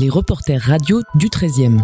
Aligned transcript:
les 0.00 0.08
reporters 0.08 0.62
radio 0.62 1.02
du 1.14 1.26
13e. 1.26 1.78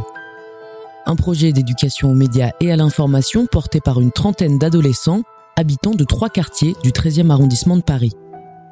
Un 1.04 1.16
projet 1.16 1.52
d'éducation 1.52 2.10
aux 2.10 2.14
médias 2.14 2.52
et 2.62 2.72
à 2.72 2.76
l'information 2.76 3.44
porté 3.44 3.78
par 3.82 4.00
une 4.00 4.10
trentaine 4.10 4.58
d'adolescents 4.58 5.20
habitants 5.54 5.90
de 5.90 6.02
trois 6.02 6.30
quartiers 6.30 6.74
du 6.82 6.92
13e 6.92 7.28
arrondissement 7.28 7.76
de 7.76 7.82
Paris. 7.82 8.12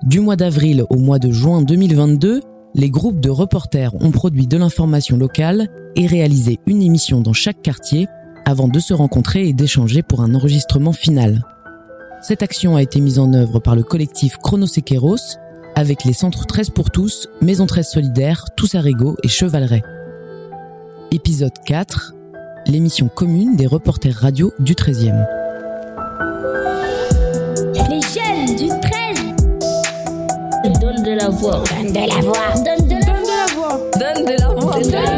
Du 0.02 0.20
mois 0.20 0.36
d'avril 0.36 0.86
au 0.88 0.96
mois 0.96 1.18
de 1.18 1.30
juin 1.30 1.60
2022, 1.60 2.40
les 2.74 2.88
groupes 2.88 3.20
de 3.20 3.28
reporters 3.28 3.94
ont 4.02 4.12
produit 4.12 4.46
de 4.46 4.56
l'information 4.56 5.18
locale 5.18 5.68
et 5.94 6.06
réalisé 6.06 6.58
une 6.66 6.80
émission 6.80 7.20
dans 7.20 7.34
chaque 7.34 7.60
quartier 7.60 8.06
avant 8.46 8.68
de 8.68 8.78
se 8.78 8.94
rencontrer 8.94 9.46
et 9.46 9.52
d'échanger 9.52 10.02
pour 10.02 10.22
un 10.22 10.34
enregistrement 10.34 10.94
final. 10.94 11.44
Cette 12.22 12.42
action 12.42 12.76
a 12.76 12.82
été 12.82 12.98
mise 12.98 13.18
en 13.18 13.34
œuvre 13.34 13.60
par 13.60 13.76
le 13.76 13.82
collectif 13.82 14.38
Chronosequeros 14.38 15.36
avec 15.74 16.04
les 16.04 16.12
centres 16.12 16.46
13 16.46 16.70
pour 16.70 16.90
tous, 16.90 17.28
Maison 17.40 17.66
13 17.66 17.88
solidaire, 17.88 18.44
Tous 18.56 18.74
à 18.74 18.80
Régo 18.80 19.16
et 19.22 19.28
Chevaleret. 19.28 19.82
Épisode 21.10 21.52
4, 21.66 22.14
l'émission 22.66 23.08
commune 23.08 23.56
des 23.56 23.66
reporters 23.66 24.14
radio 24.14 24.52
du 24.58 24.74
13e. 24.74 25.26
Les 27.88 28.00
jeunes 28.00 28.56
du 28.56 28.68
13 28.68 29.14
Donne 30.80 31.02
de 31.02 31.12
la 31.12 31.28
voix. 31.28 31.62
Donne 31.68 31.92
de 31.92 32.08
la 32.08 32.20
voix. 32.20 32.54
Donne 32.54 32.88
de 32.88 32.94
la 33.06 33.54
voix. 33.54 33.80
Donne 33.98 34.24
de 34.24 34.40
la 34.40 34.48
voix. 34.48 34.74
Donne 34.74 34.86
de 34.86 34.92
la 34.92 35.00
voix. 35.02 35.13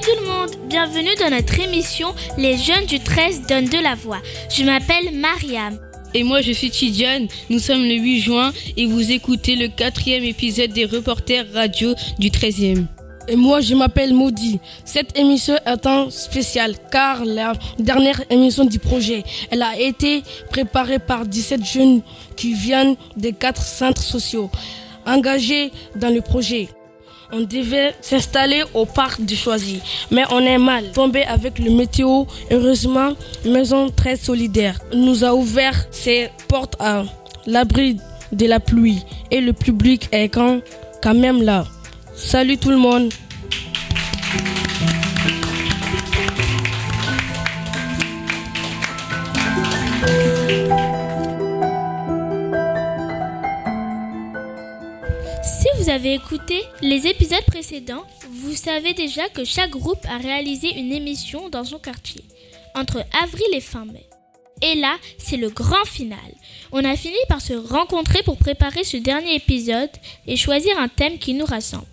Salut 0.00 0.16
tout 0.16 0.24
le 0.24 0.30
monde, 0.30 0.50
bienvenue 0.68 1.14
dans 1.18 1.30
notre 1.30 1.58
émission 1.60 2.14
Les 2.38 2.56
jeunes 2.56 2.86
du 2.86 3.00
13 3.00 3.42
donnent 3.46 3.68
de 3.68 3.82
la 3.82 3.94
voix. 3.94 4.20
Je 4.48 4.62
m'appelle 4.64 5.12
Mariam. 5.14 5.78
Et 6.14 6.22
moi 6.22 6.40
je 6.40 6.52
suis 6.52 6.70
Tidiane, 6.70 7.26
nous 7.50 7.58
sommes 7.58 7.82
le 7.82 7.94
8 7.94 8.20
juin 8.20 8.52
et 8.76 8.86
vous 8.86 9.10
écoutez 9.10 9.56
le 9.56 9.68
quatrième 9.68 10.24
épisode 10.24 10.72
des 10.72 10.84
reporters 10.84 11.44
radio 11.52 11.94
du 12.18 12.30
13e. 12.30 12.86
Et 13.28 13.36
moi, 13.36 13.60
je 13.60 13.74
m'appelle 13.74 14.14
Maudit. 14.14 14.58
Cette 14.84 15.16
émission 15.18 15.56
est 15.66 15.86
un 15.86 16.08
spécial 16.10 16.74
car 16.90 17.24
la 17.24 17.52
dernière 17.78 18.22
émission 18.30 18.64
du 18.64 18.78
projet, 18.78 19.22
elle 19.50 19.62
a 19.62 19.78
été 19.78 20.22
préparée 20.50 20.98
par 20.98 21.26
17 21.26 21.64
jeunes 21.64 22.02
qui 22.36 22.54
viennent 22.54 22.96
des 23.16 23.32
quatre 23.32 23.62
centres 23.62 24.02
sociaux 24.02 24.50
engagés 25.04 25.72
dans 25.96 26.12
le 26.12 26.20
projet. 26.22 26.68
On 27.32 27.40
devait 27.40 27.94
s'installer 28.00 28.64
au 28.74 28.86
parc 28.86 29.24
de 29.24 29.34
Choisy, 29.34 29.80
mais 30.10 30.24
on 30.32 30.40
est 30.40 30.58
mal 30.58 30.90
tombé 30.92 31.22
avec 31.22 31.58
le 31.60 31.70
météo. 31.70 32.24
Heureusement, 32.50 33.12
Maison 33.44 33.88
très 33.88 34.16
solidaire 34.16 34.80
nous 34.92 35.24
a 35.24 35.34
ouvert 35.34 35.86
ses 35.92 36.30
portes 36.48 36.76
à 36.80 37.04
l'abri 37.46 37.98
de 38.32 38.46
la 38.46 38.58
pluie 38.58 39.04
et 39.30 39.40
le 39.40 39.52
public 39.52 40.08
est 40.12 40.28
quand, 40.28 40.60
quand 41.02 41.14
même 41.14 41.42
là. 41.42 41.64
Salut 42.14 42.58
tout 42.58 42.70
le 42.70 42.76
monde. 42.76 43.12
Si 55.50 55.66
vous 55.76 55.90
avez 55.90 56.14
écouté 56.14 56.62
les 56.80 57.08
épisodes 57.08 57.44
précédents, 57.44 58.04
vous 58.30 58.54
savez 58.54 58.94
déjà 58.94 59.28
que 59.28 59.44
chaque 59.44 59.70
groupe 59.70 59.98
a 60.08 60.18
réalisé 60.18 60.78
une 60.78 60.92
émission 60.92 61.48
dans 61.48 61.64
son 61.64 61.80
quartier, 61.80 62.22
entre 62.76 63.04
avril 63.20 63.48
et 63.52 63.60
fin 63.60 63.84
mai. 63.84 64.06
Et 64.62 64.76
là, 64.76 64.96
c'est 65.18 65.36
le 65.36 65.50
grand 65.50 65.84
final. 65.84 66.18
On 66.70 66.84
a 66.84 66.94
fini 66.94 67.16
par 67.28 67.40
se 67.40 67.54
rencontrer 67.54 68.22
pour 68.22 68.36
préparer 68.36 68.84
ce 68.84 68.96
dernier 68.96 69.34
épisode 69.34 69.90
et 70.28 70.36
choisir 70.36 70.78
un 70.78 70.86
thème 70.86 71.18
qui 71.18 71.34
nous 71.34 71.46
rassemble. 71.46 71.84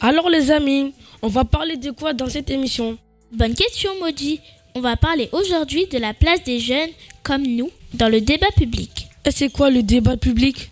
Alors 0.00 0.30
les 0.30 0.52
amis, 0.52 0.94
on 1.20 1.28
va 1.28 1.44
parler 1.44 1.78
de 1.78 1.90
quoi 1.90 2.12
dans 2.12 2.28
cette 2.28 2.50
émission? 2.50 2.96
Bonne 3.32 3.54
question, 3.54 3.90
Maudit. 4.00 4.40
On 4.76 4.80
va 4.80 4.96
parler 4.96 5.28
aujourd'hui 5.32 5.86
de 5.86 5.98
la 5.98 6.14
place 6.14 6.44
des 6.44 6.60
jeunes, 6.60 6.90
comme 7.24 7.42
nous, 7.42 7.70
dans 7.94 8.08
le 8.08 8.20
débat 8.20 8.52
public. 8.56 9.08
Et 9.24 9.32
c'est 9.32 9.50
quoi 9.50 9.68
le 9.68 9.82
débat 9.82 10.16
public? 10.16 10.70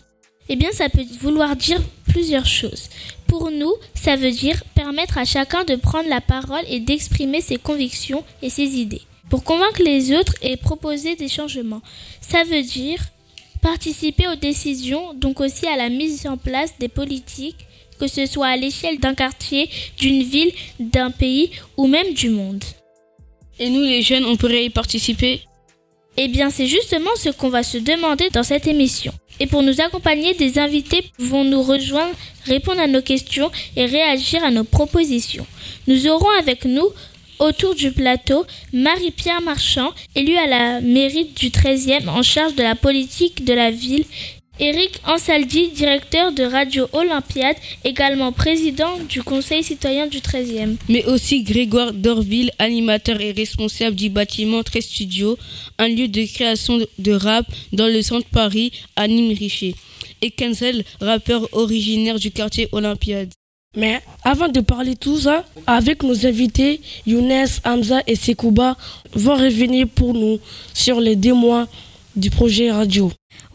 Eh 0.49 0.55
bien, 0.55 0.71
ça 0.71 0.89
peut 0.89 1.05
vouloir 1.19 1.55
dire 1.55 1.81
plusieurs 2.07 2.45
choses. 2.45 2.89
Pour 3.27 3.51
nous, 3.51 3.73
ça 3.93 4.15
veut 4.15 4.31
dire 4.31 4.63
permettre 4.75 5.17
à 5.17 5.25
chacun 5.25 5.63
de 5.65 5.75
prendre 5.75 6.09
la 6.09 6.21
parole 6.21 6.63
et 6.69 6.79
d'exprimer 6.79 7.41
ses 7.41 7.57
convictions 7.57 8.23
et 8.41 8.49
ses 8.49 8.77
idées. 8.77 9.01
Pour 9.29 9.43
convaincre 9.43 9.83
les 9.83 10.13
autres 10.13 10.35
et 10.41 10.55
proposer 10.55 11.15
des 11.15 11.27
changements. 11.27 11.81
Ça 12.21 12.43
veut 12.45 12.63
dire 12.63 12.99
participer 13.61 14.27
aux 14.29 14.35
décisions, 14.35 15.13
donc 15.13 15.41
aussi 15.41 15.67
à 15.67 15.75
la 15.75 15.89
mise 15.89 16.25
en 16.27 16.37
place 16.37 16.73
des 16.79 16.87
politiques, 16.87 17.65
que 17.99 18.07
ce 18.07 18.25
soit 18.25 18.47
à 18.47 18.55
l'échelle 18.55 18.99
d'un 18.99 19.15
quartier, 19.15 19.69
d'une 19.99 20.23
ville, 20.23 20.53
d'un 20.79 21.11
pays 21.11 21.51
ou 21.75 21.87
même 21.87 22.13
du 22.13 22.29
monde. 22.29 22.63
Et 23.59 23.69
nous 23.69 23.81
les 23.81 24.01
jeunes, 24.01 24.25
on 24.25 24.37
pourrait 24.37 24.65
y 24.65 24.69
participer? 24.69 25.41
Eh 26.15 26.27
bien, 26.27 26.49
c'est 26.49 26.67
justement 26.67 27.09
ce 27.15 27.29
qu'on 27.29 27.49
va 27.49 27.63
se 27.63 27.77
demander 27.77 28.29
dans 28.29 28.43
cette 28.43 28.67
émission. 28.67 29.13
Et 29.39 29.47
pour 29.47 29.63
nous 29.63 29.81
accompagner, 29.81 30.33
des 30.33 30.59
invités 30.59 31.11
vont 31.19 31.43
nous 31.43 31.61
rejoindre, 31.61 32.15
répondre 32.45 32.81
à 32.81 32.87
nos 32.87 33.01
questions 33.01 33.51
et 33.75 33.85
réagir 33.85 34.43
à 34.43 34.51
nos 34.51 34.63
propositions. 34.63 35.45
Nous 35.87 36.07
aurons 36.07 36.29
avec 36.39 36.65
nous, 36.65 36.89
autour 37.39 37.75
du 37.75 37.91
plateau, 37.91 38.45
Marie-Pierre 38.73 39.41
Marchand, 39.41 39.91
élue 40.15 40.37
à 40.37 40.47
la 40.47 40.81
mairie 40.81 41.29
du 41.35 41.49
13e 41.49 42.07
en 42.09 42.23
charge 42.23 42.55
de 42.55 42.63
la 42.63 42.75
politique 42.75 43.45
de 43.45 43.53
la 43.53 43.69
ville, 43.69 44.05
Eric 44.59 44.99
Ansaldi, 45.05 45.69
directeur 45.69 46.31
de 46.31 46.43
Radio 46.43 46.87
Olympiade, 46.91 47.55
également 47.83 48.31
président 48.31 48.97
du 49.07 49.21
Conseil 49.21 49.63
citoyen 49.63 50.07
du 50.07 50.17
13e. 50.17 50.77
Mais 50.89 51.05
aussi 51.05 51.43
Grégoire 51.43 51.93
Dorville, 51.93 52.51
animateur 52.57 53.21
et 53.21 53.33
responsable 53.33 53.95
du 53.95 54.09
bâtiment 54.09 54.63
13 54.63 54.83
Studio, 54.83 55.37
un 55.77 55.87
lieu 55.87 56.07
de 56.07 56.25
création 56.25 56.79
de 56.97 57.11
rap 57.11 57.45
dans 57.71 57.85
le 57.87 58.01
centre 58.01 58.27
Paris 58.29 58.71
à 58.95 59.07
Nîmes-Richer. 59.07 59.75
Et 60.23 60.31
Kenzel, 60.31 60.83
rappeur 60.99 61.47
originaire 61.51 62.17
du 62.17 62.31
quartier 62.31 62.67
Olympiade. 62.71 63.29
Mais 63.75 64.01
avant 64.23 64.47
de 64.47 64.59
parler 64.61 64.95
tout 64.95 65.19
ça, 65.19 65.45
avec 65.67 66.01
nos 66.01 66.25
invités, 66.25 66.81
Younes, 67.05 67.45
Hamza 67.63 68.01
et 68.07 68.15
Sekouba 68.15 68.75
vont 69.13 69.35
revenir 69.35 69.87
pour 69.87 70.15
nous 70.15 70.39
sur 70.73 70.99
les 70.99 71.15
deux 71.15 71.35
mois 71.35 71.67
du 72.17 72.29
projet 72.29 72.71
radio. 72.71 73.11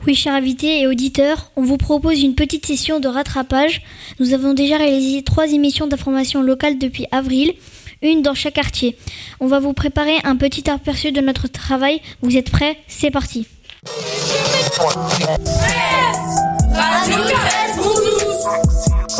Oui, 0.07 0.15
chers 0.15 0.35
invités 0.35 0.81
et 0.81 0.87
auditeurs, 0.87 1.51
on 1.57 1.63
vous 1.63 1.77
propose 1.77 2.23
une 2.23 2.35
petite 2.35 2.65
session 2.65 3.01
de 3.01 3.09
rattrapage. 3.09 3.83
Nous 4.21 4.33
avons 4.33 4.55
déjà 4.55 4.77
réalisé 4.77 5.23
trois 5.23 5.53
émissions 5.53 5.87
d'information 5.87 6.43
locale 6.43 6.79
depuis 6.79 7.07
avril, 7.11 7.55
une 8.03 8.23
dans 8.23 8.35
chaque 8.35 8.55
quartier. 8.55 8.97
On 9.41 9.47
va 9.47 9.61
vous 9.61 9.73
préparer 9.73 10.17
un 10.25 10.37
petit 10.37 10.71
aperçu 10.71 11.13
de 11.13 11.21
notre 11.21 11.49
travail. 11.49 12.01
Vous 12.23 12.37
êtes 12.37 12.51
prêts? 12.51 12.79
C'est 12.89 13.11
parti. 13.11 13.47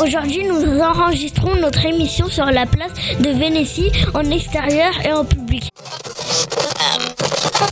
Aujourd'hui, 0.01 0.43
nous 0.43 0.79
enregistrons 0.79 1.55
notre 1.55 1.85
émission 1.85 2.27
sur 2.27 2.45
la 2.45 2.65
place 2.65 2.93
de 3.19 3.29
Vénétie 3.29 3.91
en 4.13 4.29
extérieur 4.31 4.91
et 5.05 5.11
en 5.11 5.23
public. 5.23 5.69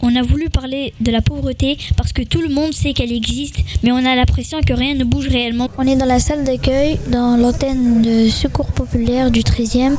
On 0.04 0.16
a 0.16 0.22
voulu 0.22 0.50
parler 0.50 0.94
de 1.00 1.12
la 1.12 1.22
pauvreté 1.22 1.78
parce 1.98 2.14
que 2.14 2.24
tout 2.24 2.42
le 2.42 2.50
monde 2.50 2.74
sait 2.74 2.94
qu'elle 2.94 3.12
existe, 3.12 3.64
mais 3.84 3.92
on 3.92 3.98
a 3.98 4.16
l'impression 4.16 4.60
que 4.62 4.74
rien 4.74 4.96
ne 4.96 5.04
bouge 5.04 5.28
réellement. 5.28 5.70
On 5.78 5.88
est 5.88 5.96
dans 5.96 6.06
la 6.06 6.20
salle 6.20 6.44
d'accueil, 6.44 7.00
dans 7.12 7.38
l'antenne 7.38 8.02
de 8.02 8.30
secours 8.30 8.72
populaire 8.74 9.32
du 9.32 9.42
13e. 9.42 9.98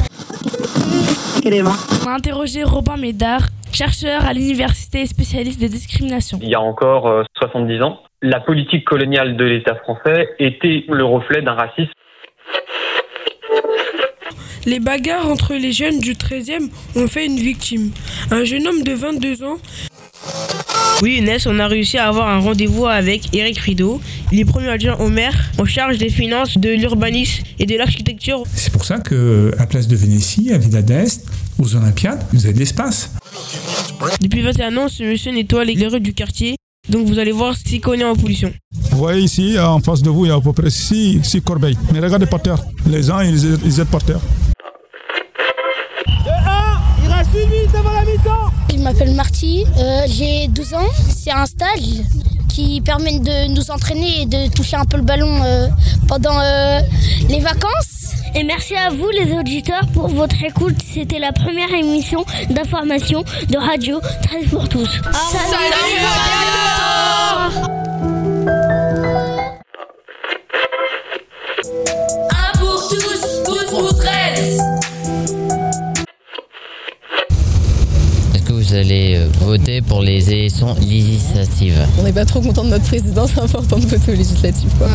On 1.44 2.08
a 2.08 2.14
interrogé 2.14 2.62
Robin 2.62 2.97
Médard, 2.97 3.49
chercheur 3.72 4.25
à 4.25 4.32
l'université 4.32 5.02
et 5.02 5.06
spécialiste 5.06 5.61
des 5.61 5.69
discriminations. 5.69 6.38
Il 6.43 6.49
y 6.49 6.55
a 6.55 6.61
encore 6.61 7.08
euh, 7.08 7.22
70 7.38 7.82
ans, 7.82 8.00
la 8.22 8.40
politique 8.40 8.84
coloniale 8.84 9.37
de 9.37 9.44
l'État 9.44 9.75
français 9.76 10.28
était 10.38 10.84
le 10.88 11.05
reflet 11.05 11.43
d'un 11.43 11.55
racisme 11.55 11.90
Les 14.64 14.79
bagarres 14.79 15.29
entre 15.29 15.55
les 15.55 15.73
jeunes 15.73 15.99
du 15.99 16.12
13e 16.12 16.69
ont 16.94 17.09
fait 17.09 17.26
une 17.26 17.38
victime. 17.38 17.91
Un 18.31 18.44
jeune 18.44 18.67
homme 18.67 18.82
de 18.82 18.93
22 18.93 19.43
ans. 19.43 19.59
Oui, 21.03 21.17
Inès, 21.19 21.47
on 21.47 21.59
a 21.59 21.67
réussi 21.67 21.99
à 21.99 22.06
avoir 22.06 22.29
un 22.29 22.38
rendez-vous 22.38 22.87
avec 22.87 23.35
Eric 23.35 23.59
Rideau. 23.59 24.00
Il 24.31 24.38
est 24.38 24.44
premier 24.44 24.69
adjoint 24.69 24.97
au 25.00 25.09
maire 25.09 25.37
en 25.59 25.64
charge 25.64 25.99
des 25.99 26.11
finances, 26.11 26.59
de 26.59 26.70
l'urbanisme 26.70 27.43
et 27.59 27.67
de 27.67 27.76
l'architecture. 27.76 28.44
C'est 28.55 28.73
pour 28.73 28.85
ça 28.85 28.99
que 28.99 29.53
à 29.59 29.67
Place 29.67 29.88
de 29.88 29.97
Vénétie, 29.97 30.53
à 30.53 30.59
Villa 30.59 30.81
d'Est, 30.81 31.26
aux 31.59 31.75
Olympiades, 31.75 32.25
vous 32.32 32.44
avez 32.44 32.55
de 32.55 32.61
l'espace. 32.61 33.11
Depuis 34.20 34.43
21 34.43 34.76
ans, 34.76 34.88
ce 34.88 35.03
monsieur 35.03 35.32
nettoie 35.32 35.64
les 35.64 35.87
rues 35.88 36.00
du 36.00 36.14
quartier. 36.14 36.55
Donc 36.88 37.06
vous 37.06 37.19
allez 37.19 37.32
voir 37.32 37.56
s'il 37.56 37.81
connaît 37.81 38.05
en 38.05 38.14
pollution. 38.14 38.53
Vous 38.91 38.99
voyez 38.99 39.23
ici, 39.23 39.59
en 39.59 39.81
face 39.81 40.03
de 40.03 40.11
vous, 40.11 40.26
il 40.26 40.29
y 40.29 40.32
a 40.32 40.37
à 40.37 40.41
peu 40.41 40.53
près 40.53 40.70
6, 40.70 41.20
corbeilles. 41.44 41.79
Mais 41.93 41.99
regardez 42.00 42.26
par 42.26 42.43
terre. 42.43 42.62
Les 42.87 43.11
uns, 43.11 43.25
ils, 43.25 43.59
ils 43.64 43.81
aident 43.81 43.87
par 43.88 44.05
terre. 44.05 44.20
M'appelle 48.92 49.14
Marty, 49.14 49.64
euh, 49.78 50.02
j'ai 50.06 50.48
12 50.48 50.74
ans. 50.74 50.88
C'est 51.08 51.30
un 51.30 51.46
stage 51.46 52.02
qui 52.48 52.82
permet 52.82 53.18
de 53.20 53.48
nous 53.54 53.70
entraîner 53.70 54.22
et 54.22 54.26
de 54.26 54.52
toucher 54.52 54.76
un 54.76 54.84
peu 54.84 54.98
le 54.98 55.02
ballon 55.02 55.42
euh, 55.44 55.68
pendant 56.08 56.38
euh, 56.38 56.80
les 57.28 57.40
vacances. 57.40 58.12
Et 58.34 58.42
merci 58.44 58.74
à 58.76 58.90
vous 58.90 59.08
les 59.10 59.32
auditeurs 59.32 59.86
pour 59.94 60.08
votre 60.08 60.36
écoute. 60.44 60.76
C'était 60.92 61.18
la 61.18 61.32
première 61.32 61.72
émission 61.72 62.24
d'information 62.50 63.24
de 63.48 63.56
Radio 63.56 64.00
13 64.24 64.48
pour 64.50 64.68
tous. 64.68 65.00
Un 72.30 72.58
pour 72.58 72.88
tous, 72.88 73.42
tous 73.44 73.64
pour 73.70 73.96
13. 73.96 74.81
Vous 78.72 78.78
allez 78.78 79.16
euh, 79.16 79.28
voter 79.40 79.82
pour 79.82 80.00
les 80.00 80.32
élections 80.32 80.74
législatives 80.80 81.86
On 82.00 82.04
n'est 82.04 82.12
pas 82.12 82.24
trop 82.24 82.40
content 82.40 82.64
de 82.64 82.70
notre 82.70 82.84
président, 82.86 83.26
c'est 83.26 83.40
important 83.40 83.76
de 83.76 83.84
voter 83.84 84.12
aux 84.12 84.16
législatives. 84.16 84.72
Quoi. 84.78 84.88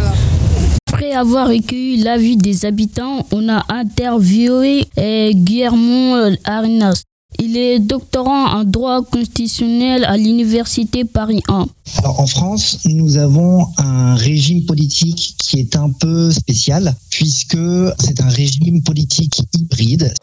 Après 0.91 1.11
avoir 1.11 1.47
recueilli 1.47 1.97
l'avis 1.97 2.37
des 2.37 2.65
habitants, 2.65 3.27
on 3.31 3.47
a 3.49 3.63
interviewé 3.69 4.85
eh, 4.97 5.31
Guillermo 5.35 6.15
Arenas. 6.43 7.03
Il 7.39 7.55
est 7.55 7.79
doctorant 7.79 8.47
en 8.47 8.63
droit 8.63 9.03
constitutionnel 9.03 10.03
à 10.05 10.17
l'université 10.17 11.05
Paris 11.05 11.43
1. 11.47 11.67
Alors, 11.99 12.19
en 12.19 12.27
France, 12.27 12.79
nous 12.85 13.17
avons 13.17 13.67
un 13.77 14.15
régime 14.15 14.65
politique 14.65 15.35
qui 15.37 15.59
est 15.59 15.75
un 15.75 15.91
peu 15.91 16.31
spécial 16.31 16.95
puisque 17.11 17.57
c'est 17.99 18.21
un 18.21 18.29
régime 18.29 18.81
politique 18.83 19.41
hybride. 19.53 20.13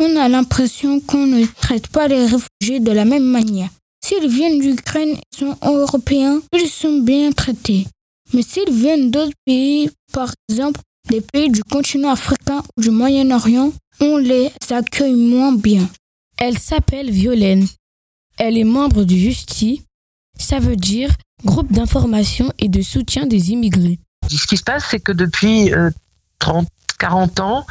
On 0.00 0.16
a 0.16 0.28
l'impression 0.28 1.00
qu'on 1.00 1.26
ne 1.26 1.44
traite 1.60 1.88
pas 1.88 2.06
les 2.06 2.26
réfugiés 2.26 2.80
de 2.80 2.92
la 2.92 3.04
même 3.04 3.24
manière. 3.24 3.70
S'ils 4.04 4.28
viennent 4.28 4.60
d'Ukraine 4.60 5.10
et 5.10 5.36
sont 5.36 5.56
européens, 5.62 6.40
ils 6.54 6.68
sont 6.68 7.00
bien 7.00 7.32
traités. 7.32 7.86
Mais 8.32 8.42
s'ils 8.42 8.72
viennent 8.72 9.10
d'autres 9.10 9.32
pays, 9.44 9.90
par 10.12 10.32
exemple 10.48 10.80
des 11.08 11.20
pays 11.20 11.50
du 11.50 11.64
continent 11.64 12.10
africain 12.10 12.62
ou 12.76 12.82
du 12.82 12.90
Moyen-Orient, 12.90 13.72
on 14.00 14.16
les 14.16 14.52
accueille 14.70 15.14
moins 15.14 15.52
bien. 15.52 15.88
Elle 16.36 16.58
s'appelle 16.58 17.10
Violaine. 17.10 17.66
Elle 18.38 18.56
est 18.56 18.64
membre 18.64 19.04
du 19.04 19.18
Justi. 19.18 19.82
Ça 20.38 20.60
veut 20.60 20.76
dire 20.76 21.10
groupe 21.44 21.72
d'information 21.72 22.52
et 22.58 22.68
de 22.68 22.82
soutien 22.82 23.26
des 23.26 23.50
immigrés. 23.50 23.98
Ce 24.28 24.46
qui 24.46 24.56
se 24.56 24.64
passe, 24.64 24.84
c'est 24.90 25.00
que 25.00 25.12
depuis 25.12 25.72
euh, 25.72 25.90
30, 26.38 26.68
40 26.98 27.40
ans, 27.40 27.66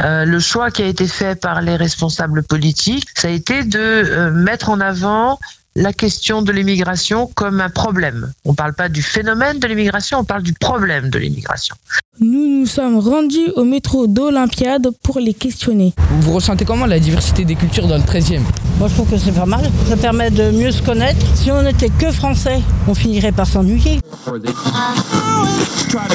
euh, 0.00 0.24
le 0.24 0.40
choix 0.40 0.70
qui 0.70 0.82
a 0.82 0.86
été 0.86 1.06
fait 1.06 1.40
par 1.40 1.60
les 1.60 1.76
responsables 1.76 2.42
politiques, 2.42 3.08
ça 3.14 3.28
a 3.28 3.30
été 3.30 3.64
de 3.64 3.78
euh, 3.78 4.30
mettre 4.30 4.70
en 4.70 4.80
avant 4.80 5.38
la 5.76 5.92
question 5.92 6.40
de 6.40 6.52
l'immigration 6.52 7.30
comme 7.34 7.60
un 7.60 7.68
problème. 7.68 8.32
On 8.46 8.52
ne 8.52 8.56
parle 8.56 8.72
pas 8.72 8.88
du 8.88 9.02
phénomène 9.02 9.58
de 9.58 9.66
l'immigration, 9.66 10.20
on 10.20 10.24
parle 10.24 10.42
du 10.42 10.54
problème 10.54 11.10
de 11.10 11.18
l'immigration. 11.18 11.76
Nous 12.18 12.60
nous 12.60 12.66
sommes 12.66 12.98
rendus 12.98 13.50
au 13.56 13.64
métro 13.64 14.06
d'Olympiade 14.06 14.88
pour 15.02 15.20
les 15.20 15.34
questionner. 15.34 15.92
Vous 16.20 16.32
ressentez 16.32 16.64
comment 16.64 16.86
la 16.86 16.98
diversité 16.98 17.44
des 17.44 17.56
cultures 17.56 17.86
dans 17.86 17.98
le 17.98 18.02
13e 18.02 18.40
Moi 18.78 18.88
je 18.88 18.94
trouve 18.94 19.10
que 19.10 19.18
c'est 19.18 19.32
pas 19.32 19.44
mal. 19.44 19.70
Ça 19.90 19.98
permet 19.98 20.30
de 20.30 20.50
mieux 20.50 20.72
se 20.72 20.80
connaître. 20.82 21.24
Si 21.36 21.50
on 21.50 21.62
n'était 21.62 21.90
que 21.90 22.10
français, 22.10 22.62
on 22.88 22.94
finirait 22.94 23.32
par 23.32 23.46
s'ennuyer. 23.46 24.00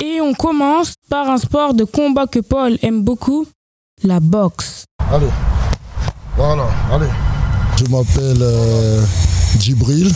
Et 0.04 0.22
on 0.22 0.34
commence 0.34 0.96
par 1.08 1.30
un 1.30 1.38
sport 1.38 1.76
de 1.76 1.84
combat 1.84 2.26
que 2.26 2.40
Paul 2.40 2.80
aime 2.82 3.04
beaucoup, 3.04 3.46
la 4.04 4.20
boxe. 4.20 4.86
Allez, 5.12 5.28
voilà, 6.36 6.68
allez. 6.92 7.06
Je 7.78 7.86
m'appelle 7.92 8.42
euh, 8.42 9.02
Djibril, 9.60 10.12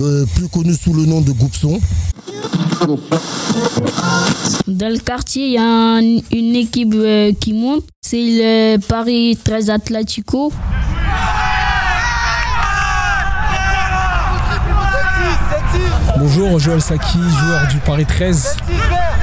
mais 0.00 0.24
plus 0.34 0.48
connu 0.48 0.74
sous 0.74 0.92
le 0.94 1.04
nom 1.04 1.20
de 1.20 1.32
Goupson. 1.32 1.80
Dans 4.66 4.88
le 4.92 4.98
quartier, 4.98 5.46
il 5.46 5.52
y 5.52 5.58
a 5.58 5.62
un- 5.64 6.00
une 6.32 6.56
équipe 6.56 6.94
euh, 6.94 7.32
qui 7.40 7.52
monte. 7.52 7.84
C'est 8.02 8.22
le 8.22 8.76
Paris 8.78 9.38
13 9.42 9.70
Atletico. 9.70 10.52
Bonjour, 16.18 16.58
Joël 16.58 16.80
Saki, 16.80 17.18
joueur 17.18 17.66
du 17.68 17.78
Paris 17.78 18.06
13 18.06 18.56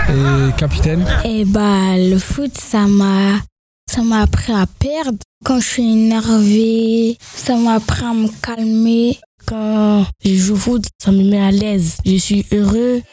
et 0.09 0.51
capitaine. 0.57 1.05
Et 1.25 1.45
bah 1.45 1.97
le 1.97 2.17
foot 2.19 2.51
ça 2.57 2.85
m'a 2.87 3.39
ça 3.89 4.01
m'a 4.01 4.21
appris 4.21 4.53
à 4.53 4.65
perdre. 4.79 5.17
Quand 5.43 5.59
je 5.59 5.67
suis 5.67 5.91
énervé, 5.91 7.17
ça 7.35 7.55
m'a 7.57 7.73
appris 7.75 8.03
à 8.05 8.13
me 8.13 8.27
calmer. 8.41 9.17
Quand 9.53 10.07
je 10.25 10.33
joue 10.33 10.55
foot, 10.55 10.83
ça 10.97 11.11
me 11.11 11.21
met 11.29 11.39
à 11.39 11.51
l'aise. 11.51 11.97
Je 12.03 12.15
suis 12.15 12.43
heureux. 12.51 13.03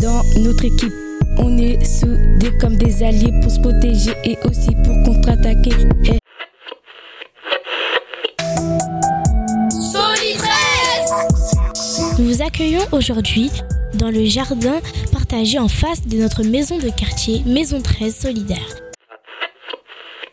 Dans 0.00 0.22
notre 0.40 0.64
équipe, 0.64 0.94
on 1.36 1.58
est 1.58 1.84
soudés 1.84 2.56
comme 2.58 2.76
des 2.76 3.02
alliés 3.02 3.38
pour 3.42 3.50
se 3.50 3.60
protéger 3.60 4.12
et 4.24 4.38
aussi 4.46 4.70
pour 4.84 4.94
contre-attaquer. 5.04 5.72
Et 6.04 6.18
Soli 9.70 10.32
13. 10.38 12.18
Nous 12.18 12.24
vous 12.24 12.40
accueillons 12.40 12.86
aujourd'hui 12.92 13.50
dans 13.92 14.10
le 14.10 14.24
jardin 14.24 14.80
partagé 15.12 15.58
en 15.58 15.68
face 15.68 16.06
de 16.06 16.16
notre 16.16 16.42
maison 16.42 16.78
de 16.78 16.88
quartier, 16.88 17.42
Maison 17.44 17.82
13 17.82 18.16
Solidaire. 18.16 18.76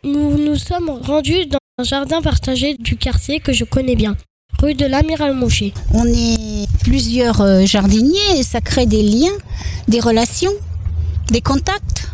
Nous 0.05 0.37
nous 0.37 0.55
sommes 0.55 0.89
rendus 0.89 1.47
dans 1.47 1.56
un 1.79 1.83
jardin 1.83 2.23
partagé 2.23 2.73
du 2.73 2.97
quartier 2.97 3.39
que 3.39 3.53
je 3.53 3.63
connais 3.63 3.95
bien, 3.95 4.17
rue 4.59 4.73
de 4.73 4.87
l'Amiral 4.87 5.35
Moucher. 5.35 5.75
On 5.93 6.07
est 6.07 6.67
plusieurs 6.79 7.41
euh, 7.41 7.65
jardiniers 7.67 8.39
et 8.39 8.41
ça 8.41 8.61
crée 8.61 8.87
des 8.87 9.03
liens, 9.03 9.37
des 9.87 9.99
relations, 9.99 10.53
des 11.29 11.41
contacts. 11.41 12.09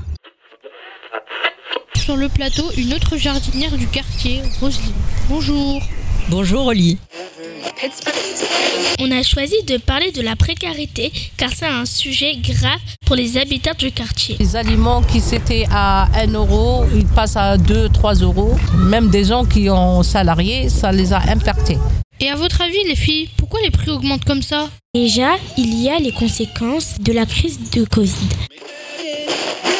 Sur 1.95 2.17
le 2.17 2.27
plateau, 2.27 2.69
une 2.75 2.93
autre 2.93 3.15
jardinière 3.15 3.77
du 3.77 3.87
quartier, 3.87 4.41
Roselyne. 4.59 4.91
Bonjour. 5.29 5.81
Bonjour 6.29 6.67
Oli. 6.67 6.97
On 8.99 9.11
a 9.11 9.23
choisi 9.23 9.55
de 9.67 9.77
parler 9.77 10.11
de 10.11 10.21
la 10.21 10.35
précarité 10.35 11.11
car 11.37 11.49
c'est 11.53 11.67
un 11.67 11.85
sujet 11.85 12.37
grave 12.37 12.79
pour 13.05 13.15
les 13.15 13.37
habitants 13.37 13.75
du 13.77 13.91
quartier. 13.91 14.37
Les 14.39 14.55
aliments 14.55 15.01
qui 15.01 15.19
s'étaient 15.19 15.65
à 15.71 16.07
1 16.15 16.33
euro, 16.33 16.85
ils 16.95 17.05
passent 17.05 17.35
à 17.35 17.57
2, 17.57 17.89
3 17.89 18.15
euros. 18.15 18.55
Même 18.77 19.09
des 19.09 19.25
gens 19.25 19.45
qui 19.45 19.69
ont 19.69 20.03
salariés, 20.03 20.69
ça 20.69 20.91
les 20.91 21.13
a 21.13 21.21
impactés. 21.29 21.77
Et 22.23 22.29
à 22.29 22.37
votre 22.37 22.61
avis, 22.61 22.81
les 22.87 22.95
filles, 22.95 23.27
pourquoi 23.35 23.59
les 23.63 23.69
prix 23.69 23.91
augmentent 23.91 24.23
comme 24.23 24.41
ça? 24.41 24.69
Déjà, 24.93 25.31
il 25.57 25.77
y 25.81 25.89
a 25.89 25.99
les 25.99 26.13
conséquences 26.13 26.95
de 27.01 27.11
la 27.11 27.25
crise 27.25 27.59
de 27.69 27.83
Covid. 27.83 28.29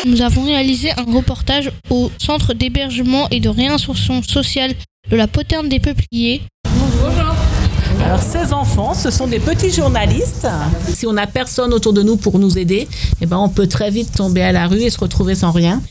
Nous 0.05 0.21
avons 0.21 0.43
réalisé 0.43 0.91
un 0.97 1.05
reportage 1.09 1.71
au 1.89 2.11
centre 2.17 2.53
d'hébergement 2.53 3.29
et 3.29 3.39
de 3.39 3.47
réinsertion 3.47 4.21
sociale 4.23 4.73
de 5.09 5.15
la 5.15 5.27
Poterne 5.27 5.69
des 5.69 5.79
Peupliers. 5.79 6.41
Alors 8.03 8.21
ces 8.21 8.51
enfants, 8.51 8.93
ce 8.93 9.09
sont 9.09 9.27
des 9.27 9.39
petits 9.39 9.71
journalistes. 9.71 10.45
Si 10.93 11.07
on 11.07 11.13
n'a 11.13 11.27
personne 11.27 11.73
autour 11.73 11.93
de 11.93 12.03
nous 12.03 12.17
pour 12.17 12.39
nous 12.39 12.57
aider, 12.57 12.89
eh 13.21 13.25
ben 13.25 13.37
on 13.37 13.47
peut 13.47 13.67
très 13.67 13.89
vite 13.89 14.11
tomber 14.17 14.41
à 14.41 14.51
la 14.51 14.67
rue 14.67 14.81
et 14.81 14.89
se 14.89 14.99
retrouver 14.99 15.35
sans 15.35 15.51
rien. 15.51 15.81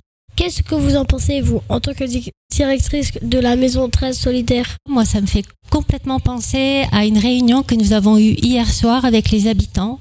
Qu'est-ce 0.42 0.64
que 0.64 0.74
vous 0.74 0.96
en 0.96 1.04
pensez, 1.04 1.40
vous, 1.40 1.62
en 1.68 1.78
tant 1.78 1.94
que 1.94 2.02
di- 2.02 2.32
directrice 2.52 3.12
de 3.22 3.38
la 3.38 3.54
maison 3.54 3.88
13 3.88 4.18
solidaire 4.18 4.76
Moi, 4.88 5.04
ça 5.04 5.20
me 5.20 5.26
fait 5.28 5.44
complètement 5.70 6.18
penser 6.18 6.82
à 6.90 7.06
une 7.06 7.16
réunion 7.16 7.62
que 7.62 7.76
nous 7.76 7.92
avons 7.92 8.18
eue 8.18 8.34
hier 8.42 8.68
soir 8.68 9.04
avec 9.04 9.30
les 9.30 9.46
habitants. 9.46 10.00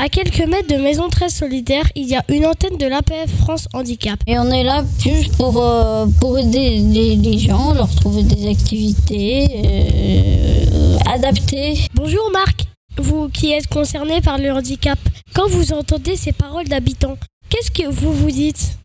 À 0.00 0.08
quelques 0.08 0.46
mètres 0.46 0.68
de 0.68 0.76
maison 0.80 1.08
13 1.08 1.34
solidaire, 1.34 1.90
il 1.96 2.06
y 2.06 2.14
a 2.14 2.22
une 2.28 2.46
antenne 2.46 2.76
de 2.78 2.86
l'APF 2.86 3.28
France 3.40 3.66
Handicap. 3.74 4.20
Et 4.28 4.38
on 4.38 4.48
est 4.52 4.62
là 4.62 4.84
juste 5.02 5.36
pour, 5.36 5.60
euh, 5.60 6.06
pour 6.20 6.38
aider 6.38 6.78
les, 6.78 7.16
les 7.16 7.36
gens, 7.40 7.74
leur 7.74 7.92
trouver 7.92 8.22
des 8.22 8.48
activités 8.48 9.48
euh, 9.56 10.98
adaptées. 11.12 11.80
Bonjour 11.94 12.30
Marc, 12.32 12.66
vous 12.96 13.28
qui 13.28 13.50
êtes 13.50 13.66
concerné 13.66 14.20
par 14.20 14.38
le 14.38 14.52
handicap, 14.52 15.00
quand 15.34 15.48
vous 15.48 15.72
entendez 15.72 16.14
ces 16.14 16.30
paroles 16.30 16.68
d'habitants, 16.68 17.18
qu'est-ce 17.48 17.70
que 17.70 17.88
vous 17.90 18.12
vous 18.12 18.30
dites? 18.30 18.78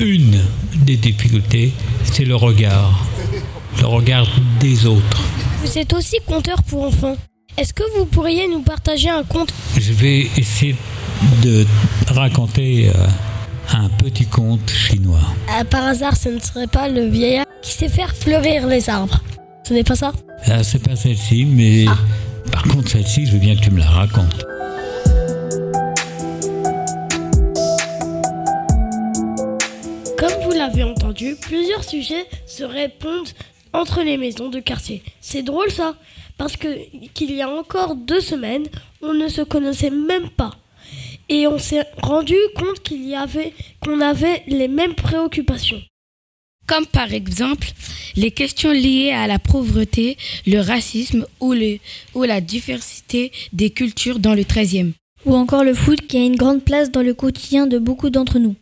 Une 0.00 0.40
des 0.84 0.96
difficultés, 0.96 1.72
c'est 2.04 2.24
le 2.24 2.34
regard, 2.36 3.04
le 3.80 3.86
regard 3.86 4.26
des 4.60 4.86
autres. 4.86 5.22
Vous 5.64 5.78
êtes 5.78 5.92
aussi 5.92 6.16
conteur 6.26 6.62
pour 6.64 6.84
enfants. 6.84 7.16
Est-ce 7.56 7.72
que 7.72 7.84
vous 7.96 8.04
pourriez 8.06 8.48
nous 8.48 8.60
partager 8.62 9.08
un 9.08 9.22
conte? 9.22 9.52
Je 9.78 9.92
vais 9.92 10.26
essayer 10.36 10.74
de 11.42 11.64
raconter 12.08 12.88
euh, 12.88 13.06
un 13.72 13.88
petit 13.90 14.26
conte 14.26 14.68
chinois. 14.70 15.20
Ah, 15.48 15.64
Par 15.64 15.84
hasard, 15.84 16.16
ce 16.16 16.28
ne 16.30 16.40
serait 16.40 16.66
pas 16.66 16.88
le 16.88 17.06
vieillard 17.06 17.46
qui 17.62 17.72
sait 17.72 17.88
faire 17.88 18.14
fleurir 18.14 18.66
les 18.66 18.90
arbres. 18.90 19.20
Ce 19.66 19.72
n'est 19.72 19.84
pas 19.84 19.94
ça? 19.94 20.12
Ah, 20.46 20.64
c'est 20.64 20.80
pas 20.82 20.96
celle-ci, 20.96 21.44
mais 21.44 21.84
par 22.50 22.64
contre 22.64 22.90
celle-ci, 22.90 23.26
je 23.26 23.32
veux 23.32 23.38
bien 23.38 23.54
que 23.54 23.60
tu 23.60 23.70
me 23.70 23.78
la 23.78 23.88
racontes. 23.88 24.44
Plusieurs 31.40 31.84
sujets 31.84 32.26
se 32.46 32.64
répondent 32.64 33.28
entre 33.72 34.02
les 34.02 34.16
maisons 34.16 34.48
de 34.48 34.60
quartier. 34.60 35.02
C'est 35.20 35.42
drôle 35.42 35.70
ça, 35.70 35.96
parce 36.38 36.56
que 36.56 36.68
qu'il 37.14 37.32
y 37.32 37.42
a 37.42 37.48
encore 37.48 37.96
deux 37.96 38.20
semaines, 38.20 38.66
on 39.02 39.14
ne 39.14 39.28
se 39.28 39.42
connaissait 39.42 39.90
même 39.90 40.30
pas. 40.30 40.56
Et 41.28 41.46
on 41.46 41.58
s'est 41.58 41.86
rendu 42.02 42.36
compte 42.56 42.80
qu'il 42.82 43.06
y 43.06 43.14
avait 43.14 43.52
qu'on 43.80 44.00
avait 44.00 44.42
les 44.46 44.68
mêmes 44.68 44.94
préoccupations. 44.94 45.80
Comme 46.66 46.86
par 46.86 47.12
exemple 47.12 47.68
les 48.16 48.30
questions 48.30 48.72
liées 48.72 49.10
à 49.10 49.26
la 49.26 49.38
pauvreté, 49.38 50.16
le 50.46 50.60
racisme 50.60 51.26
ou, 51.40 51.52
le, 51.52 51.78
ou 52.14 52.22
la 52.22 52.40
diversité 52.40 53.32
des 53.52 53.70
cultures 53.70 54.18
dans 54.18 54.34
le 54.34 54.42
13e. 54.42 54.92
Ou 55.26 55.34
encore 55.34 55.64
le 55.64 55.74
foot 55.74 56.06
qui 56.06 56.16
a 56.16 56.24
une 56.24 56.36
grande 56.36 56.62
place 56.62 56.90
dans 56.90 57.02
le 57.02 57.14
quotidien 57.14 57.66
de 57.66 57.78
beaucoup 57.78 58.10
d'entre 58.10 58.38
nous. 58.38 58.54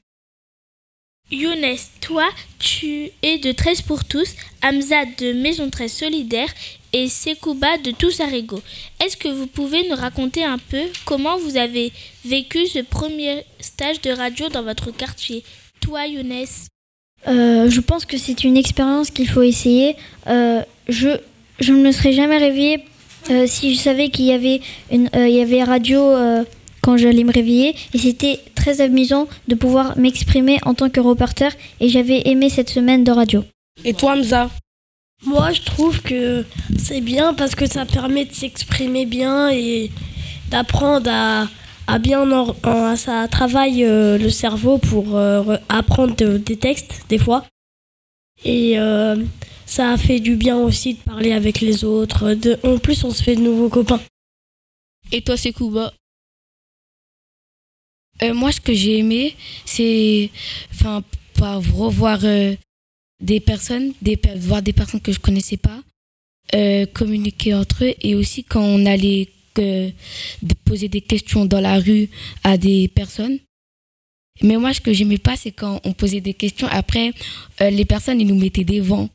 Younes, 1.32 1.78
toi, 2.02 2.28
tu 2.58 3.08
es 3.22 3.38
de 3.38 3.52
13 3.52 3.82
pour 3.82 4.04
tous, 4.04 4.34
Hamza 4.62 5.04
de 5.18 5.32
Maison 5.32 5.70
13 5.70 5.90
Solidaire 5.90 6.52
et 6.92 7.08
Sekouba 7.08 7.78
de 7.78 7.90
Tous 7.90 8.20
Arigo. 8.20 8.60
Est-ce 9.02 9.16
que 9.16 9.28
vous 9.28 9.46
pouvez 9.46 9.88
nous 9.88 9.96
raconter 9.96 10.44
un 10.44 10.58
peu 10.58 10.82
comment 11.06 11.38
vous 11.38 11.56
avez 11.56 11.90
vécu 12.26 12.66
ce 12.66 12.80
premier 12.80 13.44
stage 13.60 14.02
de 14.02 14.10
radio 14.10 14.50
dans 14.50 14.62
votre 14.62 14.90
quartier 14.90 15.42
Toi, 15.80 16.06
Younes? 16.06 16.44
Euh, 17.28 17.70
je 17.70 17.80
pense 17.80 18.04
que 18.04 18.18
c'est 18.18 18.44
une 18.44 18.58
expérience 18.58 19.10
qu'il 19.10 19.28
faut 19.28 19.42
essayer. 19.42 19.96
Euh, 20.26 20.62
je, 20.88 21.08
ne 21.66 21.82
me 21.82 21.92
serais 21.92 22.12
jamais 22.12 22.36
réveillée 22.36 22.84
euh, 23.30 23.46
si 23.46 23.74
je 23.74 23.80
savais 23.80 24.10
qu'il 24.10 24.26
y 24.26 24.32
avait 24.32 25.64
radio 25.64 26.44
quand 26.82 26.96
j'allais 26.96 27.24
me 27.24 27.32
réveiller. 27.32 27.74
Et 27.94 27.98
c'était 27.98 28.40
très 28.54 28.80
amusant 28.80 29.28
de 29.48 29.54
pouvoir 29.54 29.96
m'exprimer 29.98 30.58
en 30.64 30.74
tant 30.74 30.90
que 30.90 31.00
reporter. 31.00 31.52
Et 31.80 31.88
j'avais 31.88 32.22
aimé 32.28 32.48
cette 32.50 32.70
semaine 32.70 33.04
de 33.04 33.12
radio. 33.12 33.44
Et 33.84 33.94
toi, 33.94 34.12
Hamza? 34.12 34.50
Moi, 35.24 35.52
je 35.52 35.62
trouve 35.62 36.02
que 36.02 36.44
c'est 36.76 37.00
bien 37.00 37.32
parce 37.34 37.54
que 37.54 37.66
ça 37.66 37.86
permet 37.86 38.24
de 38.24 38.32
s'exprimer 38.32 39.06
bien 39.06 39.50
et 39.50 39.90
d'apprendre 40.50 41.08
à, 41.10 41.48
à 41.86 41.98
bien 42.00 42.28
en, 42.30 42.54
en- 42.64 42.96
ça 42.96 43.28
travaille 43.28 43.84
euh, 43.84 44.18
le 44.18 44.30
cerveau 44.30 44.78
pour 44.78 45.16
euh, 45.16 45.42
re- 45.42 45.60
apprendre 45.68 46.16
de- 46.16 46.38
des 46.38 46.56
textes 46.56 47.04
des 47.08 47.18
fois. 47.18 47.46
Et 48.44 48.78
euh, 48.80 49.14
ça 49.64 49.96
fait 49.96 50.18
du 50.18 50.34
bien 50.34 50.58
aussi 50.58 50.94
de 50.94 50.98
parler 51.00 51.32
avec 51.32 51.60
les 51.60 51.84
autres. 51.84 52.34
De, 52.34 52.58
en 52.64 52.78
plus, 52.78 53.04
on 53.04 53.12
se 53.12 53.22
fait 53.22 53.36
de 53.36 53.42
nouveaux 53.42 53.68
copains. 53.68 54.00
Et 55.12 55.22
toi, 55.22 55.36
Sekouba 55.36 55.92
Euh, 58.22 58.34
moi, 58.34 58.52
ce 58.52 58.60
que 58.60 58.74
j'ai 58.74 58.98
aimé, 58.98 59.34
c'est 59.64 60.30
enfin, 60.72 61.02
revoir 61.40 62.20
euh, 62.24 62.54
des 63.20 63.40
personnes, 63.40 63.92
des, 64.02 64.18
voir 64.36 64.62
des 64.62 64.72
personnes 64.72 65.00
que 65.00 65.12
je 65.12 65.20
connaissais 65.20 65.56
pas, 65.56 65.80
euh, 66.54 66.86
communiquer 66.86 67.54
entre 67.54 67.84
eux 67.84 67.94
et 68.00 68.14
aussi 68.14 68.44
quand 68.44 68.62
on 68.62 68.84
allait 68.84 69.28
euh, 69.58 69.90
poser 70.64 70.88
des 70.88 71.00
questions 71.00 71.44
dans 71.44 71.60
la 71.60 71.78
rue 71.78 72.08
à 72.44 72.56
des 72.56 72.88
personnes. 72.88 73.38
Mais 74.42 74.56
moi, 74.56 74.72
ce 74.72 74.80
que 74.80 74.92
j'aimais 74.92 75.18
pas, 75.18 75.36
c'est 75.36 75.52
quand 75.52 75.80
on 75.84 75.92
posait 75.92 76.20
des 76.20 76.34
questions. 76.34 76.66
Après, 76.70 77.12
euh, 77.60 77.70
les 77.70 77.84
personnes, 77.84 78.20
ils 78.20 78.26
nous 78.26 78.38
mettaient 78.38 78.64
des 78.64 78.80
vents. 78.80 79.08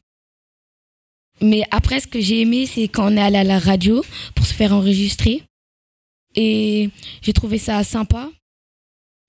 Mais 1.42 1.64
après, 1.72 2.00
ce 2.00 2.08
que 2.08 2.22
j'ai 2.22 2.42
aimé, 2.42 2.66
c'est 2.66 2.88
quand 2.88 3.12
on 3.12 3.18
est 3.18 3.22
allé 3.22 3.38
à 3.38 3.44
la 3.44 3.60
radio 3.60 4.04
pour 4.36 4.46
se 4.46 4.54
faire 4.54 4.74
enregistrer. 4.74 5.44
Et 6.36 6.90
j'ai 7.22 7.34
trouvé 7.34 7.58
ça 7.58 7.84
sympa 7.84 8.30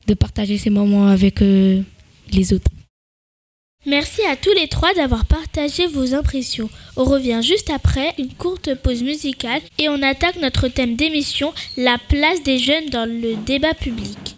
de 0.08 0.14
partager 0.14 0.58
ces 0.58 0.70
moments 0.70 1.06
avec 1.06 1.42
euh, 1.42 1.82
les 2.32 2.52
autres. 2.52 2.70
Merci 3.86 4.22
à 4.26 4.36
tous 4.36 4.52
les 4.54 4.66
trois 4.66 4.92
d'avoir 4.94 5.24
partagé 5.24 5.86
vos 5.86 6.14
impressions. 6.14 6.68
On 6.96 7.04
revient 7.04 7.40
juste 7.42 7.70
après 7.70 8.12
une 8.18 8.34
courte 8.34 8.74
pause 8.74 9.02
musicale 9.02 9.62
et 9.78 9.88
on 9.88 10.02
attaque 10.02 10.36
notre 10.36 10.68
thème 10.68 10.96
d'émission, 10.96 11.52
la 11.76 11.96
place 12.08 12.42
des 12.42 12.58
jeunes 12.58 12.90
dans 12.90 13.08
le 13.08 13.36
débat 13.46 13.74
public. 13.74 14.37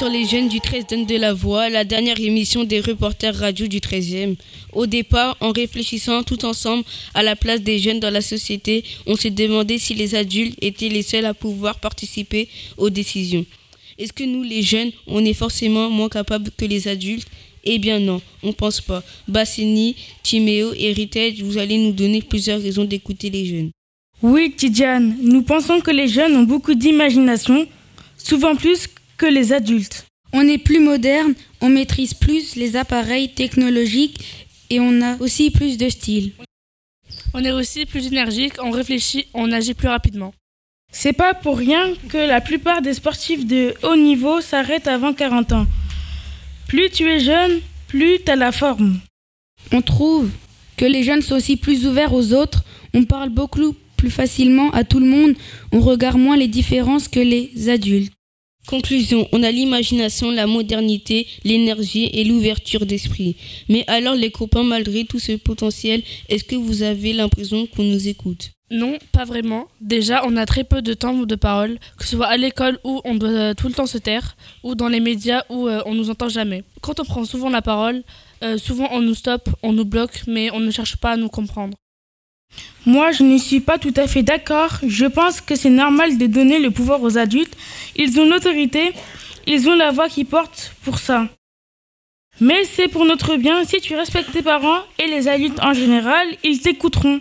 sur 0.00 0.08
les 0.08 0.24
jeunes 0.24 0.48
du 0.48 0.60
13 0.62 0.86
Donne 0.86 1.04
de 1.04 1.16
la 1.16 1.34
Voix, 1.34 1.68
la 1.68 1.84
dernière 1.84 2.18
émission 2.18 2.64
des 2.64 2.80
reporters 2.80 3.34
radio 3.36 3.66
du 3.66 3.80
13e. 3.80 4.36
Au 4.72 4.86
départ, 4.86 5.36
en 5.40 5.52
réfléchissant 5.52 6.22
tout 6.22 6.46
ensemble 6.46 6.84
à 7.12 7.22
la 7.22 7.36
place 7.36 7.60
des 7.60 7.78
jeunes 7.78 8.00
dans 8.00 8.08
la 8.08 8.22
société, 8.22 8.82
on 9.06 9.14
s'est 9.14 9.28
demandé 9.28 9.76
si 9.76 9.92
les 9.92 10.14
adultes 10.14 10.56
étaient 10.62 10.88
les 10.88 11.02
seuls 11.02 11.26
à 11.26 11.34
pouvoir 11.34 11.80
participer 11.80 12.48
aux 12.78 12.88
décisions. 12.88 13.44
Est-ce 13.98 14.14
que 14.14 14.24
nous, 14.24 14.42
les 14.42 14.62
jeunes, 14.62 14.90
on 15.06 15.22
est 15.22 15.34
forcément 15.34 15.90
moins 15.90 16.08
capables 16.08 16.50
que 16.56 16.64
les 16.64 16.88
adultes? 16.88 17.28
Eh 17.64 17.78
bien 17.78 17.98
non, 17.98 18.22
on 18.42 18.54
pense 18.54 18.80
pas. 18.80 19.02
Bassini, 19.28 19.96
Timéo, 20.22 20.72
Heritage, 20.78 21.42
vous 21.42 21.58
allez 21.58 21.76
nous 21.76 21.92
donner 21.92 22.22
plusieurs 22.22 22.62
raisons 22.62 22.86
d'écouter 22.86 23.28
les 23.28 23.44
jeunes. 23.44 23.70
Oui, 24.22 24.54
Tidiane, 24.56 25.18
nous 25.20 25.42
pensons 25.42 25.82
que 25.82 25.90
les 25.90 26.08
jeunes 26.08 26.36
ont 26.36 26.44
beaucoup 26.44 26.72
d'imagination, 26.72 27.66
souvent 28.16 28.56
plus 28.56 28.86
que 29.20 29.26
les 29.26 29.52
adultes. 29.52 30.06
On 30.32 30.48
est 30.48 30.56
plus 30.56 30.80
moderne, 30.80 31.34
on 31.60 31.68
maîtrise 31.68 32.14
plus 32.14 32.56
les 32.56 32.76
appareils 32.76 33.34
technologiques 33.34 34.48
et 34.70 34.80
on 34.80 35.02
a 35.02 35.18
aussi 35.18 35.50
plus 35.50 35.76
de 35.76 35.90
style. 35.90 36.32
On 37.34 37.44
est 37.44 37.52
aussi 37.52 37.84
plus 37.84 38.06
énergique, 38.06 38.54
on 38.62 38.70
réfléchit, 38.70 39.26
on 39.34 39.52
agit 39.52 39.74
plus 39.74 39.88
rapidement. 39.88 40.32
C'est 40.90 41.12
pas 41.12 41.34
pour 41.34 41.58
rien 41.58 41.92
que 42.08 42.16
la 42.16 42.40
plupart 42.40 42.80
des 42.80 42.94
sportifs 42.94 43.46
de 43.46 43.74
haut 43.82 43.96
niveau 43.96 44.40
s'arrêtent 44.40 44.88
avant 44.88 45.12
40 45.12 45.52
ans. 45.52 45.66
Plus 46.66 46.88
tu 46.88 47.06
es 47.06 47.20
jeune, 47.20 47.60
plus 47.88 48.20
tu 48.24 48.30
as 48.30 48.36
la 48.36 48.52
forme. 48.52 49.00
On 49.70 49.82
trouve 49.82 50.30
que 50.78 50.86
les 50.86 51.02
jeunes 51.02 51.20
sont 51.20 51.36
aussi 51.36 51.56
plus 51.58 51.86
ouverts 51.86 52.14
aux 52.14 52.32
autres, 52.32 52.64
on 52.94 53.04
parle 53.04 53.28
beaucoup 53.28 53.76
plus 53.98 54.10
facilement 54.10 54.70
à 54.70 54.82
tout 54.82 54.98
le 54.98 55.04
monde, 55.04 55.34
on 55.72 55.80
regarde 55.80 56.16
moins 56.18 56.38
les 56.38 56.48
différences 56.48 57.06
que 57.06 57.20
les 57.20 57.68
adultes. 57.68 58.14
Conclusion, 58.66 59.26
on 59.32 59.42
a 59.42 59.50
l'imagination, 59.50 60.30
la 60.30 60.46
modernité, 60.46 61.26
l'énergie 61.44 62.10
et 62.12 62.24
l'ouverture 62.24 62.86
d'esprit. 62.86 63.36
Mais 63.68 63.84
alors 63.88 64.14
les 64.14 64.30
copains, 64.30 64.62
malgré 64.62 65.04
tout 65.04 65.18
ce 65.18 65.32
potentiel, 65.32 66.02
est-ce 66.28 66.44
que 66.44 66.56
vous 66.56 66.82
avez 66.82 67.12
l'impression 67.12 67.66
qu'on 67.66 67.82
nous 67.82 68.06
écoute? 68.06 68.52
Non, 68.70 68.98
pas 69.10 69.24
vraiment. 69.24 69.66
Déjà, 69.80 70.22
on 70.24 70.36
a 70.36 70.46
très 70.46 70.62
peu 70.62 70.80
de 70.80 70.94
temps 70.94 71.14
de 71.14 71.34
parole, 71.34 71.78
que 71.96 72.04
ce 72.04 72.14
soit 72.16 72.28
à 72.28 72.36
l'école 72.36 72.78
où 72.84 73.00
on 73.04 73.16
doit 73.16 73.54
tout 73.56 73.66
le 73.66 73.74
temps 73.74 73.86
se 73.86 73.98
taire, 73.98 74.36
ou 74.62 74.76
dans 74.76 74.88
les 74.88 75.00
médias 75.00 75.42
où 75.48 75.66
euh, 75.66 75.82
on 75.86 75.94
nous 75.94 76.08
entend 76.08 76.28
jamais. 76.28 76.62
Quand 76.80 77.00
on 77.00 77.04
prend 77.04 77.24
souvent 77.24 77.50
la 77.50 77.62
parole, 77.62 78.04
euh, 78.44 78.58
souvent 78.58 78.88
on 78.92 79.00
nous 79.00 79.16
stoppe, 79.16 79.48
on 79.64 79.72
nous 79.72 79.84
bloque, 79.84 80.22
mais 80.28 80.52
on 80.52 80.60
ne 80.60 80.70
cherche 80.70 80.96
pas 80.96 81.12
à 81.12 81.16
nous 81.16 81.28
comprendre. 81.28 81.76
Moi, 82.86 83.12
je 83.12 83.22
n'y 83.22 83.38
suis 83.38 83.60
pas 83.60 83.78
tout 83.78 83.92
à 83.96 84.06
fait 84.06 84.22
d'accord. 84.22 84.78
Je 84.86 85.06
pense 85.06 85.40
que 85.40 85.54
c'est 85.54 85.70
normal 85.70 86.18
de 86.18 86.26
donner 86.26 86.58
le 86.58 86.70
pouvoir 86.70 87.02
aux 87.02 87.18
adultes. 87.18 87.56
Ils 87.96 88.18
ont 88.18 88.26
l'autorité, 88.26 88.92
ils 89.46 89.68
ont 89.68 89.74
la 89.74 89.90
voix 89.90 90.08
qui 90.08 90.24
porte 90.24 90.74
pour 90.82 90.98
ça. 90.98 91.28
Mais 92.40 92.64
c'est 92.64 92.88
pour 92.88 93.04
notre 93.04 93.36
bien. 93.36 93.64
Si 93.64 93.80
tu 93.80 93.94
respectes 93.94 94.32
tes 94.32 94.42
parents 94.42 94.80
et 94.98 95.06
les 95.06 95.28
adultes 95.28 95.60
en 95.62 95.74
général, 95.74 96.26
ils 96.42 96.60
t'écouteront. 96.60 97.20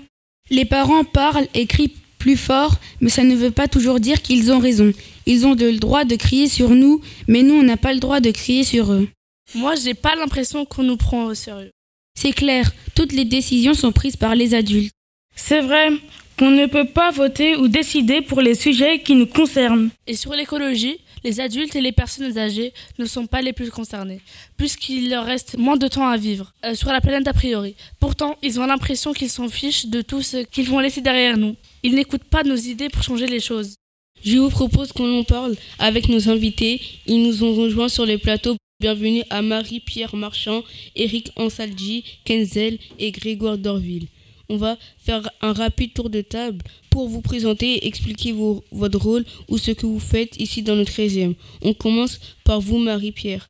Les 0.49 0.65
parents 0.65 1.03
parlent 1.03 1.47
et 1.53 1.65
crient 1.65 1.93
plus 2.17 2.37
fort, 2.37 2.75
mais 3.01 3.09
ça 3.09 3.23
ne 3.23 3.35
veut 3.35 3.51
pas 3.51 3.67
toujours 3.67 3.99
dire 3.99 4.21
qu'ils 4.21 4.51
ont 4.51 4.59
raison. 4.59 4.91
Ils 5.25 5.45
ont 5.45 5.55
le 5.55 5.77
droit 5.77 6.05
de 6.05 6.15
crier 6.15 6.47
sur 6.47 6.69
nous, 6.69 7.01
mais 7.27 7.43
nous, 7.43 7.55
on 7.55 7.63
n'a 7.63 7.77
pas 7.77 7.93
le 7.93 7.99
droit 7.99 8.19
de 8.19 8.31
crier 8.31 8.63
sur 8.63 8.91
eux. 8.93 9.07
Moi, 9.55 9.75
j'ai 9.75 9.93
pas 9.93 10.15
l'impression 10.15 10.65
qu'on 10.65 10.83
nous 10.83 10.97
prend 10.97 11.25
au 11.25 11.33
sérieux. 11.33 11.71
C'est 12.17 12.33
clair, 12.33 12.71
toutes 12.95 13.13
les 13.13 13.25
décisions 13.25 13.73
sont 13.73 13.91
prises 13.91 14.17
par 14.17 14.35
les 14.35 14.53
adultes. 14.53 14.93
C'est 15.41 15.61
vrai 15.61 15.89
qu'on 16.37 16.51
ne 16.51 16.67
peut 16.67 16.85
pas 16.85 17.11
voter 17.11 17.55
ou 17.55 17.67
décider 17.69 18.21
pour 18.21 18.41
les 18.41 18.53
sujets 18.53 18.99
qui 18.99 19.15
nous 19.15 19.25
concernent. 19.25 19.89
Et 20.05 20.15
sur 20.15 20.33
l'écologie, 20.33 20.99
les 21.23 21.39
adultes 21.39 21.75
et 21.75 21.81
les 21.81 21.93
personnes 21.93 22.37
âgées 22.37 22.71
ne 22.99 23.05
sont 23.05 23.25
pas 23.25 23.41
les 23.41 23.53
plus 23.53 23.71
concernés, 23.71 24.19
puisqu'il 24.57 25.09
leur 25.09 25.25
reste 25.25 25.57
moins 25.57 25.77
de 25.77 25.87
temps 25.87 26.07
à 26.07 26.17
vivre 26.17 26.53
euh, 26.65 26.75
sur 26.75 26.91
la 26.91 27.01
planète 27.01 27.27
a 27.27 27.33
priori. 27.33 27.75
Pourtant, 27.99 28.37
ils 28.43 28.59
ont 28.59 28.65
l'impression 28.65 29.13
qu'ils 29.13 29.29
s'en 29.29 29.49
fichent 29.49 29.87
de 29.87 30.01
tout 30.01 30.21
ce 30.21 30.37
qu'ils 30.43 30.69
vont 30.69 30.79
laisser 30.79 31.01
derrière 31.01 31.37
nous. 31.37 31.55
Ils 31.83 31.95
n'écoutent 31.95 32.25
pas 32.25 32.43
nos 32.43 32.55
idées 32.55 32.89
pour 32.89 33.01
changer 33.01 33.25
les 33.25 33.39
choses. 33.39 33.75
Je 34.23 34.37
vous 34.37 34.49
propose 34.49 34.91
qu'on 34.91 35.19
en 35.19 35.23
parle 35.23 35.55
avec 35.79 36.09
nos 36.09 36.29
invités. 36.29 36.81
Ils 37.07 37.23
nous 37.23 37.43
ont 37.43 37.55
rejoints 37.55 37.89
sur 37.89 38.05
le 38.05 38.17
plateau. 38.17 38.57
Bienvenue 38.81 39.23
à 39.29 39.41
Marie-Pierre 39.41 40.15
Marchand, 40.15 40.63
Eric 40.95 41.31
Ansaldi, 41.37 42.03
Kenzel 42.25 42.77
et 42.99 43.11
Grégoire 43.11 43.57
Dorville. 43.57 44.07
On 44.49 44.57
va 44.57 44.77
faire 44.97 45.29
un 45.41 45.53
rapide 45.53 45.93
tour 45.93 46.09
de 46.09 46.21
table 46.21 46.63
pour 46.89 47.07
vous 47.07 47.21
présenter 47.21 47.75
et 47.75 47.87
expliquer 47.87 48.33
votre 48.71 48.99
rôle 48.99 49.23
ou 49.47 49.59
ce 49.59 49.69
que 49.71 49.85
vous 49.85 49.99
faites 49.99 50.37
ici 50.37 50.63
dans 50.63 50.75
le 50.75 50.83
13e. 50.83 51.35
On 51.61 51.75
commence 51.75 52.19
par 52.43 52.59
vous, 52.59 52.79
Marie-Pierre. 52.79 53.45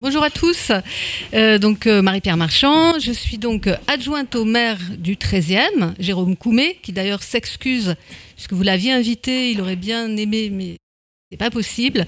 Bonjour 0.00 0.22
à 0.22 0.30
tous. 0.30 0.70
Euh, 1.34 1.58
donc 1.58 1.88
euh, 1.88 2.02
Marie-Pierre 2.02 2.36
Marchand, 2.36 3.00
je 3.00 3.10
suis 3.10 3.36
donc 3.36 3.68
adjointe 3.88 4.36
au 4.36 4.44
maire 4.44 4.78
du 4.96 5.16
13e, 5.16 5.94
Jérôme 5.98 6.36
Coumet, 6.36 6.78
qui 6.82 6.92
d'ailleurs 6.92 7.24
s'excuse 7.24 7.96
puisque 8.36 8.52
vous 8.52 8.62
l'aviez 8.62 8.92
invité, 8.92 9.50
il 9.50 9.60
aurait 9.60 9.74
bien 9.74 10.16
aimé, 10.16 10.50
mais 10.52 10.76
c'est 11.32 11.36
pas 11.36 11.50
possible. 11.50 12.06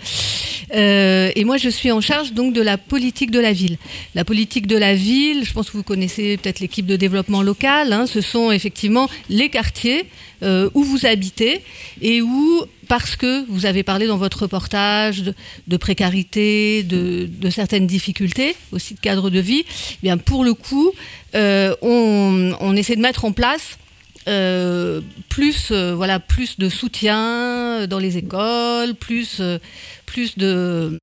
Euh, 0.75 1.31
et 1.35 1.45
moi, 1.45 1.57
je 1.57 1.69
suis 1.69 1.91
en 1.91 2.01
charge 2.01 2.33
donc 2.33 2.53
de 2.53 2.63
la 2.63 2.79
politique 2.79 3.31
de 3.31 3.41
la 3.41 3.53
ville. 3.53 3.77
La 4.15 4.25
politique 4.25 4.67
de 4.67 4.77
la 4.77 4.95
ville, 4.95 5.45
je 5.45 5.53
pense 5.53 5.71
que 5.71 5.77
vous 5.77 5.83
connaissez 5.83 6.37
peut-être 6.37 6.61
l'équipe 6.61 6.87
de 6.87 6.97
développement 6.97 7.43
local. 7.43 7.93
hein, 7.93 8.07
ce 8.07 8.21
sont 8.21 8.53
effectivement 8.53 9.09
les 9.29 9.49
quartiers 9.49 10.07
euh, 10.43 10.71
où 10.75 10.85
vous 10.85 11.07
habitez 11.07 11.61
et 12.01 12.23
où, 12.23 12.63
parce 12.89 13.17
que 13.17 13.45
vous 13.49 13.67
avez 13.67 13.83
parlé 13.83 14.07
dans 14.07 14.17
votre 14.17 14.43
reportage 14.43 15.23
de, 15.67 15.77
précarité, 15.77 16.83
de, 16.83 17.51
certaines 17.51 17.87
difficultés, 17.87 18.55
aussi 18.73 18.95
de 18.95 19.01
cadre 19.01 19.31
de 19.31 19.41
vie, 19.41 19.65
eh 19.67 19.99
bien 20.03 20.19
pour 20.19 20.45
le 20.45 20.55
coup, 20.55 20.93
euh, 21.35 21.75
on 21.83 22.77
essaie 22.77 22.97
de 22.97 23.03
mettre 23.03 23.25
en 23.25 23.33
place 23.33 23.79
euh, 24.29 25.01
plus 25.29 25.71
euh, 25.71 25.95
voilà 25.95 26.21
plus 26.21 26.59
de 26.59 26.69
soutien 26.69 27.87
dans 27.87 27.99
les 27.99 28.19
écoles, 28.19 28.95
plus 28.95 29.39
euh, 29.41 29.59
plus 30.07 30.37
de 30.37 30.99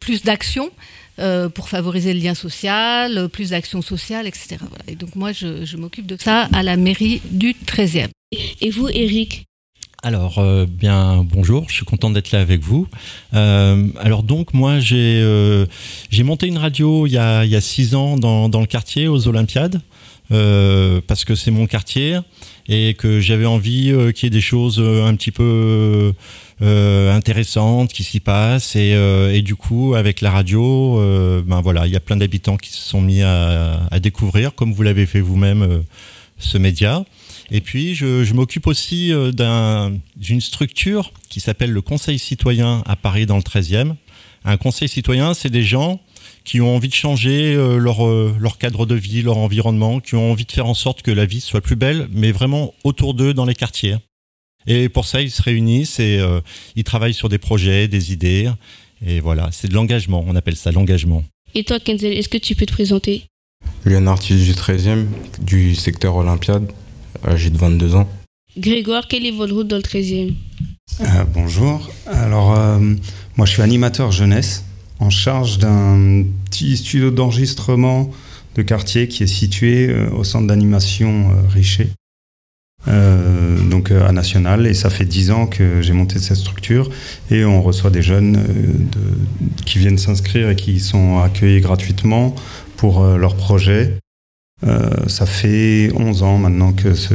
plus 0.00 0.22
d'actions 0.22 0.70
euh, 1.18 1.48
pour 1.48 1.68
favoriser 1.68 2.14
le 2.14 2.20
lien 2.20 2.34
social, 2.34 3.28
plus 3.28 3.50
d'actions 3.50 3.82
sociales, 3.82 4.26
etc. 4.26 4.56
Voilà. 4.60 4.84
Et 4.88 4.94
donc 4.94 5.16
moi 5.16 5.32
je, 5.32 5.64
je 5.64 5.76
m'occupe 5.76 6.06
de 6.06 6.16
ça 6.18 6.48
à 6.52 6.62
la 6.62 6.76
mairie 6.76 7.20
du 7.30 7.52
13e. 7.52 8.08
Et 8.60 8.70
vous, 8.70 8.88
Eric 8.88 9.46
Alors, 10.04 10.38
euh, 10.38 10.66
bien, 10.66 11.24
bonjour, 11.24 11.68
je 11.68 11.74
suis 11.74 11.84
content 11.84 12.10
d'être 12.10 12.30
là 12.30 12.40
avec 12.40 12.60
vous. 12.60 12.86
Euh, 13.34 13.88
alors 13.98 14.22
donc, 14.22 14.54
moi, 14.54 14.78
j'ai 14.78 15.20
euh, 15.20 15.66
j'ai 16.10 16.22
monté 16.22 16.46
une 16.46 16.58
radio 16.58 17.06
il 17.06 17.12
y 17.12 17.18
a, 17.18 17.44
il 17.44 17.50
y 17.50 17.56
a 17.56 17.60
six 17.60 17.96
ans 17.96 18.16
dans, 18.16 18.48
dans 18.48 18.60
le 18.60 18.66
quartier, 18.66 19.08
aux 19.08 19.26
Olympiades, 19.26 19.80
euh, 20.32 21.00
parce 21.06 21.24
que 21.24 21.34
c'est 21.34 21.50
mon 21.50 21.66
quartier 21.66 22.18
et 22.68 22.94
que 22.94 23.20
j'avais 23.20 23.46
envie 23.46 23.90
euh, 23.90 24.12
qu'il 24.12 24.26
y 24.26 24.28
ait 24.28 24.30
des 24.30 24.40
choses 24.40 24.78
euh, 24.78 25.04
un 25.06 25.14
petit 25.16 25.32
peu 25.32 26.12
intéressantes 26.62 27.92
qui 27.92 28.04
s'y 28.04 28.20
passent. 28.20 28.76
Et, 28.76 28.90
et 29.32 29.42
du 29.42 29.54
coup, 29.56 29.94
avec 29.94 30.20
la 30.20 30.30
radio, 30.30 31.00
ben 31.46 31.60
voilà, 31.62 31.86
il 31.86 31.92
y 31.92 31.96
a 31.96 32.00
plein 32.00 32.16
d'habitants 32.16 32.56
qui 32.56 32.70
se 32.70 32.82
sont 32.86 33.00
mis 33.00 33.22
à, 33.22 33.80
à 33.90 34.00
découvrir, 34.00 34.54
comme 34.54 34.72
vous 34.72 34.82
l'avez 34.82 35.06
fait 35.06 35.20
vous-même, 35.20 35.82
ce 36.38 36.58
média. 36.58 37.04
Et 37.50 37.60
puis, 37.60 37.94
je, 37.94 38.24
je 38.24 38.34
m'occupe 38.34 38.66
aussi 38.66 39.12
d'un- 39.32 39.92
d'une 40.16 40.40
structure 40.40 41.12
qui 41.28 41.40
s'appelle 41.40 41.70
le 41.72 41.80
Conseil 41.80 42.18
citoyen 42.18 42.82
à 42.86 42.94
Paris 42.96 43.26
dans 43.26 43.36
le 43.36 43.42
13e. 43.42 43.94
Un 44.44 44.56
conseil 44.56 44.88
citoyen, 44.88 45.34
c'est 45.34 45.50
des 45.50 45.62
gens 45.62 46.00
qui 46.44 46.60
ont 46.60 46.74
envie 46.74 46.88
de 46.88 46.94
changer 46.94 47.54
euh, 47.54 47.76
leur, 47.78 48.06
euh, 48.06 48.34
leur 48.38 48.58
cadre 48.58 48.86
de 48.86 48.94
vie, 48.94 49.22
leur 49.22 49.38
environnement, 49.38 50.00
qui 50.00 50.14
ont 50.14 50.30
envie 50.30 50.44
de 50.44 50.52
faire 50.52 50.66
en 50.66 50.74
sorte 50.74 51.02
que 51.02 51.10
la 51.10 51.26
vie 51.26 51.40
soit 51.40 51.60
plus 51.60 51.76
belle, 51.76 52.08
mais 52.12 52.32
vraiment 52.32 52.74
autour 52.84 53.14
d'eux 53.14 53.34
dans 53.34 53.44
les 53.44 53.54
quartiers. 53.54 53.96
Et 54.66 54.88
pour 54.88 55.06
ça, 55.06 55.22
ils 55.22 55.30
se 55.30 55.42
réunissent 55.42 56.00
et 56.00 56.18
euh, 56.18 56.40
ils 56.76 56.84
travaillent 56.84 57.14
sur 57.14 57.28
des 57.28 57.38
projets, 57.38 57.88
des 57.88 58.12
idées. 58.12 58.50
Et 59.04 59.20
voilà, 59.20 59.48
c'est 59.52 59.68
de 59.68 59.74
l'engagement, 59.74 60.24
on 60.26 60.36
appelle 60.36 60.56
ça 60.56 60.70
l'engagement. 60.72 61.24
Et 61.54 61.64
toi, 61.64 61.80
Kenzel, 61.80 62.12
est-ce 62.12 62.28
que 62.28 62.38
tu 62.38 62.54
peux 62.54 62.66
te 62.66 62.72
présenter? 62.72 63.24
Julien 63.84 64.06
artiste 64.06 64.44
du 64.44 64.52
13e, 64.52 65.06
du 65.40 65.74
secteur 65.74 66.16
Olympiade, 66.16 66.70
âgé 67.26 67.50
de 67.50 67.56
22 67.56 67.94
ans. 67.94 68.08
Grégoire, 68.56 69.08
quel 69.08 69.24
est 69.26 69.30
votre 69.30 69.54
rôle 69.54 69.66
dans 69.66 69.76
le 69.76 69.82
13e 69.82 70.34
Euh, 71.00 71.04
bonjour. 71.32 71.88
Alors, 72.06 72.56
euh, 72.58 72.78
moi, 73.36 73.46
je 73.46 73.52
suis 73.52 73.62
animateur 73.62 74.12
jeunesse 74.12 74.64
en 75.00 75.10
charge 75.10 75.58
d'un 75.58 76.24
petit 76.44 76.76
studio 76.76 77.10
d'enregistrement 77.10 78.10
de 78.54 78.62
quartier 78.62 79.08
qui 79.08 79.22
est 79.22 79.28
situé 79.28 79.88
euh, 79.88 80.10
au 80.10 80.24
centre 80.24 80.46
d'animation 80.46 81.30
euh, 81.30 81.48
Richer, 81.48 81.90
euh, 82.88 83.58
donc 83.68 83.90
à 83.90 84.12
National. 84.12 84.66
Et 84.66 84.74
ça 84.74 84.90
fait 84.90 85.04
dix 85.04 85.30
ans 85.30 85.46
que 85.46 85.82
j'ai 85.82 85.92
monté 85.92 86.18
cette 86.18 86.36
structure 86.36 86.90
et 87.30 87.44
on 87.44 87.62
reçoit 87.62 87.90
des 87.90 88.02
jeunes 88.02 88.38
qui 89.66 89.78
viennent 89.78 89.98
s'inscrire 89.98 90.50
et 90.50 90.56
qui 90.56 90.80
sont 90.80 91.18
accueillis 91.18 91.60
gratuitement 91.60 92.34
pour 92.76 93.02
euh, 93.02 93.18
leur 93.18 93.36
projet. 93.36 93.98
Euh, 94.66 95.06
ça 95.06 95.26
fait 95.26 95.90
11 95.94 96.22
ans 96.22 96.38
maintenant 96.38 96.72
que 96.72 96.94
ce 96.94 97.14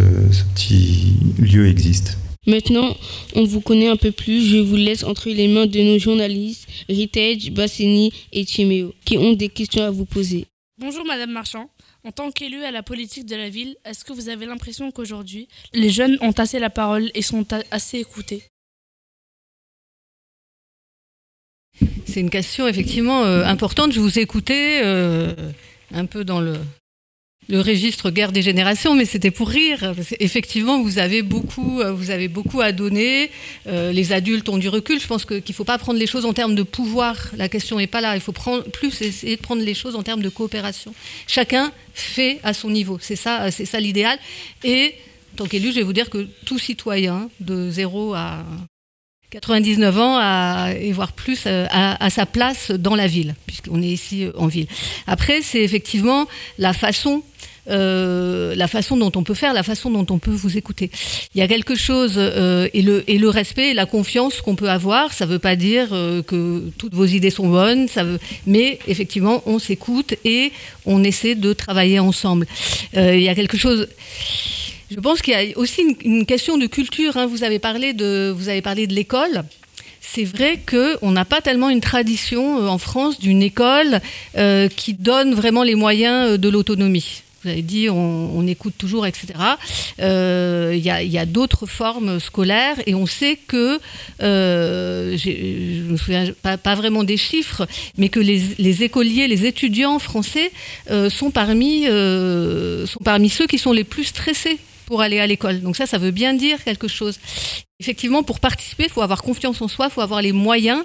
petit 0.53 1.17
lieu 1.39 1.67
existe. 1.67 2.17
Maintenant, 2.47 2.95
on 3.33 3.43
vous 3.43 3.61
connaît 3.61 3.87
un 3.87 3.95
peu 3.95 4.11
plus. 4.11 4.47
Je 4.47 4.57
vous 4.57 4.75
laisse 4.75 5.03
entre 5.03 5.29
les 5.29 5.47
mains 5.47 5.65
de 5.65 5.79
nos 5.79 5.97
journalistes, 5.97 6.67
Ritage, 6.87 7.51
Basseni 7.51 8.13
et 8.31 8.45
Timéo, 8.45 8.93
qui 9.03 9.17
ont 9.17 9.33
des 9.33 9.49
questions 9.49 9.83
à 9.83 9.89
vous 9.89 10.05
poser. 10.05 10.45
Bonjour 10.77 11.05
Madame 11.05 11.31
Marchand. 11.31 11.69
En 12.03 12.11
tant 12.11 12.31
qu'élu 12.31 12.63
à 12.63 12.69
la 12.69 12.83
politique 12.83 13.25
de 13.25 13.35
la 13.35 13.49
ville, 13.49 13.75
est-ce 13.83 14.05
que 14.05 14.13
vous 14.13 14.29
avez 14.29 14.45
l'impression 14.45 14.91
qu'aujourd'hui, 14.91 15.47
les 15.73 15.89
jeunes 15.89 16.17
ont 16.21 16.33
assez 16.33 16.59
la 16.59 16.69
parole 16.69 17.09
et 17.15 17.23
sont 17.23 17.47
assez 17.71 17.97
écoutés? 17.97 18.43
C'est 22.05 22.19
une 22.19 22.29
question 22.29 22.67
effectivement 22.67 23.23
euh, 23.23 23.43
importante. 23.43 23.91
Je 23.91 23.99
vous 23.99 24.19
écoutais 24.19 24.81
euh, 24.83 25.33
un 25.93 26.05
peu 26.05 26.23
dans 26.23 26.39
le 26.39 26.59
le 27.47 27.61
registre 27.61 28.09
guerre 28.09 28.31
des 28.31 28.41
générations, 28.41 28.95
mais 28.95 29.05
c'était 29.05 29.31
pour 29.31 29.49
rire. 29.49 29.93
effectivement, 30.19 30.81
vous 30.81 30.97
avez 30.97 31.21
beaucoup, 31.21 31.81
euh, 31.81 31.91
vous 31.91 32.09
avez 32.09 32.27
beaucoup 32.27 32.61
à 32.61 32.71
donner. 32.71 33.29
Euh, 33.67 33.91
les 33.91 34.13
adultes 34.13 34.49
ont 34.49 34.57
du 34.57 34.69
recul. 34.69 34.99
Je 34.99 35.07
pense 35.07 35.25
qu'il 35.25 35.43
ne 35.47 35.53
faut 35.53 35.63
pas 35.63 35.77
prendre 35.77 35.99
les 35.99 36.07
choses 36.07 36.25
en 36.25 36.33
termes 36.33 36.55
de 36.55 36.63
pouvoir. 36.63 37.15
La 37.37 37.49
question 37.49 37.77
n'est 37.77 37.87
pas 37.87 38.01
là. 38.01 38.15
Il 38.15 38.21
faut 38.21 38.31
prendre, 38.31 38.63
plus 38.63 39.01
essayer 39.01 39.35
de 39.35 39.41
prendre 39.41 39.61
les 39.61 39.73
choses 39.73 39.95
en 39.95 40.03
termes 40.03 40.21
de 40.21 40.29
coopération. 40.29 40.93
Chacun 41.27 41.71
fait 41.93 42.39
à 42.43 42.53
son 42.53 42.69
niveau. 42.69 42.97
C'est 43.01 43.15
ça, 43.15 43.51
c'est 43.51 43.65
ça 43.65 43.79
l'idéal. 43.79 44.17
Et 44.63 44.95
en 45.33 45.37
tant 45.37 45.45
qu'élu, 45.45 45.69
je 45.69 45.75
vais 45.75 45.83
vous 45.83 45.93
dire 45.93 46.09
que 46.09 46.27
tout 46.45 46.59
citoyen, 46.59 47.29
de 47.39 47.69
0 47.69 48.13
à 48.13 48.43
99 49.31 49.99
ans 49.99 50.17
à, 50.17 50.69
et 50.79 50.93
voire 50.93 51.11
plus 51.11 51.43
euh, 51.45 51.67
à, 51.69 52.09
sa 52.09 52.25
place 52.25 52.71
dans 52.71 52.95
la 52.95 53.07
ville, 53.07 53.35
puisqu'on 53.45 53.81
est 53.81 53.89
ici 53.89 54.27
en 54.37 54.47
ville. 54.47 54.67
Après, 55.07 55.41
c'est 55.41 55.61
effectivement 55.61 56.27
la 56.57 56.71
façon 56.71 57.21
euh, 57.67 58.53
la 58.53 58.67
façon 58.67 58.95
dont 58.95 59.11
on 59.15 59.23
peut 59.23 59.33
faire, 59.33 59.53
la 59.53 59.63
façon 59.63 59.89
dont 59.89 60.05
on 60.11 60.19
peut 60.19 60.31
vous 60.31 60.57
écouter. 60.57 60.91
Il 61.33 61.39
y 61.39 61.41
a 61.41 61.47
quelque 61.47 61.73
chose 61.75 62.13
euh, 62.17 62.67
et, 62.73 62.81
le, 62.83 63.29
respect 63.29 63.71
et 63.71 63.73
la 63.73 63.87
confiance 63.87 64.41
qu'on 64.41 64.55
peut 64.55 64.69
avoir. 64.69 65.13
Ça 65.13 65.25
ne 65.25 65.31
veut 65.31 65.39
pas 65.39 65.55
dire 65.55 65.89
euh, 65.91 66.21
que 66.21 66.69
toutes 66.77 66.93
vos 66.93 67.05
idées 67.05 67.31
sont 67.31 67.47
bonnes, 67.47 67.87
ça 67.87 68.03
veut, 68.03 68.19
mais 68.45 68.77
effectivement, 68.87 69.41
on 69.47 69.57
s'écoute 69.57 70.13
et 70.23 70.51
on 70.85 71.03
essaie 71.03 71.33
de 71.33 71.53
travailler 71.53 71.99
ensemble. 71.99 72.45
il 72.93 73.21
y 73.21 73.29
a 73.29 73.35
quelque 73.35 73.57
chose. 73.57 73.87
Je 74.91 74.99
pense 74.99 75.23
qu'il 75.23 75.33
y 75.33 75.53
a 75.53 75.57
aussi 75.57 75.97
une, 76.03 76.25
question 76.27 76.57
de 76.59 76.67
culture. 76.67 77.17
Hein. 77.17 77.25
Vous 77.25 77.43
avez 77.43 77.57
parlé 77.57 77.93
de 77.93 78.35
l'école 78.93 79.43
c'est 80.07 80.23
vrai 80.23 80.59
qu'on 80.65 81.11
n'a 81.11 81.25
pas 81.25 81.41
tellement 81.41 81.69
une 81.69 81.81
tradition 81.81 82.69
en 82.69 82.77
France 82.77 83.19
d'une 83.19 83.41
école 83.41 83.99
qui 84.77 84.93
donne 84.93 85.33
vraiment 85.33 85.63
les 85.63 85.73
moyens 85.73 86.39
de 86.39 86.47
l'autonomie 86.47 87.23
vous 87.45 87.51
avez 87.51 87.61
dit, 87.61 87.89
on, 87.91 88.47
écoute 88.47 88.73
toujours, 88.77 89.05
etc. 89.05 89.27
Euh, 89.99 90.73
il 90.75 90.81
y 90.83 91.17
a, 91.17 91.25
d'autres 91.25 91.67
formes 91.67 92.19
scolaires 92.19 92.77
et 92.87 92.95
on 92.95 93.05
sait 93.05 93.37
que, 93.47 93.79
euh, 94.21 95.15
je 95.15 95.29
ne 95.29 95.91
me 95.91 95.97
souviens 95.97 96.25
pas, 96.41 96.75
vraiment 96.75 97.03
des 97.03 97.17
chiffres, 97.17 97.67
mais 97.97 98.09
que 98.09 98.19
les, 98.19 98.83
écoliers, 98.83 99.27
les 99.27 99.45
étudiants 99.45 99.99
français 99.99 100.51
euh, 100.89 101.09
sont, 101.09 101.29
parmi, 101.29 101.85
sont 101.85 103.03
parmi 103.03 103.29
ceux 103.29 103.45
qui 103.45 103.59
sont 103.59 103.73
les 103.73 103.83
plus 103.83 104.05
stressés 104.05 104.57
pour 104.87 105.01
aller 105.01 105.19
à 105.19 105.27
l'école. 105.27 105.61
Donc 105.61 105.75
ça, 105.75 105.85
ça 105.85 105.99
veut 105.99 106.11
bien 106.11 106.33
dire 106.33 106.63
quelque 106.63 106.87
chose. 106.87 107.19
Effectivement, 107.81 108.23
pour 108.23 108.39
participer, 108.39 108.85
il 108.85 108.89
faut 108.89 109.01
avoir 109.01 109.21
confiance 109.21 109.61
en 109.61 109.67
soi, 109.67 109.87
il 109.87 109.91
faut 109.91 110.01
avoir 110.01 110.21
les 110.21 110.31
moyens 110.31 110.83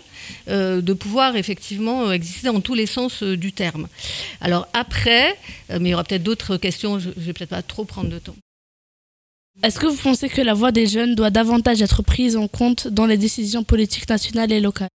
euh, 0.49 0.81
de 0.81 0.93
pouvoir 0.93 1.37
effectivement 1.37 2.09
euh, 2.09 2.13
exister 2.13 2.49
dans 2.49 2.61
tous 2.61 2.75
les 2.75 2.87
sens 2.87 3.23
euh, 3.23 3.37
du 3.37 3.53
terme. 3.53 3.87
Alors 4.41 4.67
après, 4.73 5.37
mais 5.69 5.91
il 5.91 5.93
y 5.93 5.95
aura 5.95 6.03
peut-être 6.03 6.25
d'autres 6.25 6.57
questions, 6.57 6.99
je 6.99 7.11
ne 7.11 7.15
vais 7.15 7.33
peut-être 7.33 7.51
pas 7.51 7.63
trop 7.63 7.85
prendre 7.85 8.11
de 8.11 8.19
temps. 8.19 8.35
Est-ce 9.63 9.79
que 9.79 9.87
vous 9.87 9.97
pensez 9.97 10.29
que 10.29 10.41
la 10.41 10.55
voix 10.55 10.73
des 10.73 10.87
jeunes 10.87 11.15
doit 11.15 11.31
davantage 11.31 11.81
être 11.81 12.03
prise 12.03 12.37
en 12.37 12.49
compte 12.49 12.89
dans 12.89 13.07
les 13.07 13.19
décisions 13.19 13.63
politiques 13.63 14.09
nationales 14.09 14.51
et 14.51 14.61
locales? 14.61 14.89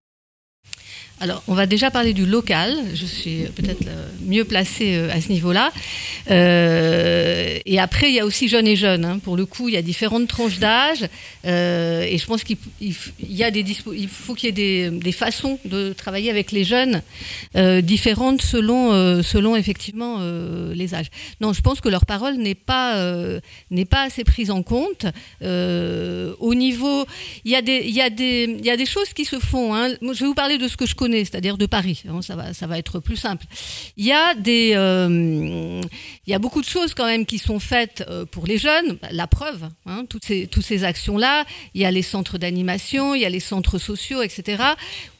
Alors, 1.18 1.42
on 1.48 1.54
va 1.54 1.64
déjà 1.64 1.90
parler 1.90 2.12
du 2.12 2.26
local. 2.26 2.76
Je 2.92 3.06
suis 3.06 3.44
peut-être 3.54 3.84
mieux 4.20 4.44
placée 4.44 4.96
euh, 4.96 5.10
à 5.10 5.20
ce 5.22 5.32
niveau-là. 5.32 5.72
Euh, 6.30 7.58
et 7.64 7.78
après, 7.78 8.10
il 8.10 8.14
y 8.14 8.20
a 8.20 8.26
aussi 8.26 8.48
jeunes 8.48 8.66
et 8.66 8.76
jeunes. 8.76 9.04
Hein. 9.06 9.18
Pour 9.18 9.36
le 9.38 9.46
coup, 9.46 9.70
il 9.70 9.74
y 9.74 9.78
a 9.78 9.82
différentes 9.82 10.28
tranches 10.28 10.58
d'âge. 10.58 11.06
Euh, 11.46 12.02
et 12.02 12.18
je 12.18 12.26
pense 12.26 12.44
qu'il 12.44 12.58
y 12.82 13.50
des 13.50 13.64
il 13.94 14.08
faut 14.08 14.34
qu'il 14.34 14.58
y 14.58 14.62
ait 14.62 14.90
des, 14.90 15.12
façons 15.12 15.58
de 15.64 15.94
travailler 15.94 16.30
avec 16.30 16.52
les 16.52 16.64
jeunes 16.64 17.00
différentes 17.82 18.42
selon, 18.42 19.22
selon 19.22 19.56
effectivement 19.56 20.20
les 20.74 20.94
âges. 20.94 21.10
Non, 21.40 21.52
je 21.52 21.62
pense 21.62 21.80
que 21.80 21.88
leur 21.88 22.04
parole 22.04 22.34
n'est 22.36 22.54
pas, 22.54 23.00
pas 23.88 24.02
assez 24.02 24.24
prise 24.24 24.50
en 24.50 24.62
compte. 24.62 25.06
au 25.42 26.54
niveau, 26.54 27.06
il 27.44 27.52
y, 27.52 27.56
a 27.56 27.62
des, 27.62 27.82
y 27.86 28.10
des, 28.10 28.58
y 28.62 28.70
a 28.70 28.76
des 28.76 28.86
choses 28.86 29.12
qui 29.14 29.24
se 29.24 29.38
font. 29.38 29.74
Hein. 29.74 29.94
Je 30.02 30.20
vais 30.20 30.26
vous 30.26 30.34
parler 30.34 30.58
de 30.58 30.68
ce 30.68 30.76
que 30.76 30.86
je 30.86 30.94
connais 30.94 31.05
c'est-à-dire 31.12 31.58
de 31.58 31.66
Paris. 31.66 32.02
Hein, 32.08 32.22
ça, 32.22 32.36
va, 32.36 32.54
ça 32.54 32.66
va 32.66 32.78
être 32.78 33.00
plus 33.00 33.16
simple. 33.16 33.46
Il 33.96 34.04
y, 34.04 34.12
a 34.12 34.34
des, 34.34 34.72
euh, 34.74 35.80
il 36.26 36.30
y 36.30 36.34
a 36.34 36.38
beaucoup 36.38 36.60
de 36.60 36.66
choses 36.66 36.94
quand 36.94 37.06
même 37.06 37.26
qui 37.26 37.38
sont 37.38 37.58
faites 37.58 38.04
euh, 38.08 38.24
pour 38.24 38.46
les 38.46 38.58
jeunes. 38.58 38.98
La 39.10 39.26
preuve, 39.26 39.68
hein, 39.86 40.04
toutes 40.08 40.24
ces, 40.24 40.46
toutes 40.46 40.64
ces 40.64 40.84
actions-là. 40.84 41.44
Il 41.74 41.80
y 41.80 41.84
a 41.84 41.90
les 41.90 42.02
centres 42.02 42.38
d'animation, 42.38 43.14
il 43.14 43.22
y 43.22 43.24
a 43.24 43.30
les 43.30 43.40
centres 43.40 43.78
sociaux, 43.78 44.22
etc. 44.22 44.62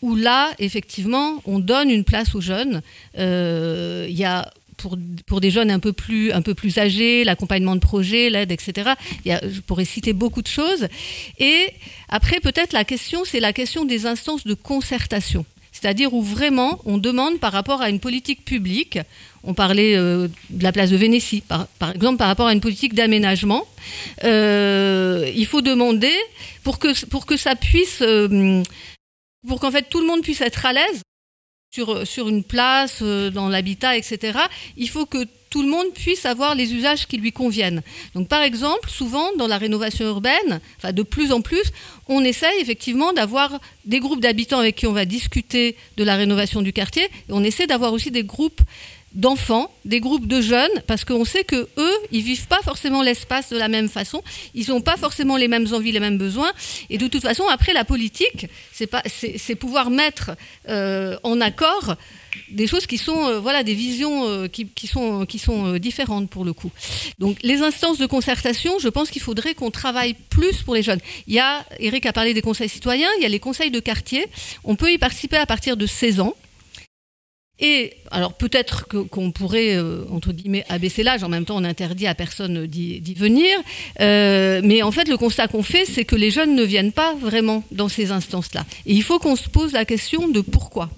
Où 0.02 0.16
là, 0.16 0.50
effectivement, 0.58 1.40
on 1.44 1.58
donne 1.58 1.90
une 1.90 2.04
place 2.04 2.34
aux 2.34 2.40
jeunes. 2.40 2.82
Euh, 3.18 4.06
il 4.08 4.16
y 4.16 4.24
a 4.24 4.50
pour, 4.76 4.96
pour, 5.26 5.40
des 5.40 5.50
jeunes 5.50 5.70
un 5.70 5.78
peu 5.78 5.92
plus, 5.92 6.32
un 6.32 6.42
peu 6.42 6.54
plus 6.54 6.78
âgés, 6.78 7.24
l'accompagnement 7.24 7.74
de 7.74 7.80
projets, 7.80 8.30
l'aide, 8.30 8.52
etc. 8.52 8.90
Il 9.24 9.28
y 9.28 9.32
a, 9.32 9.40
je 9.48 9.60
pourrais 9.60 9.84
citer 9.84 10.12
beaucoup 10.12 10.42
de 10.42 10.48
choses. 10.48 10.88
Et 11.38 11.68
après, 12.08 12.40
peut-être 12.40 12.72
la 12.72 12.84
question, 12.84 13.24
c'est 13.24 13.40
la 13.40 13.52
question 13.52 13.84
des 13.84 14.06
instances 14.06 14.46
de 14.46 14.54
concertation 14.54 15.44
c'est-à-dire 15.78 16.14
où 16.14 16.22
vraiment 16.22 16.80
on 16.86 16.96
demande 16.96 17.38
par 17.38 17.52
rapport 17.52 17.82
à 17.82 17.90
une 17.90 18.00
politique 18.00 18.46
publique, 18.46 18.98
on 19.44 19.52
parlait 19.52 19.94
euh, 19.94 20.26
de 20.48 20.62
la 20.62 20.72
place 20.72 20.88
de 20.88 20.96
Vénétie, 20.96 21.42
par, 21.42 21.68
exemple 21.94 22.16
par 22.16 22.28
rapport 22.28 22.46
à 22.46 22.54
une 22.54 22.62
politique 22.62 22.94
d'aménagement, 22.94 23.66
euh, 24.24 25.30
il 25.36 25.44
faut 25.44 25.60
demander 25.60 26.14
pour 26.64 26.78
que, 26.78 27.04
pour 27.06 27.26
que 27.26 27.36
ça 27.36 27.56
puisse, 27.56 28.00
euh, 28.00 28.62
pour 29.46 29.60
qu'en 29.60 29.70
fait 29.70 29.86
tout 29.90 30.00
le 30.00 30.06
monde 30.06 30.22
puisse 30.22 30.40
être 30.40 30.64
à 30.64 30.72
l'aise 30.72 31.02
sur, 31.74 32.06
sur 32.06 32.30
une 32.30 32.42
place, 32.42 33.02
dans 33.02 33.50
l'habitat, 33.50 33.98
etc., 33.98 34.38
il 34.78 34.88
faut 34.88 35.04
que 35.04 35.26
tout 35.56 35.62
le 35.62 35.70
monde 35.70 35.86
puisse 35.94 36.26
avoir 36.26 36.54
les 36.54 36.74
usages 36.74 37.06
qui 37.06 37.16
lui 37.16 37.32
conviennent. 37.32 37.80
Donc 38.14 38.28
par 38.28 38.42
exemple, 38.42 38.90
souvent 38.90 39.34
dans 39.38 39.46
la 39.46 39.56
rénovation 39.56 40.04
urbaine, 40.04 40.60
enfin 40.76 40.92
de 40.92 41.02
plus 41.02 41.32
en 41.32 41.40
plus, 41.40 41.72
on 42.08 42.22
essaye 42.24 42.60
effectivement 42.60 43.14
d'avoir 43.14 43.58
des 43.86 43.98
groupes 43.98 44.20
d'habitants 44.20 44.58
avec 44.58 44.76
qui 44.76 44.86
on 44.86 44.92
va 44.92 45.06
discuter 45.06 45.74
de 45.96 46.04
la 46.04 46.16
rénovation 46.16 46.60
du 46.60 46.74
quartier, 46.74 47.04
et 47.04 47.30
on 47.30 47.42
essaie 47.42 47.66
d'avoir 47.66 47.94
aussi 47.94 48.10
des 48.10 48.22
groupes 48.22 48.60
d'enfants, 49.14 49.72
des 49.86 50.00
groupes 50.00 50.26
de 50.26 50.42
jeunes, 50.42 50.82
parce 50.86 51.06
qu'on 51.06 51.24
sait 51.24 51.44
que 51.44 51.66
eux, 51.78 51.96
ils 52.12 52.22
vivent 52.22 52.48
pas 52.48 52.60
forcément 52.62 53.00
l'espace 53.00 53.48
de 53.48 53.56
la 53.56 53.68
même 53.68 53.88
façon, 53.88 54.22
ils 54.54 54.68
n'ont 54.68 54.82
pas 54.82 54.98
forcément 54.98 55.38
les 55.38 55.48
mêmes 55.48 55.72
envies, 55.72 55.90
les 55.90 56.00
mêmes 56.00 56.18
besoins, 56.18 56.52
et 56.90 56.98
de 56.98 57.06
toute 57.06 57.22
façon, 57.22 57.44
après 57.48 57.72
la 57.72 57.86
politique, 57.86 58.46
c'est 58.72 59.54
pouvoir 59.54 59.88
mettre 59.88 60.32
euh, 60.68 61.16
en 61.22 61.40
accord 61.40 61.96
des 62.50 62.66
choses 62.66 62.86
qui 62.86 62.98
sont 62.98 63.26
euh, 63.26 63.40
voilà 63.40 63.62
des 63.62 63.74
visions 63.74 64.28
euh, 64.28 64.48
qui, 64.48 64.86
sont 64.86 65.26
qui 65.26 65.38
sont 65.38 65.74
euh, 65.74 65.78
différentes 65.78 66.30
pour 66.30 66.44
le 66.44 66.52
coup. 66.52 66.70
Donc 67.18 67.38
les 67.42 67.62
instances 67.62 67.98
de 67.98 68.06
concertation, 68.06 68.78
je 68.78 68.88
pense 68.88 69.10
qu'il 69.10 69.22
faudrait 69.22 69.54
qu'on 69.54 69.70
travaille 69.70 70.14
plus 70.14 70.62
pour 70.62 70.74
les 70.74 70.82
jeunes. 70.82 71.00
Il 71.26 71.34
y 71.34 71.38
a 71.38 71.64
Eric 71.78 72.06
a 72.06 72.12
parlé 72.12 72.34
des 72.34 72.42
conseils 72.42 72.68
citoyens, 72.68 73.08
il 73.18 73.22
y 73.22 73.26
a 73.26 73.28
les 73.28 73.40
conseils 73.40 73.70
de 73.70 73.80
quartier. 73.80 74.26
On 74.64 74.76
peut 74.76 74.92
y 74.92 74.98
participer 74.98 75.36
à 75.36 75.46
partir 75.46 75.76
de 75.76 75.86
16 75.86 76.20
ans. 76.20 76.34
Et 77.58 77.94
alors 78.10 78.34
peut-être 78.34 78.86
qu'on 78.86 79.30
pourrait, 79.30 79.78
entre 80.10 80.34
guillemets, 80.34 80.66
abaisser 80.68 81.02
l'âge, 81.02 81.24
en 81.24 81.30
même 81.30 81.46
temps 81.46 81.56
on 81.56 81.64
interdit 81.64 82.06
à 82.06 82.14
personne 82.14 82.66
d'y 82.66 83.14
venir, 83.14 83.58
mais 83.98 84.82
en 84.82 84.92
fait 84.92 85.08
le 85.08 85.16
constat 85.16 85.48
qu'on 85.48 85.62
fait, 85.62 85.86
c'est 85.86 86.04
que 86.04 86.16
les 86.16 86.30
jeunes 86.30 86.54
ne 86.54 86.62
viennent 86.62 86.92
pas 86.92 87.14
vraiment 87.14 87.64
dans 87.70 87.88
ces 87.88 88.10
instances-là. 88.10 88.66
Et 88.84 88.92
il 88.92 89.02
faut 89.02 89.18
qu'on 89.18 89.36
se 89.36 89.48
pose 89.48 89.72
la 89.72 89.86
question 89.86 90.28
de 90.28 90.42
pourquoi. 90.42 90.90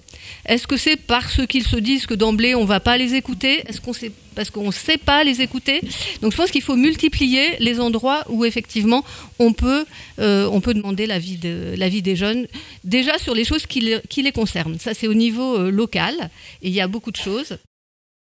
Est-ce 0.45 0.67
que 0.67 0.77
c'est 0.77 0.95
parce 0.95 1.45
qu'ils 1.47 1.65
se 1.65 1.75
disent 1.75 2.05
que 2.05 2.13
d'emblée 2.13 2.55
on 2.55 2.61
ne 2.61 2.67
va 2.67 2.79
pas 2.79 2.97
les 2.97 3.13
écouter? 3.15 3.61
Est-ce 3.67 3.81
qu'on 3.81 3.93
sait 3.93 4.11
parce 4.35 4.49
qu'on 4.49 4.67
ne 4.67 4.71
sait 4.71 4.97
pas 4.97 5.23
les 5.23 5.41
écouter? 5.41 5.81
Donc 6.21 6.31
je 6.31 6.37
pense 6.37 6.49
qu'il 6.49 6.61
faut 6.61 6.75
multiplier 6.75 7.57
les 7.59 7.79
endroits 7.79 8.23
où 8.29 8.45
effectivement 8.45 9.03
on 9.37 9.53
peut, 9.53 9.85
euh, 10.19 10.47
on 10.51 10.61
peut 10.61 10.73
demander 10.73 11.05
l'avis 11.07 11.37
de, 11.37 11.75
des 12.01 12.15
jeunes, 12.15 12.47
déjà 12.83 13.17
sur 13.17 13.35
les 13.35 13.43
choses 13.43 13.65
qui, 13.65 13.81
les 13.81 14.31
concernent. 14.31 14.79
Ça 14.79 14.93
c'est 14.93 15.07
au 15.07 15.13
niveau 15.13 15.57
euh, 15.57 15.71
local 15.71 16.15
et 16.61 16.69
il 16.69 16.73
y 16.73 16.81
a 16.81 16.87
beaucoup 16.87 17.11
de 17.11 17.17
choses. 17.17 17.57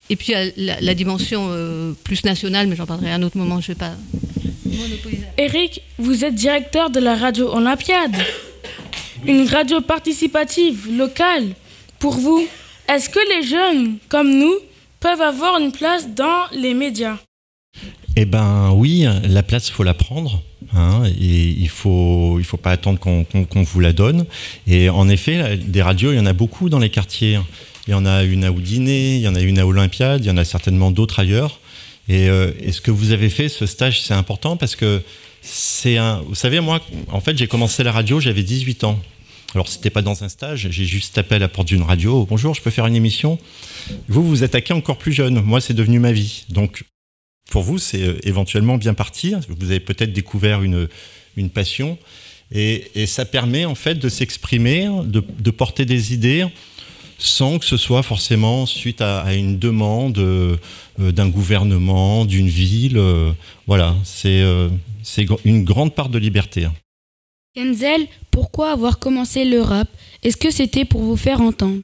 Et 0.09 0.15
puis 0.15 0.33
la, 0.55 0.79
la 0.81 0.93
dimension 0.95 1.47
euh, 1.49 1.93
plus 2.03 2.23
nationale, 2.23 2.67
mais 2.67 2.75
j'en 2.75 2.85
parlerai 2.85 3.11
à 3.11 3.15
un 3.15 3.23
autre 3.23 3.37
moment, 3.37 3.61
je 3.61 3.71
ne 3.71 3.75
vais 3.75 3.79
pas 3.79 3.95
monopoliser. 4.65 5.23
Eric, 5.37 5.81
vous 5.97 6.25
êtes 6.25 6.35
directeur 6.35 6.89
de 6.89 6.99
la 6.99 7.15
radio 7.15 7.53
Olympiade, 7.53 8.15
une 9.25 9.47
radio 9.47 9.81
participative 9.81 10.87
locale 10.91 11.53
pour 11.99 12.13
vous, 12.13 12.47
est-ce 12.89 13.09
que 13.09 13.19
les 13.35 13.47
jeunes 13.47 13.97
comme 14.09 14.37
nous 14.37 14.55
peuvent 14.99 15.21
avoir 15.21 15.59
une 15.59 15.71
place 15.71 16.07
dans 16.09 16.45
les 16.51 16.73
médias? 16.73 17.17
Eh 18.15 18.25
ben 18.25 18.71
oui, 18.73 19.05
la 19.23 19.43
place, 19.43 19.69
il 19.69 19.73
faut 19.73 19.83
la 19.83 19.93
prendre. 19.93 20.41
Hein, 20.73 21.03
et 21.05 21.49
il 21.49 21.69
faut, 21.69 22.39
il 22.39 22.45
faut 22.45 22.57
pas 22.57 22.71
attendre 22.71 22.99
qu'on 22.99 23.63
vous 23.63 23.79
la 23.79 23.93
donne. 23.93 24.25
Et 24.65 24.89
en 24.89 25.07
effet, 25.07 25.57
des 25.57 25.81
radios, 25.81 26.11
il 26.11 26.17
y 26.17 26.19
en 26.19 26.25
a 26.25 26.33
beaucoup 26.33 26.69
dans 26.69 26.79
les 26.79 26.89
quartiers. 26.89 27.39
Il 27.87 27.91
y 27.91 27.93
en 27.93 28.05
a 28.05 28.23
une 28.23 28.43
à 28.43 28.51
Oudiné, 28.51 29.15
il 29.15 29.21
y 29.21 29.27
en 29.27 29.35
a 29.35 29.41
une 29.41 29.59
à 29.59 29.65
Olympiade, 29.65 30.25
il 30.25 30.27
y 30.27 30.31
en 30.31 30.37
a 30.37 30.45
certainement 30.45 30.91
d'autres 30.91 31.19
ailleurs. 31.19 31.59
Et, 32.09 32.29
euh, 32.29 32.51
et, 32.59 32.71
ce 32.71 32.81
que 32.81 32.91
vous 32.91 33.11
avez 33.11 33.29
fait, 33.29 33.49
ce 33.49 33.65
stage, 33.65 34.01
c'est 34.01 34.13
important 34.13 34.57
parce 34.57 34.75
que 34.75 35.01
c'est 35.41 35.97
un. 35.97 36.21
Vous 36.27 36.35
savez, 36.35 36.59
moi, 36.59 36.81
en 37.11 37.21
fait, 37.21 37.37
j'ai 37.37 37.47
commencé 37.47 37.83
la 37.83 37.91
radio, 37.91 38.19
j'avais 38.19 38.43
18 38.43 38.83
ans. 38.83 38.99
Alors, 39.53 39.67
c'était 39.69 39.89
pas 39.89 40.01
dans 40.01 40.23
un 40.23 40.29
stage, 40.29 40.67
j'ai 40.69 40.85
juste 40.85 41.15
tapé 41.15 41.35
à 41.35 41.39
la 41.39 41.47
porte 41.47 41.69
d'une 41.69 41.81
radio. 41.81 42.25
Bonjour, 42.29 42.53
je 42.53 42.61
peux 42.61 42.69
faire 42.69 42.85
une 42.85 42.95
émission? 42.95 43.39
Vous, 44.07 44.27
vous 44.27 44.43
attaquez 44.43 44.73
encore 44.73 44.97
plus 44.97 45.13
jeune. 45.13 45.41
Moi, 45.41 45.61
c'est 45.61 45.73
devenu 45.73 45.99
ma 45.99 46.11
vie. 46.11 46.45
Donc, 46.49 46.83
pour 47.49 47.63
vous, 47.63 47.77
c'est 47.77 48.01
euh, 48.01 48.19
éventuellement 48.23 48.77
bien 48.77 48.93
parti. 48.93 49.33
Vous 49.47 49.71
avez 49.71 49.79
peut-être 49.79 50.11
découvert 50.11 50.63
une, 50.63 50.89
une 51.37 51.49
passion. 51.49 51.97
Et, 52.51 52.91
et 52.95 53.07
ça 53.07 53.25
permet 53.25 53.65
en 53.65 53.75
fait 53.75 53.95
de 53.95 54.09
s'exprimer, 54.09 54.89
de, 55.05 55.23
de 55.39 55.51
porter 55.51 55.85
des 55.85 56.13
idées 56.13 56.45
sans 57.19 57.57
que 57.57 57.65
ce 57.65 57.77
soit 57.77 58.03
forcément 58.03 58.65
suite 58.65 59.01
à, 59.01 59.21
à 59.21 59.33
une 59.33 59.57
demande 59.57 60.17
euh, 60.19 60.57
euh, 60.99 61.11
d'un 61.11 61.29
gouvernement, 61.29 62.25
d'une 62.25 62.47
ville. 62.47 63.01
voilà, 63.65 63.95
c'est 64.03 64.41
euh, 64.41 64.69
une 65.45 65.63
grande 65.63 65.95
part 65.95 66.09
de 66.09 66.19
liberté. 66.19 66.67
Kenzel, 67.57 68.05
pourquoi 68.29 68.69
avoir 68.69 68.99
commencé 68.99 69.43
le 69.43 69.63
rap 69.63 69.87
Est-ce 70.21 70.37
que 70.37 70.51
c'était 70.51 70.85
pour 70.85 71.01
vous 71.01 71.17
faire 71.17 71.41
entendre? 71.41 71.79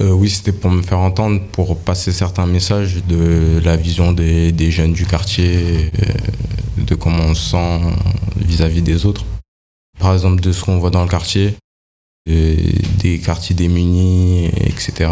Euh, 0.00 0.12
oui, 0.12 0.30
c'était 0.30 0.50
pour 0.50 0.70
me 0.70 0.80
faire 0.80 0.98
entendre, 0.98 1.42
pour 1.52 1.78
passer 1.78 2.10
certains 2.10 2.46
messages 2.46 3.04
de 3.04 3.60
la 3.62 3.76
vision 3.76 4.12
des, 4.12 4.50
des 4.50 4.70
jeunes 4.70 4.94
du 4.94 5.04
quartier, 5.04 5.90
euh, 6.00 6.84
de 6.86 6.94
comment 6.94 7.24
on 7.24 7.34
se 7.34 7.50
sent 7.50 7.80
vis-à-vis 8.36 8.80
des 8.80 9.04
autres. 9.04 9.26
Par 9.98 10.14
exemple, 10.14 10.40
de 10.40 10.52
ce 10.52 10.64
qu'on 10.64 10.78
voit 10.78 10.88
dans 10.88 11.02
le 11.02 11.10
quartier, 11.10 11.52
des, 12.24 12.56
des 12.98 13.18
quartiers 13.18 13.54
démunis, 13.54 14.46
etc. 14.46 15.10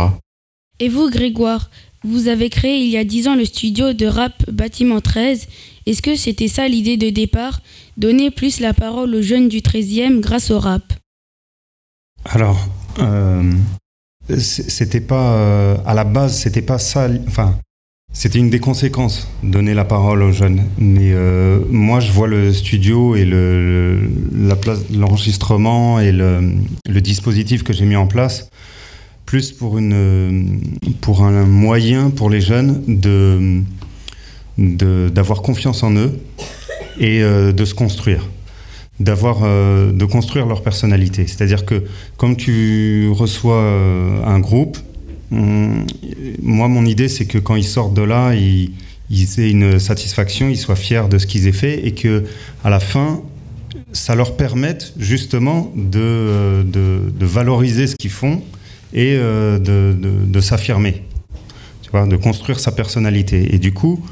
Et 0.80 0.88
vous, 0.88 1.10
Grégoire, 1.10 1.68
vous 2.02 2.28
avez 2.28 2.48
créé 2.48 2.78
il 2.78 2.88
y 2.88 2.96
a 2.96 3.04
10 3.04 3.28
ans 3.28 3.36
le 3.36 3.44
studio 3.44 3.92
de 3.92 4.06
rap 4.06 4.50
Bâtiment 4.50 5.02
13. 5.02 5.48
Est-ce 5.86 6.02
que 6.02 6.16
c'était 6.16 6.48
ça 6.48 6.66
l'idée 6.68 6.96
de 6.96 7.10
départ? 7.10 7.60
Donner 7.96 8.30
plus 8.30 8.60
la 8.60 8.72
parole 8.72 9.14
aux 9.14 9.22
jeunes 9.22 9.48
du 9.48 9.58
13e 9.58 10.20
grâce 10.20 10.50
au 10.50 10.58
rap 10.58 10.92
Alors, 12.24 12.68
euh, 13.00 13.52
c'était 14.38 15.00
pas 15.00 15.34
euh, 15.34 15.76
à 15.84 15.94
la 15.94 16.04
base, 16.04 16.38
c'était 16.38 16.62
pas 16.62 16.78
ça. 16.78 17.08
Enfin, 17.26 17.58
c'était 18.12 18.38
une 18.38 18.50
des 18.50 18.60
conséquences 18.60 19.26
donner 19.42 19.74
la 19.74 19.84
parole 19.84 20.22
aux 20.22 20.30
jeunes. 20.32 20.62
Mais 20.78 21.12
euh, 21.12 21.58
moi, 21.70 21.98
je 22.00 22.12
vois 22.12 22.28
le 22.28 22.52
studio 22.52 23.16
et 23.16 23.24
l'enregistrement 23.24 25.98
et 25.98 26.12
le, 26.12 27.00
dispositif 27.00 27.64
que 27.64 27.72
j'ai 27.72 27.86
mis 27.86 27.96
en 27.96 28.06
place 28.06 28.48
plus 29.26 29.50
pour 29.52 29.78
un 29.78 31.46
moyen 31.46 32.10
pour 32.10 32.28
les 32.28 32.42
jeunes 32.42 32.82
de- 32.86 33.62
d'avoir 34.58 35.42
confiance 35.42 35.82
en 35.82 35.92
eux 35.94 36.12
et 37.00 37.22
euh, 37.22 37.52
de 37.52 37.64
se 37.64 37.74
construire. 37.74 38.28
D'avoir 39.00 39.40
euh, 39.42 39.90
de 39.92 40.04
construire 40.04 40.46
leur 40.46 40.62
personnalité. 40.62 41.26
C'est-à-dire 41.26 41.64
que 41.64 41.82
comme 42.18 42.36
tu 42.36 43.08
reçois 43.10 43.56
euh, 43.56 44.22
un 44.24 44.38
groupe 44.38 44.76
on- 45.32 45.84
moi 46.42 46.68
mon 46.68 46.84
idée 46.84 47.08
c'est 47.08 47.24
que 47.24 47.38
quand 47.38 47.56
ils 47.56 47.64
sortent 47.64 47.94
de 47.94 48.02
là 48.02 48.34
ils, 48.34 48.70
aient 49.40 49.50
une 49.50 49.78
satisfaction 49.78 50.48
ils 50.50 50.58
soient 50.58 50.76
fiers 50.76 51.08
de 51.10 51.16
ce 51.18 51.26
qu'ils 51.26 51.46
aient 51.46 51.52
fait 51.52 51.86
et 51.86 51.92
que 51.92 52.24
à 52.64 52.68
la 52.70 52.80
fin 52.80 53.22
ça 53.92 54.14
leur 54.14 54.36
permette 54.36 54.92
justement 54.98 55.72
de, 55.74 56.62
de, 56.64 57.26
valoriser 57.26 57.86
ce 57.86 57.96
qu'ils 57.96 58.10
font 58.10 58.42
et 58.92 59.14
de- 59.16 59.96
de 60.26 60.40
s'affirmer, 60.40 61.02
tu 61.82 61.90
vois, 61.90 62.06
de 62.06 62.16
construire 62.16 62.60
sa 62.60 62.72
personnalité. 62.72 63.54
Et 63.54 63.58
du 63.58 63.72
coup, 63.72 64.04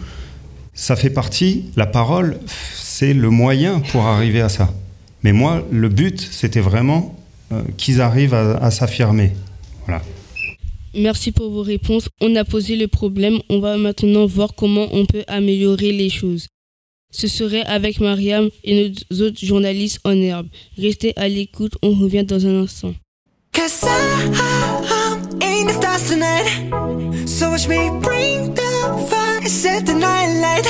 ça 0.75 0.97
fait 0.97 1.11
partie, 1.11 1.65
la 1.77 1.87
parole, 1.87 2.39
c'est 2.75 3.15
le 3.15 3.31
moyen 3.31 3.81
pour 3.81 4.07
arriver 4.07 4.41
à 4.41 4.49
ça. 4.49 4.73
Mais 5.23 5.33
moi, 5.33 5.67
le 5.71 5.89
but, 5.89 6.21
c'était 6.21 6.61
vraiment 6.61 7.17
euh, 7.53 7.63
qu'ils 7.77 8.01
arrivent 8.01 8.35
à, 8.35 8.57
à 8.57 8.71
s'affirmer. 8.71 9.33
Voilà. 9.87 10.03
Merci 10.95 11.31
pour 11.33 11.51
vos 11.51 11.63
réponses. 11.63 12.09
On 12.21 12.35
a 12.37 12.45
posé 12.45 12.77
le 12.77 12.89
problème. 12.89 13.39
On 13.49 13.61
va 13.61 13.77
maintenant 13.77 14.27
voir 14.27 14.55
comment 14.55 14.89
on 14.93 15.07
peut 15.07 15.25
améliorer 15.29 15.93
les 15.93 16.11
choses. 16.11 16.49
Ce 17.13 17.27
serait 17.29 17.63
avec 17.63 18.01
Mariam 18.01 18.49
et 18.65 18.95
nos 19.11 19.23
autres 19.23 19.45
journalistes 19.45 20.01
en 20.05 20.13
herbe. 20.13 20.47
Restez 20.79 21.13
à 21.17 21.29
l'écoute, 21.29 21.75
on 21.83 21.93
revient 21.93 22.25
dans 22.25 22.47
un 22.47 22.63
instant. 22.63 22.95
Cause 23.53 23.83
I, 23.83 24.27
I'm 24.27 24.90
in 25.61 25.67
the 25.67 25.73
stars 25.73 26.09
tonight. 26.09 27.29
So 27.29 27.51
watch 27.51 27.69
me 27.69 27.91
bring 28.01 28.55
the 28.55 29.07
fire, 29.11 29.49
set 29.49 29.87
the 29.87 29.95
night 29.95 30.31
light. 30.45 30.67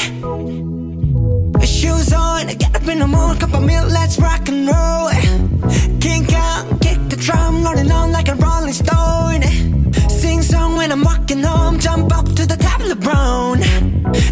Shoes 1.67 2.13
on, 2.13 2.47
get 2.47 2.75
up 2.75 2.87
in 2.89 2.99
the 2.99 3.07
morning, 3.07 3.41
cup 3.41 3.55
of 3.55 3.63
milk, 3.63 3.91
let's 3.91 4.19
rock 4.19 4.49
and 4.49 4.67
roll. 4.67 5.11
Kink 6.01 6.33
out, 6.33 6.81
kick 6.81 6.99
the 7.09 7.17
drum, 7.17 7.63
rolling 7.65 7.91
on 7.93 8.13
like 8.13 8.29
a 8.29 8.35
rolling 8.35 8.73
stone. 8.73 9.43
Sing 10.09 10.43
song 10.43 10.77
when 10.77 10.91
I'm 10.93 11.03
walking 11.03 11.43
home, 11.43 11.79
jump 11.79 12.13
up 12.17 12.27
to 12.27 12.47
the 12.47 12.57
top 12.57 12.81
of 12.81 12.89
the 12.89 12.97
brown. 12.97 13.61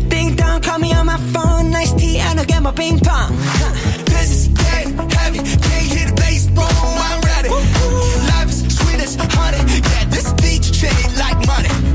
Ding 0.08 0.34
dong, 0.36 0.60
call 0.62 0.78
me 0.78 0.92
on 0.92 1.06
my 1.06 1.18
phone, 1.32 1.70
nice 1.70 1.92
tea, 1.92 2.18
and 2.18 2.38
I'll 2.40 2.46
get 2.46 2.62
my 2.62 2.72
ping 2.72 2.98
pong. 2.98 3.36
This 4.06 4.30
is 4.30 4.48
getting 4.48 4.96
heavy, 5.10 5.38
can't 5.38 5.86
hear 5.92 6.06
the 6.08 6.14
bass 6.16 6.46
boom, 6.46 6.66
I'm 6.66 7.20
ready. 7.30 7.50
Life 8.32 8.50
is 8.50 8.76
sweet 8.76 9.00
as 9.00 9.14
honey, 9.36 9.62
yeah, 9.92 10.04
like 11.18 11.46
money. 11.46 11.87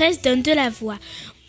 13 0.00 0.22
donnent 0.22 0.40
de 0.40 0.52
la 0.52 0.70
voix. 0.70 0.98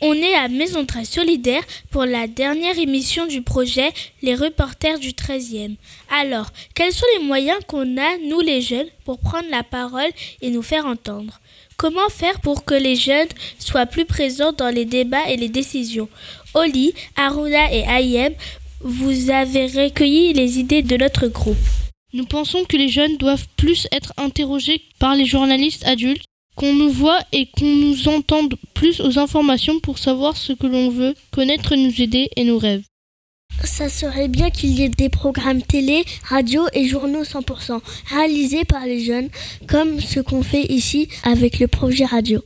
On 0.02 0.14
est 0.14 0.34
à 0.34 0.50
Maison 0.50 0.86
Très 0.86 1.06
Solidaire 1.06 1.64
pour 1.90 2.04
la 2.04 2.28
dernière 2.28 2.78
émission 2.78 3.26
du 3.26 3.42
projet 3.42 3.94
Les 4.22 4.36
reporters 4.36 5.00
du 5.00 5.12
13e. 5.12 5.78
Alors, 6.10 6.48
quels 6.76 6.92
sont 6.92 7.06
les 7.18 7.24
moyens 7.24 7.60
qu'on 7.66 7.98
a, 7.98 8.18
nous 8.28 8.42
les 8.42 8.60
jeunes, 8.60 8.90
pour 9.06 9.20
prendre 9.20 9.50
la 9.50 9.64
parole 9.64 10.12
et 10.42 10.50
nous 10.50 10.64
faire 10.64 10.86
entendre? 10.86 11.40
Comment 11.78 12.10
faire 12.10 12.42
pour 12.42 12.66
que 12.66 12.74
les 12.74 12.98
jeunes 12.98 13.30
soient 13.58 13.86
plus 13.86 14.04
présents 14.04 14.52
dans 14.52 14.68
les 14.68 14.84
débats 14.84 15.30
et 15.30 15.38
les 15.38 15.48
décisions? 15.48 16.10
Oli, 16.54 16.94
Aruna 17.16 17.72
et 17.72 17.86
Ayem 17.88 18.34
vous 18.82 19.30
avez 19.30 19.68
recueilli 19.68 20.34
les 20.34 20.60
idées 20.60 20.82
de 20.82 20.98
notre 20.98 21.28
groupe. 21.28 21.56
Nous 22.12 22.26
pensons 22.26 22.66
que 22.66 22.76
les 22.76 22.90
jeunes 22.90 23.16
doivent 23.16 23.48
plus 23.56 23.88
être 23.94 24.12
interrogés 24.18 24.82
par 25.00 25.16
les 25.16 25.26
journalistes 25.26 25.88
adultes, 25.88 26.26
qu'on 26.56 26.74
nous 26.74 26.92
voit 26.92 27.20
et 27.32 27.48
qu'on 27.48 27.76
nous 27.76 28.08
entende 28.08 28.56
plus 28.74 29.00
aux 29.00 29.20
informations 29.20 29.80
pour 29.80 29.98
savoir 29.98 30.38
ce 30.38 30.54
que 30.54 30.68
l'on 30.68 30.90
veut, 30.90 31.16
connaître 31.32 31.76
nos 31.76 31.90
idées 31.90 32.30
et 32.36 32.44
nos 32.44 32.58
rêves. 32.58 32.84
Ça 33.64 33.90
serait 33.90 34.28
bien 34.28 34.50
qu'il 34.50 34.72
y 34.72 34.84
ait 34.84 34.90
des 34.90 35.10
programmes 35.10 35.62
télé, 35.62 36.04
radio 36.24 36.64
et 36.74 36.88
journaux 36.88 37.24
100% 37.24 37.80
réalisés 38.08 38.66
par 38.66 38.86
les 38.86 39.04
jeunes, 39.04 39.30
comme 39.68 40.00
ce 40.00 40.20
qu'on 40.20 40.42
fait 40.42 40.64
ici 40.64 41.08
avec 41.24 41.60
le 41.60 41.68
projet 41.68 42.06
radio. 42.06 42.42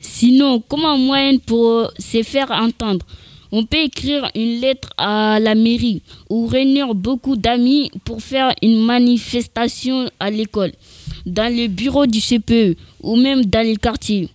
Sinon, 0.00 0.62
comment 0.66 0.96
moyen 0.98 1.38
pour 1.38 1.92
se 1.98 2.22
faire 2.22 2.50
entendre 2.50 3.04
On 3.52 3.64
peut 3.64 3.84
écrire 3.84 4.30
une 4.34 4.60
lettre 4.60 4.88
à 4.96 5.38
la 5.38 5.54
mairie 5.54 6.02
ou 6.30 6.46
réunir 6.46 6.94
beaucoup 6.94 7.36
d'amis 7.36 7.90
pour 8.04 8.22
faire 8.22 8.54
une 8.62 8.82
manifestation 8.82 10.10
à 10.18 10.30
l'école, 10.30 10.72
dans 11.30 11.54
le 11.54 11.68
bureau 11.68 12.06
du 12.06 12.20
CPE 12.20 12.76
ou 13.02 13.16
même 13.16 13.44
dans 13.44 13.64
les 13.64 13.76
quartiers. 13.76 14.28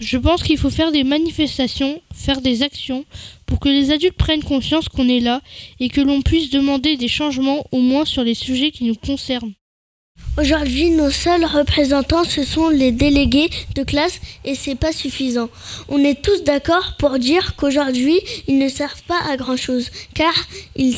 Je 0.00 0.18
pense 0.18 0.42
qu'il 0.42 0.58
faut 0.58 0.70
faire 0.70 0.90
des 0.90 1.04
manifestations, 1.04 2.00
faire 2.12 2.40
des 2.40 2.62
actions 2.62 3.04
pour 3.46 3.60
que 3.60 3.68
les 3.68 3.92
adultes 3.92 4.16
prennent 4.16 4.42
conscience 4.42 4.88
qu'on 4.88 5.08
est 5.08 5.20
là 5.20 5.40
et 5.78 5.88
que 5.88 6.00
l'on 6.00 6.22
puisse 6.22 6.50
demander 6.50 6.96
des 6.96 7.08
changements 7.08 7.64
au 7.70 7.78
moins 7.78 8.04
sur 8.04 8.24
les 8.24 8.34
sujets 8.34 8.72
qui 8.72 8.84
nous 8.84 8.96
concernent. 8.96 9.52
Aujourd'hui, 10.38 10.90
nos 10.90 11.10
seuls 11.10 11.44
représentants, 11.44 12.24
ce 12.24 12.42
sont 12.42 12.68
les 12.68 12.90
délégués 12.90 13.50
de 13.74 13.82
classe 13.82 14.20
et 14.44 14.54
c'est 14.54 14.74
pas 14.74 14.92
suffisant. 14.92 15.50
On 15.88 15.98
est 15.98 16.20
tous 16.22 16.42
d'accord 16.42 16.96
pour 16.98 17.18
dire 17.18 17.54
qu'aujourd'hui, 17.56 18.18
ils 18.48 18.58
ne 18.58 18.68
servent 18.68 19.02
pas 19.04 19.20
à 19.30 19.36
grand 19.36 19.56
chose 19.56 19.90
car 20.14 20.34
ils, 20.74 20.96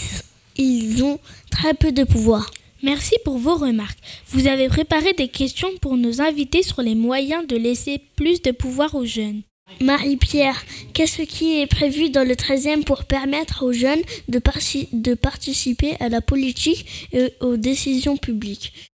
ils 0.56 1.02
ont 1.04 1.18
très 1.50 1.74
peu 1.74 1.92
de 1.92 2.04
pouvoir. 2.04 2.50
Merci 2.84 3.14
pour 3.24 3.38
vos 3.38 3.54
remarques. 3.56 3.98
Vous 4.28 4.46
avez 4.46 4.68
préparé 4.68 5.14
des 5.14 5.28
questions 5.28 5.70
pour 5.80 5.96
nos 5.96 6.20
invités 6.20 6.62
sur 6.62 6.82
les 6.82 6.94
moyens 6.94 7.46
de 7.46 7.56
laisser 7.56 7.98
plus 8.14 8.42
de 8.42 8.50
pouvoir 8.50 8.94
aux 8.94 9.06
jeunes. 9.06 9.40
Marie-Pierre, 9.80 10.62
qu'est-ce 10.92 11.22
qui 11.22 11.60
est 11.60 11.66
prévu 11.66 12.10
dans 12.10 12.28
le 12.28 12.34
13e 12.34 12.84
pour 12.84 13.04
permettre 13.04 13.64
aux 13.64 13.72
jeunes 13.72 14.02
de, 14.28 14.38
participer 15.14 15.96
à 15.98 16.10
la 16.10 16.20
politique 16.20 17.08
et 17.14 17.32
aux 17.40 17.56
décisions 17.56 18.18
publiques? 18.18 18.92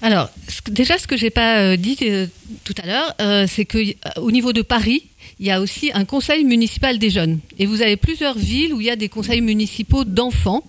Alors, 0.00 0.30
déjà, 0.68 0.98
ce 0.98 1.06
que 1.06 1.18
j'ai 1.18 1.28
pas 1.28 1.60
euh, 1.60 1.76
dit 1.76 1.98
euh, 2.00 2.26
tout 2.64 2.74
à 2.82 2.86
l'heure, 2.86 3.14
euh, 3.20 3.46
c'est 3.46 3.66
que 3.66 3.78
au 4.18 4.30
niveau 4.30 4.54
de 4.54 4.62
Paris, 4.62 5.04
il 5.42 5.46
y 5.46 5.50
a 5.50 5.60
aussi 5.60 5.90
un 5.92 6.04
conseil 6.04 6.44
municipal 6.44 7.00
des 7.00 7.10
jeunes. 7.10 7.40
Et 7.58 7.66
vous 7.66 7.82
avez 7.82 7.96
plusieurs 7.96 8.38
villes 8.38 8.72
où 8.72 8.80
il 8.80 8.86
y 8.86 8.90
a 8.90 8.94
des 8.94 9.08
conseils 9.08 9.40
municipaux 9.40 10.04
d'enfants. 10.04 10.62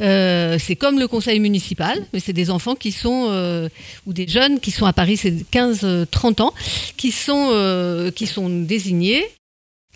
Euh, 0.00 0.58
c'est 0.58 0.74
comme 0.74 0.98
le 0.98 1.06
conseil 1.06 1.38
municipal, 1.38 2.04
mais 2.12 2.18
c'est 2.18 2.32
des 2.32 2.50
enfants 2.50 2.74
qui 2.74 2.90
sont, 2.90 3.28
euh, 3.30 3.68
ou 4.04 4.12
des 4.12 4.26
jeunes 4.26 4.58
qui 4.58 4.72
sont 4.72 4.84
à 4.84 4.92
Paris, 4.92 5.16
c'est 5.16 5.48
15-30 5.52 6.40
ans, 6.40 6.52
qui 6.96 7.12
sont, 7.12 7.50
euh, 7.52 8.10
qui 8.10 8.26
sont 8.26 8.48
désignés 8.48 9.24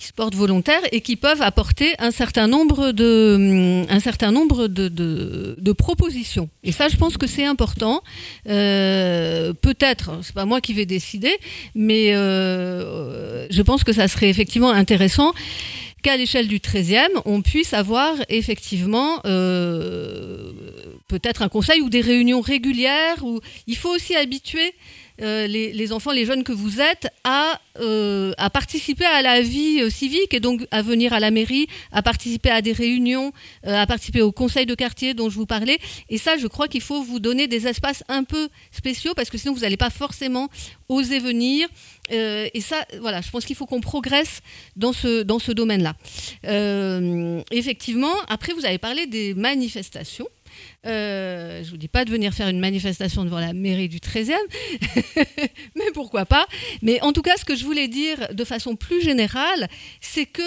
qui 0.00 0.06
se 0.06 0.14
portent 0.14 0.34
volontaires 0.34 0.80
et 0.92 1.02
qui 1.02 1.16
peuvent 1.16 1.42
apporter 1.42 1.94
un 1.98 2.10
certain 2.10 2.46
nombre 2.46 2.92
de, 2.92 3.36
hum, 3.36 3.86
un 3.90 4.00
certain 4.00 4.32
nombre 4.32 4.66
de, 4.66 4.88
de, 4.88 5.72
propositions. 5.72 6.48
Et 6.64 6.72
ça, 6.72 6.88
je 6.88 6.96
pense 6.96 7.18
que 7.18 7.26
c'est 7.26 7.44
important. 7.44 8.02
Euh, 8.48 9.52
Peut-être, 9.60 10.20
c'est 10.22 10.34
pas 10.34 10.46
moi 10.46 10.60
qui 10.62 10.72
vais 10.72 10.86
décider, 10.86 11.32
mais 11.74 12.14
euh, 12.14 13.46
je 13.50 13.62
pense 13.62 13.84
que 13.84 13.92
ça 13.92 14.08
serait 14.08 14.30
effectivement 14.30 14.70
intéressant 14.70 15.32
qu'à 16.02 16.16
l'échelle 16.16 16.48
du 16.48 16.58
13e, 16.58 17.08
on 17.26 17.42
puisse 17.42 17.74
avoir 17.74 18.14
effectivement 18.30 19.20
euh, 19.26 20.52
peut-être 21.08 21.42
un 21.42 21.48
conseil 21.50 21.82
ou 21.82 21.90
des 21.90 22.00
réunions 22.00 22.40
régulières. 22.40 23.22
Où 23.22 23.40
il 23.66 23.76
faut 23.76 23.94
aussi 23.94 24.16
habituer 24.16 24.72
euh, 25.22 25.46
les, 25.46 25.92
enfants, 25.92 26.12
les 26.12 26.24
jeunes 26.24 26.44
que 26.44 26.52
vous 26.52 26.80
êtes, 26.80 27.08
à, 27.24 27.60
euh, 27.78 28.32
participer 28.52 29.04
à 29.04 29.22
la 29.22 29.42
vie 29.42 29.80
euh, 29.80 29.90
civique 29.90 30.32
et 30.34 30.40
donc 30.40 30.66
à 30.70 30.82
venir 30.82 31.12
à 31.12 31.20
la 31.20 31.30
mairie, 31.30 31.66
à 31.92 32.02
participer 32.02 32.50
à 32.50 32.62
des 32.62 32.72
réunions, 32.72 33.32
à 33.64 33.86
participer 33.86 34.22
au 34.22 34.32
conseil 34.32 34.66
de 34.66 34.74
quartier 34.74 35.14
dont 35.14 35.28
je 35.28 35.36
vous 35.36 35.46
parlais. 35.46 35.78
Et 36.08 36.18
ça, 36.18 36.36
je 36.38 36.46
crois 36.46 36.68
qu'il 36.68 36.80
faut 36.80 37.02
vous 37.02 37.20
donner 37.20 37.48
des 37.48 37.66
espaces 37.66 38.02
un 38.08 38.24
peu 38.24 38.48
spéciaux 38.70 39.12
parce 39.14 39.30
que 39.30 39.38
sinon 39.38 39.54
vous 39.54 39.60
n'allez 39.60 39.76
pas 39.76 39.90
forcément 39.90 40.48
oser 40.88 41.18
venir. 41.18 41.68
Et 42.10 42.60
ça, 42.60 42.84
voilà, 43.00 43.20
je 43.20 43.30
pense 43.30 43.44
qu'il 43.44 43.54
faut 43.54 43.66
qu'on 43.66 43.80
progresse 43.80 44.40
dans 44.76 44.92
ce, 44.92 45.52
domaine-là. 45.52 45.94
Effectivement, 47.52 48.14
après, 48.28 48.52
vous 48.52 48.64
avez 48.64 48.78
parlé 48.78 49.06
des 49.06 49.34
manifestations. 49.34 50.26
Euh, 50.86 51.62
je 51.62 51.70
vous 51.70 51.76
dis 51.76 51.88
pas 51.88 52.04
de 52.04 52.10
venir 52.10 52.32
faire 52.32 52.48
une 52.48 52.60
manifestation 52.60 53.24
devant 53.24 53.40
la 53.40 53.52
mairie 53.52 53.88
du 53.88 53.98
13e, 53.98 54.32
mais 55.76 55.90
pourquoi 55.92 56.24
pas. 56.24 56.46
Mais 56.82 57.00
en 57.02 57.12
tout 57.12 57.22
cas, 57.22 57.36
ce 57.36 57.44
que 57.44 57.54
je 57.54 57.64
voulais 57.64 57.88
dire 57.88 58.28
de 58.32 58.44
façon 58.44 58.76
plus 58.76 59.02
générale, 59.02 59.68
c'est 60.00 60.26
que 60.26 60.42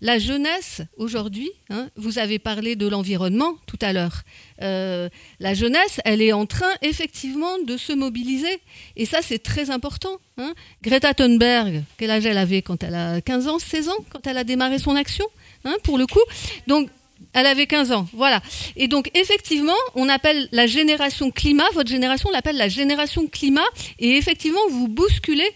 la 0.00 0.18
jeunesse 0.18 0.82
aujourd'hui, 0.96 1.50
hein, 1.70 1.88
vous 1.96 2.18
avez 2.18 2.38
parlé 2.38 2.76
de 2.76 2.86
l'environnement 2.86 3.56
tout 3.66 3.78
à 3.80 3.92
l'heure, 3.92 4.22
euh, 4.62 5.08
la 5.40 5.54
jeunesse, 5.54 6.00
elle 6.04 6.20
est 6.20 6.32
en 6.32 6.46
train 6.46 6.70
effectivement 6.82 7.58
de 7.66 7.76
se 7.76 7.92
mobiliser. 7.92 8.60
Et 8.96 9.06
ça, 9.06 9.22
c'est 9.22 9.38
très 9.42 9.70
important. 9.70 10.18
hein. 10.36 10.52
Greta 10.82 11.14
Thunberg, 11.14 11.82
quel 11.96 12.10
âge 12.10 12.26
elle 12.26 12.38
avait 12.38 12.62
quand 12.62 12.82
elle 12.82 12.94
a 12.94 13.20
15 13.20 13.48
ans, 13.48 13.58
16 13.58 13.88
ans, 13.88 14.04
quand 14.10 14.26
elle 14.26 14.38
a 14.38 14.44
démarré 14.44 14.78
son 14.78 14.96
action, 14.96 15.26
hein, 15.64 15.76
pour 15.84 15.98
le 15.98 16.06
coup. 16.06 16.20
Donc, 16.66 16.90
elle 17.32 17.46
avait 17.46 17.66
15 17.66 17.92
ans, 17.92 18.08
voilà. 18.12 18.40
Et 18.76 18.88
donc, 18.88 19.10
effectivement, 19.14 19.76
on 19.94 20.08
appelle 20.08 20.48
la 20.52 20.66
génération 20.66 21.30
climat, 21.30 21.66
votre 21.74 21.90
génération, 21.90 22.28
on 22.30 22.32
l'appelle 22.32 22.56
la 22.56 22.68
génération 22.68 23.26
climat, 23.26 23.66
et 23.98 24.16
effectivement, 24.16 24.60
vous 24.70 24.88
bousculez 24.88 25.50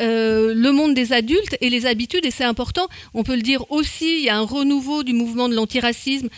euh, 0.00 0.54
le 0.54 0.72
monde 0.72 0.94
des 0.94 1.12
adultes 1.12 1.56
et 1.60 1.70
les 1.70 1.86
habitudes, 1.86 2.24
et 2.24 2.30
c'est 2.30 2.44
important. 2.44 2.86
On 3.14 3.22
peut 3.22 3.36
le 3.36 3.42
dire 3.42 3.70
aussi, 3.70 4.18
il 4.18 4.24
y 4.24 4.28
a 4.28 4.36
un 4.36 4.44
renouveau 4.44 5.02
du 5.02 5.12
mouvement 5.12 5.48
de 5.48 5.54
l'antiracisme, 5.54 6.28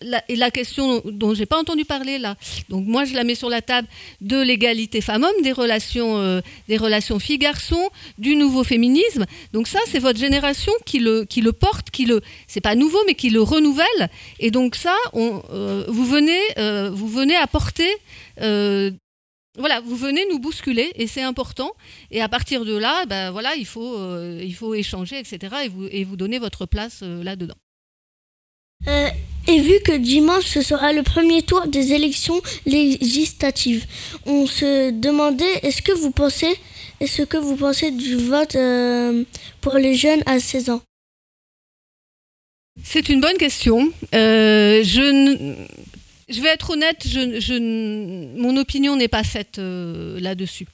la, 0.00 0.22
et 0.28 0.36
la 0.36 0.50
question 0.50 1.02
dont 1.04 1.34
j'ai 1.34 1.46
pas 1.46 1.58
entendu 1.58 1.84
parler 1.84 2.18
là. 2.18 2.36
Donc 2.68 2.86
moi, 2.86 3.04
je 3.04 3.14
la 3.14 3.24
mets 3.24 3.34
sur 3.34 3.48
la 3.48 3.62
table 3.62 3.88
de 4.20 4.40
l'égalité 4.40 5.00
femmes-hommes, 5.00 5.42
des 5.42 5.52
relations, 5.52 6.18
euh, 6.18 6.40
relations 6.78 7.18
filles-garçons, 7.18 7.90
du 8.18 8.36
nouveau 8.36 8.64
féminisme. 8.64 9.26
Donc 9.52 9.68
ça, 9.68 9.78
c'est 9.86 9.98
votre 9.98 10.18
génération 10.18 10.72
qui 10.84 10.98
le, 10.98 11.24
qui 11.24 11.40
le 11.40 11.52
porte, 11.52 11.90
qui 11.90 12.04
le, 12.06 12.20
c'est 12.46 12.60
pas 12.60 12.74
nouveau, 12.74 12.98
mais 13.06 13.14
qui 13.14 13.30
le 13.30 13.42
renouvelle. 13.42 14.10
Et 14.40 14.50
donc 14.50 14.74
ça, 14.74 14.96
euh, 15.14 15.84
vous 15.88 16.04
venez, 16.04 16.40
vous 16.90 17.08
venez 17.08 17.36
apporter. 17.36 17.88
Voilà, 19.58 19.80
vous 19.80 19.96
venez 19.96 20.24
nous 20.30 20.38
bousculer 20.38 20.92
et 20.96 21.06
c'est 21.06 21.22
important. 21.22 21.72
Et 22.10 22.20
à 22.20 22.28
partir 22.28 22.64
de 22.64 22.76
là, 22.76 23.06
ben 23.06 23.30
voilà, 23.30 23.54
il 23.56 23.66
faut, 23.66 23.96
euh, 23.98 24.40
il 24.42 24.54
faut 24.54 24.74
échanger, 24.74 25.18
etc. 25.18 25.54
Et 25.64 25.68
vous, 25.68 25.86
et 25.90 26.04
vous 26.04 26.16
donner 26.16 26.38
votre 26.38 26.66
place 26.66 27.00
euh, 27.02 27.22
là-dedans. 27.22 27.54
Euh, 28.88 29.08
et 29.48 29.60
vu 29.60 29.80
que 29.84 29.96
dimanche 29.96 30.44
ce 30.44 30.60
sera 30.60 30.92
le 30.92 31.02
premier 31.02 31.42
tour 31.42 31.66
des 31.66 31.92
élections 31.92 32.40
législatives, 32.66 33.86
on 34.26 34.46
se 34.46 34.90
demandait 34.90 35.60
est-ce 35.62 35.80
que 35.82 35.92
vous 35.92 36.10
pensez 36.10 36.54
est-ce 37.00 37.22
que 37.22 37.36
vous 37.36 37.56
pensez 37.56 37.90
du 37.90 38.16
vote 38.16 38.56
pour 39.60 39.74
les 39.74 39.94
jeunes 39.94 40.22
à 40.24 40.40
16 40.40 40.70
ans? 40.70 40.82
C'est 42.82 43.08
une 43.10 43.20
bonne 43.20 43.36
question. 43.36 43.90
Je, 44.12 45.10
ne- 45.10 45.54
je 46.28 46.40
vais 46.40 46.48
être 46.48 46.70
honnête, 46.70 47.06
mon 48.36 48.56
opinion 48.56 48.96
n'est 48.96 49.08
pas 49.08 49.24
faite 49.24 49.58
euh, 49.58 50.18
là-dessus. 50.20 50.66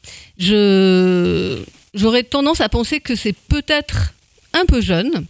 J'aurais 1.94 2.22
tendance 2.22 2.60
à 2.60 2.68
penser 2.68 3.00
que 3.00 3.14
c'est 3.14 3.36
peut-être 3.48 4.14
un 4.54 4.64
peu 4.66 4.80
jeune. 4.80 5.26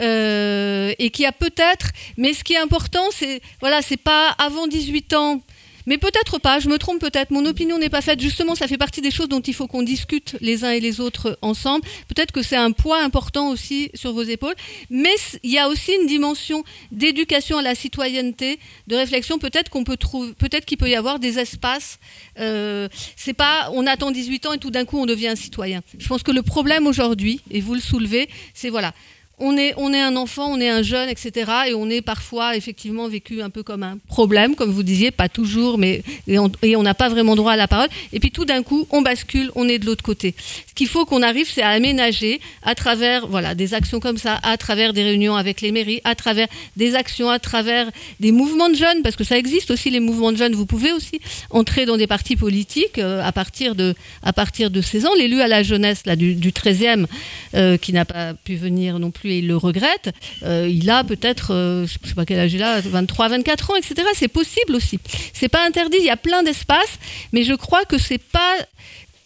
euh, 0.00 0.92
et 0.98 1.10
qui 1.10 1.24
a 1.24 1.32
peut-être, 1.32 1.88
mais 2.16 2.34
ce 2.34 2.42
qui 2.44 2.54
est 2.54 2.58
important, 2.58 3.04
c'est 3.12 3.40
voilà, 3.60 3.80
c'est 3.82 3.96
pas 3.96 4.30
avant 4.38 4.66
18 4.66 5.14
ans, 5.14 5.40
mais 5.86 5.98
peut-être 5.98 6.38
pas, 6.38 6.58
je 6.58 6.68
me 6.68 6.78
trompe 6.78 7.00
peut-être, 7.00 7.30
mon 7.30 7.44
opinion 7.46 7.78
n'est 7.78 7.88
pas 7.88 8.00
faite, 8.00 8.20
justement, 8.20 8.54
ça 8.54 8.66
fait 8.68 8.78
partie 8.78 9.00
des 9.00 9.10
choses 9.10 9.28
dont 9.28 9.40
il 9.40 9.54
faut 9.54 9.66
qu'on 9.66 9.82
discute 9.82 10.36
les 10.40 10.64
uns 10.64 10.70
et 10.70 10.80
les 10.80 11.00
autres 11.00 11.38
ensemble. 11.42 11.84
Peut-être 12.08 12.32
que 12.32 12.42
c'est 12.42 12.56
un 12.56 12.72
poids 12.72 13.02
important 13.02 13.50
aussi 13.50 13.90
sur 13.94 14.12
vos 14.12 14.22
épaules, 14.22 14.54
mais 14.90 15.14
il 15.42 15.50
y 15.50 15.58
a 15.58 15.68
aussi 15.68 15.92
une 16.00 16.06
dimension 16.06 16.64
d'éducation 16.92 17.58
à 17.58 17.62
la 17.62 17.74
citoyenneté, 17.74 18.58
de 18.86 18.96
réflexion, 18.96 19.38
peut-être 19.38 19.70
qu'on 19.70 19.84
peut 19.84 19.96
trouver, 19.96 20.32
peut-être 20.34 20.64
qu'il 20.64 20.78
peut 20.78 20.88
y 20.88 20.96
avoir 20.96 21.18
des 21.18 21.38
espaces, 21.38 21.98
euh, 22.38 22.88
c'est 23.16 23.34
pas, 23.34 23.70
on 23.72 23.86
attend 23.86 24.10
18 24.10 24.46
ans 24.46 24.52
et 24.52 24.58
tout 24.58 24.70
d'un 24.70 24.84
coup 24.84 24.98
on 24.98 25.06
devient 25.06 25.28
un 25.28 25.36
citoyen. 25.36 25.82
Je 25.98 26.08
pense 26.08 26.22
que 26.22 26.32
le 26.32 26.42
problème 26.42 26.86
aujourd'hui, 26.86 27.40
et 27.50 27.60
vous 27.60 27.74
le 27.74 27.80
soulevez, 27.80 28.28
c'est 28.54 28.70
voilà, 28.70 28.92
on 29.38 29.56
est, 29.56 29.74
un 30.00 30.16
enfant, 30.16 30.46
on 30.52 30.60
est 30.60 30.68
un 30.68 30.82
jeune, 30.82 31.08
etc. 31.08 31.50
Et 31.68 31.74
on 31.74 31.90
est 31.90 32.02
parfois 32.02 32.56
effectivement 32.56 33.08
vécu 33.08 33.42
un 33.42 33.50
peu 33.50 33.62
comme 33.62 33.82
un 33.82 33.98
problème, 34.06 34.54
comme 34.54 34.70
vous 34.70 34.82
disiez, 34.82 35.10
pas 35.10 35.28
toujours, 35.28 35.76
mais 35.78 36.02
et 36.28 36.76
on 36.76 36.82
n'a 36.82 36.94
pas 36.94 37.08
vraiment 37.08 37.34
droit 37.34 37.52
à 37.52 37.56
la 37.56 37.66
parole. 37.66 37.88
Et 38.12 38.20
puis 38.20 38.30
tout 38.30 38.44
d'un 38.44 38.62
coup, 38.62 38.86
on 38.90 39.02
bascule, 39.02 39.50
on 39.56 39.68
est 39.68 39.78
de 39.78 39.86
l'autre 39.86 40.04
côté. 40.04 40.34
Ce 40.68 40.74
qu'il 40.74 40.86
faut 40.86 41.04
qu'on 41.04 41.22
arrive, 41.22 41.48
c'est 41.50 41.62
à 41.62 41.70
aménager 41.70 42.40
à 42.62 42.74
travers 42.74 43.26
voilà 43.26 43.54
des 43.54 43.74
actions 43.74 43.98
comme 44.00 44.18
ça, 44.18 44.38
à 44.42 44.56
travers 44.56 44.92
des 44.92 45.02
réunions 45.02 45.34
avec 45.34 45.60
les 45.60 45.72
mairies, 45.72 46.00
à 46.04 46.14
travers 46.14 46.46
des 46.76 46.94
actions, 46.94 47.28
à 47.28 47.38
travers 47.38 47.90
des 48.20 48.30
mouvements 48.30 48.68
de 48.68 48.76
jeunes, 48.76 49.02
parce 49.02 49.16
que 49.16 49.24
ça 49.24 49.36
existe 49.36 49.70
aussi 49.70 49.90
les 49.90 50.00
mouvements 50.00 50.32
de 50.32 50.36
jeunes. 50.36 50.54
Vous 50.54 50.66
pouvez 50.66 50.92
aussi 50.92 51.20
entrer 51.50 51.86
dans 51.86 51.96
des 51.96 52.06
partis 52.06 52.36
politiques 52.36 52.98
euh, 52.98 53.22
à 53.22 53.32
partir 53.32 53.74
de 53.74 53.94
à 54.22 54.32
partir 54.32 54.70
de 54.70 54.80
16 54.80 55.06
ans. 55.06 55.14
L'élu 55.18 55.40
à 55.40 55.48
la 55.48 55.62
jeunesse 55.62 56.04
du 56.04 56.50
13e 56.52 57.06
euh, 57.54 57.76
qui 57.76 57.92
n'a 57.92 58.04
pas 58.04 58.34
pu 58.34 58.54
venir 58.56 58.98
non 58.98 59.10
plus 59.10 59.23
et 59.32 59.38
il 59.38 59.46
le 59.48 59.56
regrette, 59.56 60.14
euh, 60.42 60.68
il 60.70 60.88
a 60.90 61.04
peut-être, 61.04 61.52
euh, 61.52 61.86
je 61.86 62.08
sais 62.08 62.14
pas 62.14 62.24
quel 62.24 62.38
âge 62.38 62.52
il 62.52 62.62
a, 62.62 62.80
23, 62.80 63.28
24 63.28 63.70
ans, 63.70 63.76
etc. 63.76 63.94
C'est 64.14 64.28
possible 64.28 64.74
aussi. 64.74 64.98
C'est 65.32 65.48
pas 65.48 65.64
interdit, 65.66 65.98
il 65.98 66.04
y 66.04 66.10
a 66.10 66.16
plein 66.16 66.42
d'espaces, 66.42 66.98
mais 67.32 67.44
je 67.44 67.54
crois 67.54 67.84
que 67.84 67.98
c'est 67.98 68.18
pas, 68.18 68.54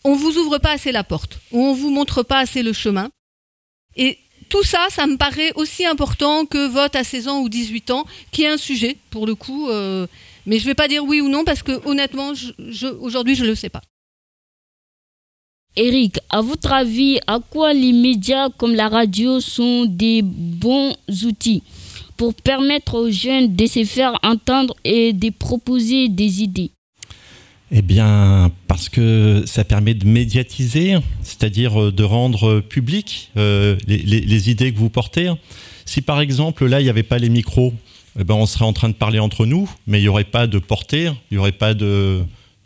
on 0.04 0.14
vous 0.14 0.36
ouvre 0.38 0.58
pas 0.58 0.72
assez 0.72 0.92
la 0.92 1.04
porte, 1.04 1.40
ou 1.52 1.64
on 1.64 1.74
vous 1.74 1.90
montre 1.90 2.22
pas 2.22 2.38
assez 2.38 2.62
le 2.62 2.72
chemin. 2.72 3.10
Et 3.96 4.18
tout 4.48 4.62
ça, 4.62 4.86
ça 4.90 5.06
me 5.06 5.16
paraît 5.16 5.52
aussi 5.54 5.84
important 5.84 6.46
que 6.46 6.68
vote 6.68 6.96
à 6.96 7.04
16 7.04 7.28
ans 7.28 7.40
ou 7.40 7.48
18 7.48 7.90
ans, 7.90 8.06
qui 8.32 8.44
est 8.44 8.48
un 8.48 8.56
sujet, 8.56 8.96
pour 9.10 9.26
le 9.26 9.34
coup. 9.34 9.68
euh, 9.68 10.06
mais 10.46 10.58
je 10.58 10.64
vais 10.64 10.74
pas 10.74 10.88
dire 10.88 11.04
oui 11.04 11.20
ou 11.20 11.28
non, 11.28 11.44
parce 11.44 11.62
que 11.62 11.86
honnêtement, 11.86 12.32
aujourd'hui, 13.00 13.34
je 13.34 13.44
le 13.44 13.54
sais 13.54 13.68
pas. 13.68 13.82
Eric, 15.80 16.18
à 16.28 16.40
votre 16.40 16.72
avis, 16.72 17.20
à 17.28 17.38
quoi 17.38 17.72
les 17.72 17.92
médias 17.92 18.48
comme 18.56 18.74
la 18.74 18.88
radio 18.88 19.38
sont 19.38 19.84
des 19.84 20.22
bons 20.22 20.96
outils 21.24 21.62
pour 22.16 22.34
permettre 22.34 22.96
aux 22.96 23.10
jeunes 23.12 23.54
de 23.54 23.64
se 23.66 23.84
faire 23.84 24.18
entendre 24.24 24.74
et 24.84 25.12
de 25.12 25.30
proposer 25.30 26.08
des 26.08 26.42
idées? 26.42 26.72
Eh 27.70 27.82
bien, 27.82 28.50
parce 28.66 28.88
que 28.88 29.44
ça 29.46 29.62
permet 29.62 29.94
de 29.94 30.04
médiatiser, 30.04 30.96
c'est-à-dire 31.22 31.80
euh, 31.80 31.92
de 31.92 32.02
rendre 32.02 32.58
public 32.58 33.30
euh, 33.36 33.76
les, 33.86 34.50
idées 34.50 34.72
que 34.72 34.78
vous 34.78 34.90
portez. 34.90 35.30
Si 35.84 36.02
par 36.02 36.20
exemple, 36.20 36.66
là, 36.66 36.80
il 36.80 36.84
n'y 36.84 36.90
avait 36.90 37.04
pas 37.04 37.18
les 37.18 37.28
micros, 37.28 37.72
eh 38.18 38.24
ben, 38.24 38.34
on 38.34 38.46
serait 38.46 38.64
en 38.64 38.72
train 38.72 38.88
de 38.88 38.94
parler 38.94 39.20
entre 39.20 39.46
nous, 39.46 39.70
mais 39.86 40.00
il 40.00 40.02
n'y 40.02 40.08
aurait 40.08 40.24
pas 40.24 40.48
de 40.48 40.58
portée, 40.58 41.04
il 41.30 41.34
n'y 41.34 41.38
aurait 41.38 41.52
pas 41.52 41.74
de, 41.74 42.24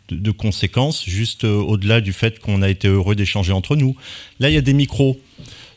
de, 0.09 0.31
conséquences, 0.31 1.05
juste 1.05 1.43
euh, 1.43 1.55
au-delà 1.55 2.01
du 2.01 2.13
fait 2.13 2.39
qu'on 2.39 2.61
a 2.61 2.69
été 2.69 2.87
heureux 2.87 3.15
d'échanger 3.15 3.53
entre 3.53 3.75
nous. 3.75 3.95
Là, 4.39 4.49
il 4.49 4.53
y 4.53 4.57
a 4.57 4.61
des 4.61 4.73
micros. 4.73 5.19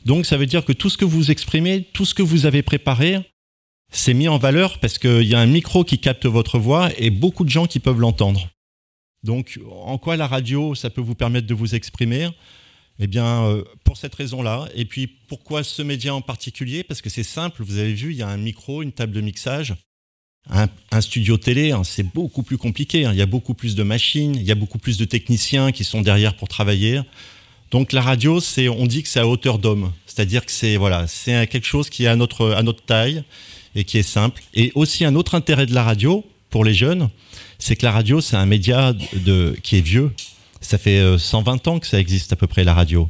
Donc, 0.05 0.27
ça 0.27 0.37
veut 0.37 0.47
dire 0.47 0.65
que 0.65 0.73
tout 0.73 0.91
ce 0.91 0.99
que 0.99 1.05
vous 1.05 1.31
exprimez, 1.31 1.83
tout 1.93 2.05
ce 2.05 2.15
que 2.15 2.23
vous 2.23 2.47
avez 2.47 2.63
préparé, 2.63 3.19
c'est 3.91 4.15
mis 4.15 4.29
en 4.29 4.39
valeur 4.39 4.79
parce 4.81 4.99
qu'il 4.99 5.23
y 5.23 5.35
a 5.35 5.41
un 5.41 5.47
micro 5.47 5.85
qui 5.85 5.99
capte 5.99 6.27
votre 6.27 6.59
voix 6.59 6.91
et 6.99 7.11
beaucoup 7.11 7.45
de 7.45 7.51
gens 7.51 7.67
qui 7.67 7.81
peuvent 7.81 8.01
l'entendre. 8.01 8.49
Donc, 9.23 9.59
en 9.71 9.99
quoi 9.99 10.17
la 10.17 10.27
radio, 10.27 10.75
ça 10.75 10.91
peut 10.91 11.01
vous 11.01 11.15
permettre 11.15 11.47
de 11.47 11.55
vous 11.55 11.75
exprimer? 11.75 12.29
Eh 12.99 13.07
bien, 13.07 13.45
euh, 13.45 13.63
pour 13.85 13.97
cette 13.97 14.15
raison-là. 14.15 14.69
Et 14.75 14.87
puis, 14.87 15.07
pourquoi 15.07 15.63
ce 15.63 15.83
média 15.83 16.15
en 16.15 16.23
particulier? 16.23 16.83
Parce 16.83 17.03
que 17.03 17.11
c'est 17.11 17.23
simple, 17.23 17.63
vous 17.63 17.79
avez 17.79 17.93
vu, 17.93 18.13
il 18.13 18.17
y 18.17 18.23
a 18.23 18.29
un 18.29 18.39
micro, 18.39 18.83
une 18.83 18.93
table 18.93 19.13
de 19.13 19.21
mixage. 19.21 19.75
Un, 20.49 20.69
studio 21.01 21.37
télé, 21.37 21.73
hein, 21.73 21.83
c'est 21.85 22.05
beaucoup 22.05 22.43
plus 22.43 22.57
compliqué. 22.57 23.05
hein. 23.05 23.11
Il 23.13 23.19
y 23.19 23.23
a 23.23 23.27
beaucoup 23.27 23.53
plus 23.53 23.75
de 23.75 23.83
machines, 23.83 24.35
il 24.37 24.45
y 24.45 24.53
a 24.53 24.55
beaucoup 24.55 24.79
plus 24.79 24.97
de 24.97 25.05
techniciens 25.05 25.73
qui 25.73 25.85
sont 25.85 26.03
derrière 26.03 26.35
pour 26.35 26.49
travailler. 26.49 27.01
Donc 27.71 27.93
la 27.93 28.01
radio, 28.01 28.41
c'est, 28.41 28.69
on 28.69 28.87
dit 28.87 29.03
que 29.03 29.09
c'est 29.09 29.21
à 29.21 29.27
hauteur 29.27 29.59
d'homme, 29.59 29.93
c'est-à-dire 30.07 30.47
que 30.47 30.53
c'est 30.53 30.77
voilà, 30.77 31.07
c'est 31.09 31.47
quelque 31.49 31.67
chose 31.67 31.91
qui 31.91 32.05
est 32.05 32.09
à 32.09 32.17
notre 32.17 32.53
à 32.53 32.63
notre 32.63 32.85
taille 32.85 33.25
et 33.75 33.85
qui 33.85 33.99
est 33.99 34.05
simple. 34.05 34.41
Et 34.55 34.71
aussi 34.75 35.05
un 35.05 35.17
autre 35.17 35.35
intérêt 35.35 35.67
de 35.67 35.75
la 35.75 35.83
radio 35.83 36.25
pour 36.49 36.65
les 36.65 36.75
jeunes, 36.75 37.11
c'est 37.59 37.77
que 37.77 37.85
la 37.85 37.93
radio, 37.93 38.21
c'est 38.21 38.37
un 38.37 38.47
média 38.47 38.95
qui 39.63 39.77
est 39.77 39.81
vieux. 39.81 40.13
Ça 40.61 40.79
fait 40.79 41.01
euh, 41.01 41.19
120 41.19 41.69
ans 41.69 41.79
que 41.79 41.87
ça 41.87 41.99
existe 41.99 42.33
à 42.33 42.37
peu 42.37 42.47
près 42.47 42.65
la 42.65 42.73
radio. 42.73 43.09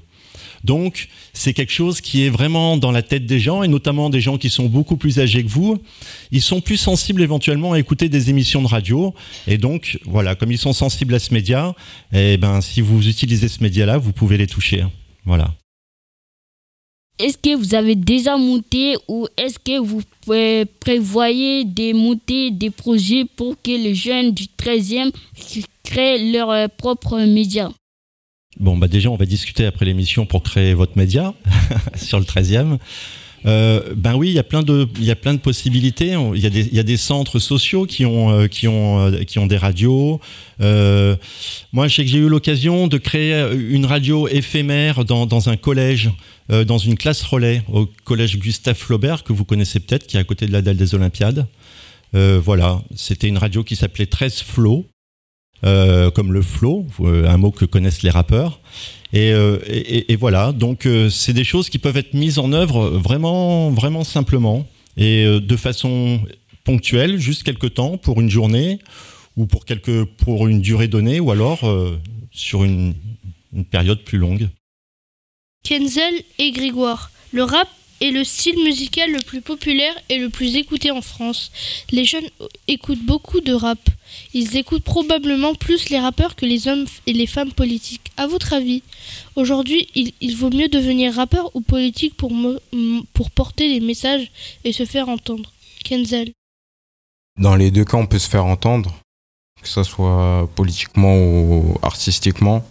Donc, 0.65 1.09
c'est 1.33 1.53
quelque 1.53 1.73
chose 1.73 2.01
qui 2.01 2.25
est 2.25 2.31
vraiment 2.31 2.77
dans 2.77 2.93
la 2.93 3.03
tête 3.03 3.27
des 3.27 3.41
gens, 3.41 3.63
et 3.63 3.69
notamment 3.69 4.11
des 4.11 4.21
gens 4.21 4.39
qui 4.39 4.51
sont 4.51 4.67
beaucoup 4.67 4.97
plus 4.97 5.19
âgés 5.19 5.43
que 5.43 5.49
vous. 5.49 5.79
Ils 6.31 6.43
sont 6.43 6.61
plus 6.61 6.77
sensibles 6.77 7.23
éventuellement 7.23 7.73
à 7.73 7.79
écouter 7.79 8.09
des 8.09 8.31
émissions 8.31 8.63
de 8.63 8.69
radio. 8.69 9.15
Et 9.47 9.59
donc, 9.59 9.99
voilà, 10.05 10.35
comme 10.35 10.53
ils 10.53 10.59
sont 10.59 10.73
sensibles 10.73 11.15
à 11.15 11.19
ce 11.19 11.33
média, 11.33 11.75
eh 12.13 12.37
ben, 12.37 12.61
si 12.61 12.81
vous 12.81 13.09
utilisez 13.09 13.49
ce 13.49 13.63
média-là, 13.63 13.99
vous 13.99 14.13
pouvez 14.13 14.37
les 14.37 14.47
toucher. 14.47 14.85
Voilà. 15.25 15.55
Est-ce 17.19 17.39
que 17.39 17.57
vous 17.57 17.75
avez 17.75 17.95
déjà 17.95 18.37
monté 18.37 18.95
ou 19.09 19.27
est-ce 19.39 19.59
que 19.59 19.79
vous 19.79 20.03
prévoyez 20.81 21.65
de 21.65 21.95
monter 21.95 22.51
des 22.51 22.69
projets 22.69 23.25
pour 23.25 23.57
que 23.63 23.71
les 23.71 23.95
jeunes 23.95 24.33
du 24.33 24.45
13e 24.45 25.11
créent 25.83 26.31
leur 26.31 26.51
euh, 26.51 26.69
propre 26.69 27.19
média? 27.21 27.71
Bon, 28.59 28.77
bah 28.77 28.89
déjà, 28.89 29.11
on 29.11 29.17
va 29.17 29.27
discuter 29.27 29.67
après 29.67 29.85
l'émission 29.85 30.25
pour 30.25 30.43
créer 30.43 30.75
votre 30.75 30.97
média 30.97 31.35
sur 31.97 32.19
le 32.19 32.25
13e. 32.25 32.79
Euh, 33.45 33.95
ben 33.95 34.15
oui, 34.15 34.29
il 34.29 34.35
y 34.35 34.39
a 34.39 34.43
plein 34.43 34.63
de, 34.63 35.37
possibilités. 35.37 36.15
Il 36.35 36.41
y 36.41 36.79
a 36.79 36.83
des, 36.83 36.97
centres 36.97 37.39
sociaux 37.39 37.87
qui 37.87 38.05
ont, 38.05 38.31
euh, 38.31 38.49
euh, 38.65 39.47
des 39.47 39.57
radios. 39.57 40.21
Moi, 40.61 41.89
je 41.89 41.95
sais 41.95 42.05
que 42.05 42.11
j'ai 42.11 42.19
eu 42.19 42.29
l'occasion 42.29 42.89
de 42.89 42.99
créer 42.99 43.47
une 43.53 43.87
radio 43.87 44.27
éphémère 44.29 45.05
dans, 45.05 45.49
un 45.49 45.57
collège, 45.57 46.11
dans 46.49 46.79
une 46.79 46.97
classe 46.97 47.23
relais 47.23 47.63
au 47.71 47.87
collège 48.05 48.39
Gustave 48.39 48.77
Flaubert 48.77 49.23
que 49.23 49.33
vous 49.33 49.45
connaissez 49.45 49.81
peut-être, 49.81 50.07
qui 50.07 50.17
est 50.17 50.21
à 50.21 50.25
côté 50.25 50.47
de 50.47 50.53
la 50.53 50.63
dalle 50.63 50.77
des 50.77 50.95
Olympiades. 50.95 51.47
Voilà, 52.13 52.81
c'était 52.95 53.29
une 53.29 53.39
radio 53.39 53.63
qui 53.63 53.77
s'appelait 53.77 54.07
13 54.07 54.43
Flots. 54.43 54.87
Euh, 55.67 56.13
comme 56.13 56.33
le 56.33 56.43
flow, 56.43 56.87
euh, 57.01 57.29
un 57.29 57.39
mot 57.39 57.51
que 57.51 57.65
connaissent 57.65 58.03
les 58.03 58.11
rappeurs. 58.11 58.61
Et, 59.13 59.33
euh, 59.33 59.59
voilà, 60.19 60.53
donc 60.53 60.89
c'est 61.11 61.33
des 61.33 61.45
choses 61.45 61.71
qui 61.71 61.79
peuvent 61.79 61.97
être 61.97 62.15
mises 62.15 62.39
en 62.39 62.53
œuvre 62.53 62.89
vraiment, 62.89 63.71
vraiment 63.71 64.05
simplement 64.05 64.67
et 64.97 65.25
de 65.25 65.57
façon 65.57 66.21
ponctuelle, 66.65 67.19
juste 67.19 67.43
quelques 67.43 67.75
temps 67.75 67.99
pour 67.99 68.21
une 68.21 68.31
journée 68.31 68.79
ou 69.37 69.47
pour 69.47 69.65
quelques, 69.65 70.05
pour 70.05 70.49
une 70.49 70.61
durée 70.61 70.89
donnée, 70.89 71.21
ou 71.21 71.31
alors 71.31 71.61
sur 72.31 72.65
une, 72.65 72.95
une 73.55 73.65
période 73.65 74.03
plus 74.05 74.19
longue. 74.19 74.49
Kenzel 75.63 76.15
et 76.39 76.51
Grégoire. 76.51 77.11
Le 77.33 77.45
rap 77.45 77.69
est 78.01 78.11
le 78.11 78.25
style 78.25 78.57
musical 78.63 79.11
le 79.11 79.21
plus 79.21 79.41
populaire 79.41 79.95
et 80.09 80.19
le 80.19 80.29
plus 80.29 80.57
écouté 80.57 80.91
en 80.91 81.03
France. 81.03 81.51
Les 81.91 82.05
jeunes 82.05 82.29
écoutent 82.69 83.05
beaucoup 83.05 83.41
de 83.41 83.53
rap. 83.53 83.79
Ils 84.35 84.57
écoutent 84.57 84.85
probablement 84.85 85.55
plus 85.55 85.89
les 85.89 85.99
rappeurs 85.99 86.37
que 86.37 86.47
les 86.47 86.69
hommes 86.69 86.87
et 87.07 87.13
les 87.13 87.27
femmes 87.27 87.53
politiques. 87.53 88.13
À 88.17 88.27
votre 88.27 88.53
avis, 88.53 88.83
aujourd'hui, 89.35 89.89
il, 89.95 90.37
vaut 90.37 90.51
mieux 90.51 90.69
devenir 90.69 91.15
rappeur 91.15 91.51
ou 91.55 91.61
politique 91.61 92.17
pour, 92.17 92.33
pour 93.13 93.31
porter 93.31 93.73
des 93.73 93.85
messages 93.85 94.31
et 94.65 94.73
se 94.73 94.85
faire 94.85 95.09
entendre? 95.09 95.53
Kenzel. 95.85 96.33
Dans 97.39 97.55
les 97.55 97.71
deux 97.71 97.85
cas, 97.85 97.97
on 97.97 98.07
peut 98.07 98.19
se 98.19 98.29
faire 98.29 98.47
entendre, 98.47 98.99
que 99.63 99.69
ce 99.69 99.83
soit 99.83 100.49
politiquement 100.55 101.17
ou 101.17 101.79
artistiquement. 101.83 102.65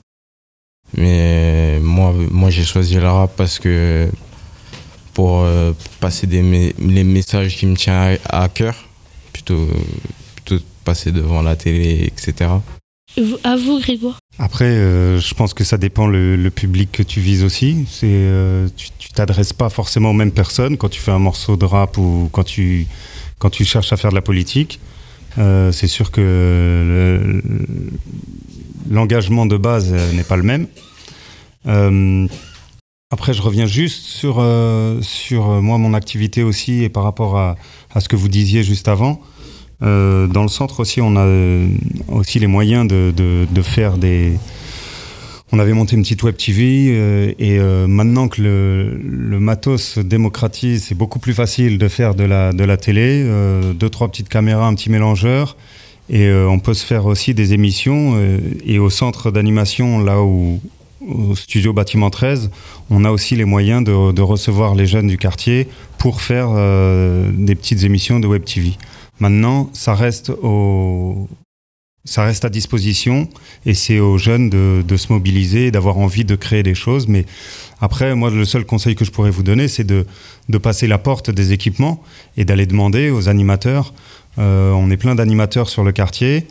Mais 0.94 1.80
moi, 1.80 2.14
moi 2.32 2.50
j'ai 2.50 2.64
choisi 2.64 2.96
le 2.96 3.10
rap 3.10 3.36
parce 3.36 3.60
que 3.60 4.10
pour 5.16 5.42
euh, 5.42 5.72
passer 6.00 6.28
des 6.28 6.74
les 6.78 7.04
messages 7.04 7.56
qui 7.58 7.66
me 7.66 7.76
tiennent 7.76 8.18
à, 8.30 8.44
à 8.44 8.50
cœur, 8.50 8.76
plutôt, 9.34 9.68
plutôt 10.36 10.64
passer 10.84 11.12
devant 11.12 11.42
la 11.42 11.56
télé, 11.56 12.04
etc. 12.06 12.52
À 13.46 13.56
vous, 13.56 13.80
Grégoire? 13.80 14.20
Après, 14.40 14.66
euh, 14.66 15.20
je 15.22 15.34
pense 15.34 15.54
que 15.54 15.64
ça 15.64 15.78
dépend 15.78 16.06
le, 16.06 16.36
le 16.36 16.50
public 16.52 16.92
que 16.92 17.02
tu 17.04 17.22
vises 17.22 17.44
aussi. 17.46 17.86
C'est, 17.90 18.08
euh, 18.12 18.68
tu 19.00 19.10
t'adresses 19.14 19.54
pas 19.54 19.70
forcément 19.70 20.10
aux 20.10 20.14
mêmes 20.22 20.34
personnes 20.34 20.76
quand 20.78 20.90
tu 20.90 21.00
fais 21.00 21.12
un 21.12 21.20
morceau 21.20 21.56
de 21.56 21.64
rap 21.66 21.98
ou 21.98 22.30
quand 22.34 22.44
tu, 22.44 22.86
quand 23.40 23.50
tu 23.50 23.64
cherches 23.64 23.94
à 23.94 23.98
faire 23.98 24.10
de 24.12 24.16
la 24.16 24.22
politique. 24.22 24.82
Euh, 25.38 25.72
c'est 25.72 25.88
sûr 25.88 26.12
que 26.12 26.20
le- 26.22 27.42
l'engagement 28.90 29.46
de 29.46 29.56
base 29.56 29.94
n'est 30.14 30.24
pas 30.26 30.36
le 30.36 30.44
même. 30.44 30.68
Après, 33.12 33.34
je 33.34 33.42
reviens 33.44 33.68
juste 33.68 34.04
sur, 34.04 34.38
euh, 34.40 35.00
sur 35.02 35.50
euh, 35.50 35.62
moi, 35.62 35.78
mon 35.78 35.94
activité 35.94 36.42
aussi 36.42 36.84
et 36.84 36.90
par 36.90 37.04
rapport 37.04 37.38
à, 37.38 37.56
à 37.94 38.00
ce 38.00 38.10
que 38.10 38.16
vous 38.16 38.30
disiez 38.30 38.64
juste 38.64 38.88
avant. 38.88 39.22
Euh, 39.84 40.26
dans 40.26 40.42
le 40.42 40.48
centre 40.48 40.80
aussi, 40.80 41.02
on 41.02 41.16
a 41.16 41.20
euh, 41.20 41.68
aussi 42.08 42.40
les 42.40 42.48
moyens 42.48 42.88
de, 42.88 43.14
de, 43.16 43.48
de 43.50 43.62
faire 43.62 43.98
des. 43.98 44.34
On 45.52 45.60
avait 45.60 45.74
monté 45.74 45.96
une 45.96 46.02
petite 46.02 46.24
web 46.24 46.36
TV 46.36 46.88
euh, 46.90 47.32
et 47.38 47.60
maintenant 47.88 48.28
que 48.28 48.42
le, 48.42 48.98
le 48.98 49.40
matos 49.40 49.84
se 49.84 50.00
démocratise, 50.00 50.86
c'est 50.86 50.96
beaucoup 50.96 51.20
plus 51.20 51.36
facile 51.36 51.78
de 51.78 51.88
faire 51.88 52.16
de 52.16 52.24
la, 52.24 52.54
de 52.54 52.64
la 52.64 52.78
télé, 52.78 53.24
deux, 53.76 53.90
trois 53.90 54.08
petites 54.08 54.30
caméras, 54.30 54.66
un 54.66 54.74
petit 54.74 54.90
mélangeur. 54.90 55.56
Et 56.10 56.32
on 56.32 56.60
peut 56.60 56.74
se 56.74 56.86
faire 56.86 57.06
aussi 57.06 57.34
des 57.36 57.54
émissions. 57.54 58.20
et 58.66 58.80
au 58.80 58.90
centre 58.90 59.32
d'animation, 59.32 60.00
là 60.00 60.22
où, 60.22 60.60
au 61.02 61.36
studio 61.36 61.74
bâtiment 61.74 62.10
13, 62.10 62.50
on 62.90 63.06
a 63.06 63.12
aussi 63.12 63.36
les 63.36 63.46
moyens 63.46 63.84
de, 63.84 64.22
recevoir 64.22 64.76
les 64.76 64.86
jeunes 64.86 65.08
du 65.08 65.18
quartier 65.18 65.68
pour 65.98 66.22
faire 66.22 66.50
euh, 66.52 67.32
des 67.34 67.56
petites 67.56 67.84
émissions 67.84 68.20
de 68.20 68.28
web 68.28 68.44
TV. 68.44 68.74
Maintenant, 69.20 69.70
ça 69.74 69.94
reste 69.94 70.30
au, 70.30 71.28
ça 72.06 72.24
reste 72.24 72.46
à 72.46 72.50
disposition 72.50 73.28
et 73.66 73.74
c'est 73.74 74.00
aux 74.00 74.18
jeunes 74.18 74.50
de, 74.50 74.98
se 74.98 75.12
mobiliser, 75.12 75.72
d'avoir 75.72 75.98
envie 75.98 76.24
de 76.24 76.36
créer 76.36 76.64
des 76.64 76.76
choses. 76.76 77.08
Mais 77.08 77.26
après, 77.82 78.16
moi, 78.16 78.30
le 78.30 78.46
seul 78.46 78.64
conseil 78.64 78.96
que 78.96 79.04
je 79.04 79.12
pourrais 79.12 79.32
vous 79.32 79.44
donner, 79.44 79.68
c'est 79.68 79.84
de, 79.84 80.06
de 80.48 80.58
passer 80.60 80.88
la 80.88 81.00
porte 81.00 81.32
des 81.32 81.52
équipements 81.52 82.04
et 82.38 82.46
d'aller 82.46 82.68
demander 82.68 83.10
aux 83.10 83.28
animateurs. 83.28 83.94
Euh, 84.38 84.72
on 84.72 84.92
est 84.92 84.98
plein 84.98 85.16
d'animateurs 85.16 85.68
sur 85.68 85.84
le 85.84 85.92
quartier. 85.92 86.48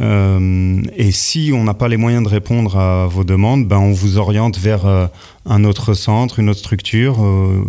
Euh, 0.00 0.82
et 0.96 1.12
si 1.12 1.52
on 1.54 1.64
n'a 1.64 1.74
pas 1.74 1.88
les 1.88 1.96
moyens 1.96 2.24
de 2.24 2.28
répondre 2.28 2.76
à 2.76 3.06
vos 3.06 3.24
demandes, 3.24 3.66
ben 3.66 3.78
on 3.78 3.92
vous 3.92 4.18
oriente 4.18 4.58
vers 4.58 4.86
euh, 4.86 5.06
un 5.44 5.64
autre 5.64 5.94
centre, 5.94 6.38
une 6.38 6.48
autre 6.48 6.60
structure. 6.60 7.24
Euh, 7.24 7.64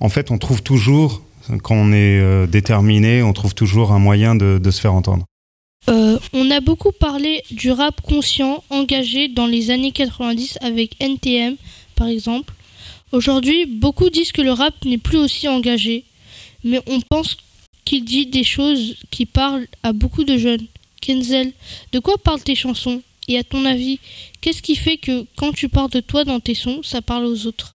en 0.00 0.08
fait, 0.08 0.30
on 0.30 0.38
trouve 0.38 0.62
toujours, 0.62 1.22
quand 1.62 1.74
on 1.74 1.92
est 1.92 2.46
déterminé, 2.48 3.22
on 3.22 3.32
trouve 3.32 3.54
toujours 3.54 3.92
un 3.92 3.98
moyen 3.98 4.34
de, 4.34 4.70
se 4.70 4.80
faire 4.80 4.94
entendre. 4.94 5.24
On 5.88 6.50
a 6.50 6.60
beaucoup 6.60 6.92
parlé 6.92 7.42
du 7.50 7.70
rap 7.70 8.00
conscient 8.02 8.62
engagé 8.70 9.28
dans 9.28 9.46
les 9.46 9.70
années 9.70 9.92
90 9.92 10.58
avec 10.60 11.00
NTM 11.00 11.56
par 11.94 12.08
exemple. 12.08 12.52
Aujourd'hui, 13.12 13.66
beaucoup 13.66 14.10
disent 14.10 14.32
que 14.32 14.42
le 14.42 14.52
rap 14.52 14.74
n'est 14.84 14.98
plus 14.98 15.16
aussi 15.16 15.48
engagé, 15.48 16.04
mais 16.64 16.80
on 16.86 17.00
pense 17.00 17.36
qu'il 17.84 18.04
dit 18.04 18.26
des 18.26 18.44
choses 18.44 18.96
qui 19.10 19.26
parlent 19.26 19.66
à 19.82 19.92
beaucoup 19.92 20.24
de 20.24 20.36
jeunes. 20.36 20.66
Kenzel, 21.10 21.52
de 21.92 21.98
quoi 22.00 22.18
parlent 22.18 22.42
tes 22.42 22.54
chansons? 22.56 23.00
Et 23.28 23.38
à 23.38 23.44
ton 23.44 23.64
avis, 23.64 23.98
qu'est-ce 24.40 24.62
qui 24.62 24.76
fait 24.76 24.96
que 24.98 25.24
quand 25.36 25.52
tu 25.52 25.68
parles 25.68 25.90
de 25.90 26.00
toi 26.00 26.24
dans 26.24 26.40
tes 26.40 26.54
sons, 26.54 26.80
ça 26.82 27.00
parle 27.02 27.24
aux 27.26 27.46
autres? 27.46 27.72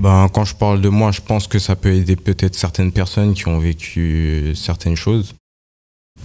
Ben, 0.00 0.28
quand 0.32 0.44
je 0.44 0.54
parle 0.54 0.80
de 0.80 0.88
moi, 0.88 1.10
je 1.12 1.20
pense 1.20 1.46
que 1.46 1.58
ça 1.58 1.74
peut 1.76 1.92
aider 1.94 2.16
peut-être 2.16 2.54
certaines 2.54 2.92
personnes 2.92 3.34
qui 3.34 3.48
ont 3.48 3.58
vécu 3.58 4.52
certaines 4.54 4.96
choses 4.96 5.34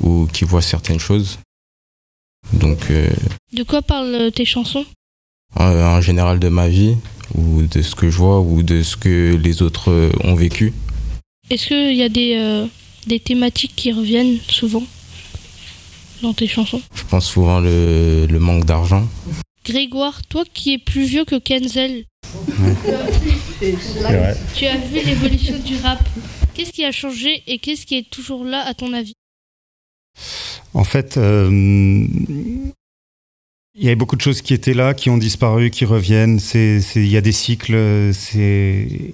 ou 0.01 0.27
qui 0.31 0.43
voient 0.45 0.61
certaines 0.61 0.99
choses. 0.99 1.39
Donc, 2.53 2.79
euh, 2.91 3.09
De 3.53 3.63
quoi 3.63 3.81
parlent 3.81 4.31
tes 4.31 4.45
chansons? 4.45 4.85
en, 5.55 5.65
en 5.97 6.01
général 6.01 6.39
de 6.39 6.49
ma 6.49 6.67
vie 6.67 6.95
ou 7.35 7.61
de 7.63 7.81
ce 7.81 7.93
que 7.95 8.09
je 8.09 8.17
vois 8.17 8.39
ou 8.41 8.63
de 8.63 8.81
ce 8.83 8.95
que 8.97 9.35
les 9.35 9.61
autres 9.61 9.91
euh, 9.91 10.11
ont 10.23 10.35
vécu. 10.35 10.73
Est-ce 11.49 11.67
qu'il 11.67 11.95
y 11.95 12.01
a 12.03 12.09
des, 12.09 12.35
euh, 12.37 12.65
des 13.07 13.19
thématiques 13.19 13.73
qui 13.75 13.91
reviennent 13.91 14.39
souvent? 14.49 14.83
Dans 16.23 16.33
tes 16.33 16.47
chansons? 16.47 16.81
Je 16.95 17.03
pense 17.03 17.27
souvent 17.27 17.59
le, 17.59 18.25
le 18.27 18.39
manque 18.39 18.65
d'argent. 18.65 19.07
Grégoire, 19.65 20.25
toi 20.25 20.43
qui 20.51 20.73
es 20.73 20.77
plus 20.79 21.05
vieux 21.05 21.25
que 21.25 21.35
Kenzel, 21.37 22.05
tu 24.55 24.65
as 24.65 24.77
vu 24.77 24.99
l'évolution 25.05 25.57
du 25.59 25.75
rap. 25.77 25.99
Qu'est-ce 26.53 26.71
qui 26.71 26.83
a 26.83 26.91
changé 26.91 27.43
et 27.47 27.59
qu'est-ce 27.59 27.85
qui 27.85 27.97
est 27.97 28.09
toujours 28.09 28.43
là 28.43 28.63
à 28.65 28.73
ton 28.73 28.93
avis? 28.93 29.13
En 30.73 30.83
fait, 30.83 31.17
euh, 31.17 31.49
il 33.75 33.83
y 33.83 33.87
avait 33.87 33.95
beaucoup 33.95 34.15
de 34.15 34.21
choses 34.21 34.41
qui 34.41 34.53
étaient 34.53 34.73
là, 34.73 34.93
qui 34.93 35.09
ont 35.09 35.17
disparu, 35.17 35.69
qui 35.71 35.85
reviennent. 35.85 36.39
C'est- 36.39 36.81
il 36.95 37.07
y 37.07 37.17
a 37.17 37.21
des 37.21 37.31
cycles. 37.31 38.11
C'est, 38.13 39.13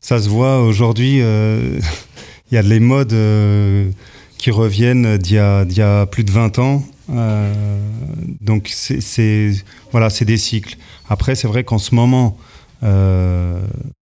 ça 0.00 0.20
se 0.20 0.28
voit 0.28 0.60
aujourd'hui. 0.62 1.18
euh, 1.20 1.78
il 2.50 2.54
y 2.54 2.58
a 2.58 2.62
les 2.62 2.80
modes 2.80 3.12
euh, 3.12 3.90
qui 4.42 4.50
reviennent 4.50 5.18
d'il 5.18 5.36
y 5.36 5.38
a, 5.38 6.06
plus 6.06 6.24
de 6.24 6.32
20 6.32 6.58
ans. 6.58 6.82
Euh, 7.10 7.78
donc 8.40 8.68
c'est, 8.72 9.52
voilà, 9.92 10.10
c'est 10.10 10.24
des 10.24 10.36
cycles. 10.36 10.78
Après, 11.08 11.36
c'est 11.36 11.46
vrai 11.46 11.62
qu'en 11.62 11.78
ce 11.78 11.94
moment, 11.94 12.36
euh, 12.82 13.64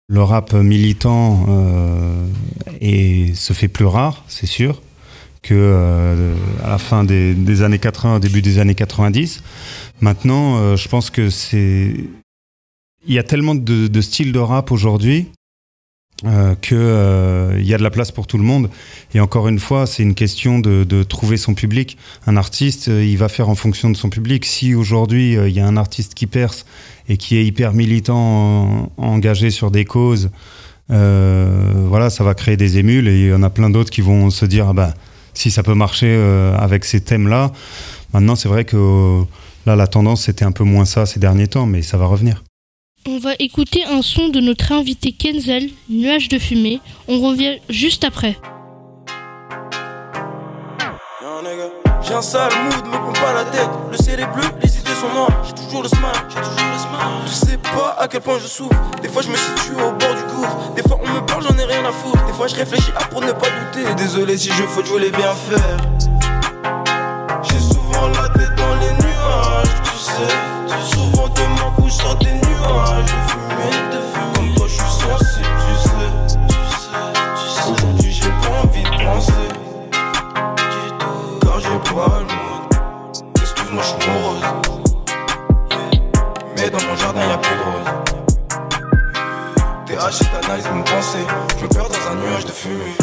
le 0.09 0.23
rap 0.23 0.53
militant 0.53 1.47
euh, 1.49 2.27
est, 2.83 3.35
se 3.35 3.55
fait 3.55 3.69
plus 3.69 3.87
rare, 3.87 4.25
c'est 4.29 4.45
sûr 4.45 4.83
que 5.41 5.55
euh, 5.55 6.35
à 6.63 6.69
la 6.69 6.79
fin 6.79 7.03
des, 7.03 7.33
des 7.33 7.63
années 7.63 7.79
80, 7.79 8.17
au 8.17 8.19
début 8.19 8.43
des 8.43 8.59
années 8.59 8.75
90. 8.75 9.43
Maintenant, 10.03 10.59
euh, 10.59 10.77
je 10.77 10.87
pense 10.91 11.09
que 11.09 11.31
c'est 11.31 11.95
il 13.07 13.15
y 13.15 13.19
a 13.19 13.23
tellement 13.23 13.55
de 13.55 14.01
styles 14.03 14.33
de 14.33 14.39
rap 14.39 14.71
aujourd'hui 14.71 15.29
euh, 16.25 16.55
que 16.63 16.75
euh, 16.75 17.61
y 17.61 17.75
a 17.75 17.79
de 17.79 17.83
la 17.83 17.91
place 17.91 18.11
pour 18.11 18.27
tout 18.27 18.39
le 18.39 18.45
monde. 18.45 18.71
Et 19.15 19.21
encore 19.21 19.49
une 19.49 19.59
fois, 19.59 19.87
c'est 19.87 20.03
une 20.03 20.15
question 20.15 20.59
de, 20.59 20.85
de 20.85 21.03
trouver 21.03 21.37
son 21.37 21.55
public. 21.55 21.99
Un 22.27 22.37
artiste, 22.37 22.89
euh, 22.89 23.05
il 23.05 23.19
va 23.19 23.29
faire 23.29 23.49
en 23.51 23.55
fonction 23.55 23.91
de 23.91 23.97
son 23.97 24.09
public. 24.09 24.47
Si 24.47 24.75
aujourd'hui 24.75 25.37
euh, 25.37 25.49
il 25.49 25.55
y 25.55 25.61
a 25.61 25.67
un 25.67 25.77
artiste 25.77 26.15
qui 26.15 26.27
perce 26.27 26.65
et 27.09 27.19
qui 27.19 27.37
est 27.37 27.45
hyper 27.45 27.75
militant, 27.75 28.17
en- 28.17 28.93
engagé 28.97 29.51
sur 29.51 29.71
des 29.71 29.85
causes, 29.85 30.31
euh, 30.91 31.73
voilà, 31.89 32.09
ça 32.09 32.25
va 32.25 32.35
créer 32.35 32.57
des 32.57 32.79
émules. 32.79 33.09
Et 33.09 33.21
il 33.21 33.29
y 33.29 33.35
en 33.35 33.43
a 33.43 33.51
plein 33.51 33.69
d'autres 33.69 33.91
qui 33.91 34.01
vont 34.01 34.31
se 34.31 34.47
dire, 34.47 34.69
ah 34.69 34.73
bah, 34.73 34.95
si 35.35 35.51
ça 35.51 35.63
peut 35.63 35.75
marcher 35.75 36.15
avec 36.59 36.87
ces 36.87 37.03
thèmes-là. 37.03 37.53
Maintenant, 38.15 38.37
c'est 38.37 38.49
vrai 38.49 38.65
que 38.65 38.77
euh, 38.79 39.23
là, 39.67 39.77
la 39.77 39.87
tendance, 39.87 40.23
c'était 40.23 40.47
un 40.47 40.53
peu 40.53 40.65
moins 40.65 40.87
ça 40.87 41.05
ces 41.05 41.21
derniers 41.21 41.49
temps, 41.49 41.67
mais 41.67 41.83
ça 41.83 41.99
va 41.99 42.07
revenir. 42.07 42.43
On 43.09 43.19
va 43.19 43.35
écouter 43.39 43.85
un 43.85 44.03
son 44.03 44.31
de 44.31 44.41
notre 44.41 44.73
invité 44.73 45.13
Kenzel, 45.13 45.71
Nuage 45.89 46.29
de 46.29 46.41
fumée. 46.41 46.81
On 47.07 47.21
revient 47.21 47.59
juste 47.69 48.03
après. 48.03 48.37
J'ai 52.03 52.15
un 52.15 52.23
sale 52.23 52.53
mood, 52.65 52.85
me 52.85 52.91
prends 52.91 53.13
pas 53.13 53.33
la 53.33 53.45
tête. 53.45 53.71
Le 53.93 53.97
ciel 53.97 54.19
est 54.19 54.27
bleu, 54.27 54.43
les 54.61 54.77
idées 54.77 54.91
sont 54.91 55.15
noires. 55.15 55.31
J'ai 55.47 55.55
toujours 55.55 55.85
le 55.85 55.89
smile, 55.89 56.03
j'ai 56.29 56.41
toujours 56.41 56.71
le 56.73 56.79
smile. 56.79 57.27
Tu 57.27 57.33
sais 57.33 57.59
pas 57.59 57.97
à 57.97 58.09
quel 58.09 58.23
point 58.23 58.41
je 58.41 58.49
souffre. 58.49 58.75
Des 59.01 59.09
fois, 59.09 59.23
je 59.23 59.29
me 59.29 59.37
situe 59.37 59.75
au 59.75 59.93
bord 59.93 60.15
du 60.15 60.23
gouffre. 60.35 60.73
Des 60.75 60.83
fois, 60.83 60.99
on 61.01 61.09
me 61.09 61.25
parle, 61.25 61.45
j'en 61.45 61.57
ai 61.59 61.65
rien 61.65 61.85
à 61.85 61.93
foutre. 61.93 62.25
Des 62.27 62.33
fois, 62.33 62.49
je 62.49 62.57
réfléchis 62.57 62.91
à 62.97 63.05
pour 63.05 63.21
ne 63.21 63.31
pas 63.31 63.47
douter. 63.51 63.95
Désolé 63.97 64.37
si 64.37 64.51
je 64.51 64.65
faute, 64.65 64.87
je 64.87 64.91
voulais 64.91 65.11
bien 65.11 65.33
faire. 65.33 65.77
J'ai 67.45 67.61
souvent 67.61 68.09
la 68.09 68.29
tête 68.31 68.55
dans 68.57 68.75
les 68.81 68.93
nuages, 69.05 69.83
tu 69.85 69.97
sais. 69.97 70.56
Souvent 70.69 71.29
de 71.29 71.43
ma 71.61 71.71
couche 71.77 71.93
sort 71.93 72.17
des 72.17 72.33
nuages. 72.33 73.05
De 73.05 73.17
fumée, 73.29 73.77
de 73.93 74.01
fumée. 74.13 74.33
Comme 74.35 74.51
toi, 74.55 74.67
je 74.67 74.73
suis 74.73 74.83
sensible, 74.83 75.57
tu 75.63 75.73
sais. 75.89 76.11
Tu 76.49 76.55
sais, 76.55 76.89
tu 77.37 77.47
sais. 77.49 77.71
Aujourd'hui, 77.71 78.13
j'ai 78.13 78.31
pas 78.31 78.55
envie 78.65 78.83
de 78.83 78.89
penser. 79.05 79.49
Car 81.41 81.61
j'ai 81.61 81.79
pas 81.95 82.19
le 82.19 82.25
mood. 82.25 82.63
Excuse-moi, 83.41 83.83
je 83.83 83.89
suis 83.89 84.11
morose. 84.11 84.45
Mais 86.57 86.69
dans 86.71 86.83
mon 86.89 86.97
jardin, 86.97 87.21
y'a 87.29 87.39
plus 87.39 87.57
de 87.57 87.63
roses. 87.63 87.93
TH 89.87 90.23
et 90.23 90.29
canalise 90.41 90.69
mon 90.73 90.83
pensée. 90.83 91.27
Je 91.59 91.65
me 91.65 91.69
perds 91.69 91.89
dans 91.89 92.11
un 92.11 92.15
nuage 92.17 92.45
de 92.45 92.51
fumée. 92.51 92.97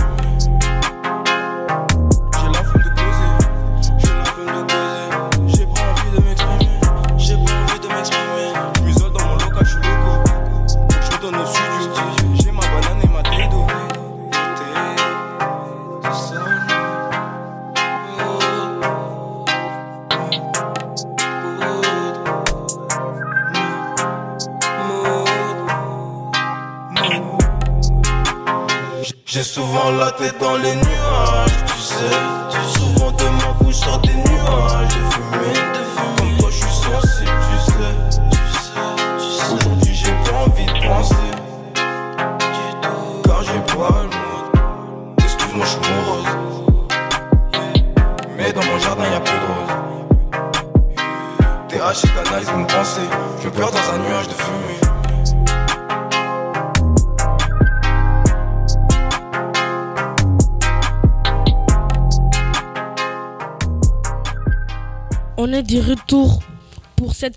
Souvent 29.53 29.91
la 29.91 30.09
tête 30.09 30.39
dans 30.39 30.57
les 30.57 30.73
nuages, 30.73 31.57
tu 31.67 31.79
sais. 31.79 32.17
Souvent 32.75 33.11
de 33.11 33.23
ma 33.23 33.53
bouche 33.59 33.75
sort 33.75 33.99
des 33.99 34.09
nuages. 34.09 35.32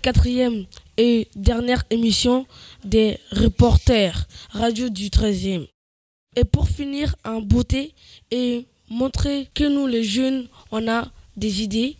Quatrième 0.07 0.63
et 0.95 1.27
dernière 1.35 1.83
émission 1.89 2.45
des 2.85 3.19
reporters 3.33 4.25
radio 4.51 4.87
du 4.87 5.09
13e. 5.09 5.67
Et 6.37 6.45
pour 6.45 6.69
finir 6.69 7.13
en 7.25 7.41
beauté 7.41 7.93
et 8.31 8.67
montrer 8.89 9.49
que 9.53 9.65
nous 9.65 9.85
les 9.85 10.05
jeunes, 10.05 10.47
on 10.71 10.87
a 10.87 11.09
des 11.35 11.61
idées, 11.61 11.97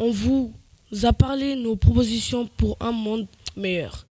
on 0.00 0.10
vous 0.10 0.52
a 1.04 1.12
parlé 1.12 1.54
nos 1.54 1.76
propositions 1.76 2.48
pour 2.56 2.76
un 2.80 2.90
monde 2.90 3.28
meilleur. 3.56 4.04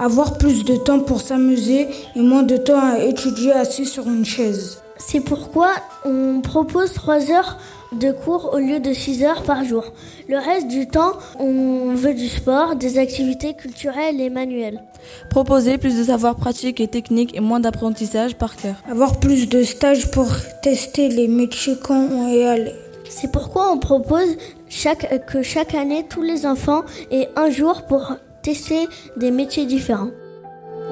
Avoir 0.00 0.36
plus 0.36 0.64
de 0.64 0.74
temps 0.74 0.98
pour 0.98 1.20
s'amuser 1.20 1.86
et 2.16 2.20
moins 2.20 2.42
de 2.42 2.56
temps 2.56 2.80
à 2.80 2.98
étudier 3.04 3.52
assis 3.52 3.86
sur 3.86 4.08
une 4.08 4.24
chaise. 4.24 4.82
C'est 4.98 5.20
pourquoi 5.20 5.70
on 6.04 6.40
propose 6.40 6.92
3 6.92 7.30
heures 7.30 7.58
de 7.92 8.12
cours 8.12 8.50
au 8.54 8.58
lieu 8.58 8.80
de 8.80 8.92
6 8.92 9.24
heures 9.24 9.42
par 9.42 9.64
jour. 9.64 9.84
Le 10.28 10.38
reste 10.38 10.68
du 10.68 10.88
temps, 10.88 11.12
on 11.38 11.94
veut 11.94 12.14
du 12.14 12.28
sport, 12.28 12.76
des 12.76 12.98
activités 12.98 13.54
culturelles 13.54 14.20
et 14.20 14.30
manuelles. 14.30 14.82
Proposer 15.30 15.78
plus 15.78 15.96
de 15.96 16.04
savoir 16.04 16.36
pratique 16.36 16.80
et 16.80 16.88
technique 16.88 17.36
et 17.36 17.40
moins 17.40 17.60
d'apprentissage 17.60 18.36
par 18.36 18.56
cœur. 18.56 18.76
Avoir 18.90 19.20
plus 19.20 19.48
de 19.48 19.62
stages 19.62 20.10
pour 20.10 20.26
tester 20.62 21.08
les 21.08 21.28
métiers 21.28 21.76
quand 21.82 22.08
on 22.10 22.28
est 22.28 22.46
allé. 22.46 22.72
C'est 23.08 23.30
pourquoi 23.30 23.70
on 23.70 23.78
propose 23.78 24.36
chaque, 24.68 25.26
que 25.26 25.42
chaque 25.42 25.74
année, 25.74 26.04
tous 26.08 26.22
les 26.22 26.44
enfants 26.44 26.82
aient 27.10 27.28
un 27.36 27.50
jour 27.50 27.82
pour 27.82 28.16
tester 28.42 28.88
des 29.16 29.30
métiers 29.30 29.66
différents. 29.66 30.10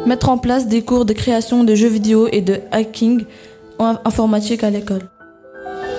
Mettre 0.06 0.28
en 0.28 0.38
place 0.38 0.68
des 0.68 0.82
cours 0.82 1.04
de 1.04 1.12
création 1.12 1.64
de 1.64 1.74
jeux 1.74 1.88
vidéo 1.88 2.28
et 2.30 2.40
de 2.40 2.60
hacking 2.70 3.24
informatique 3.78 4.64
à 4.64 4.70
l'école. 4.70 5.02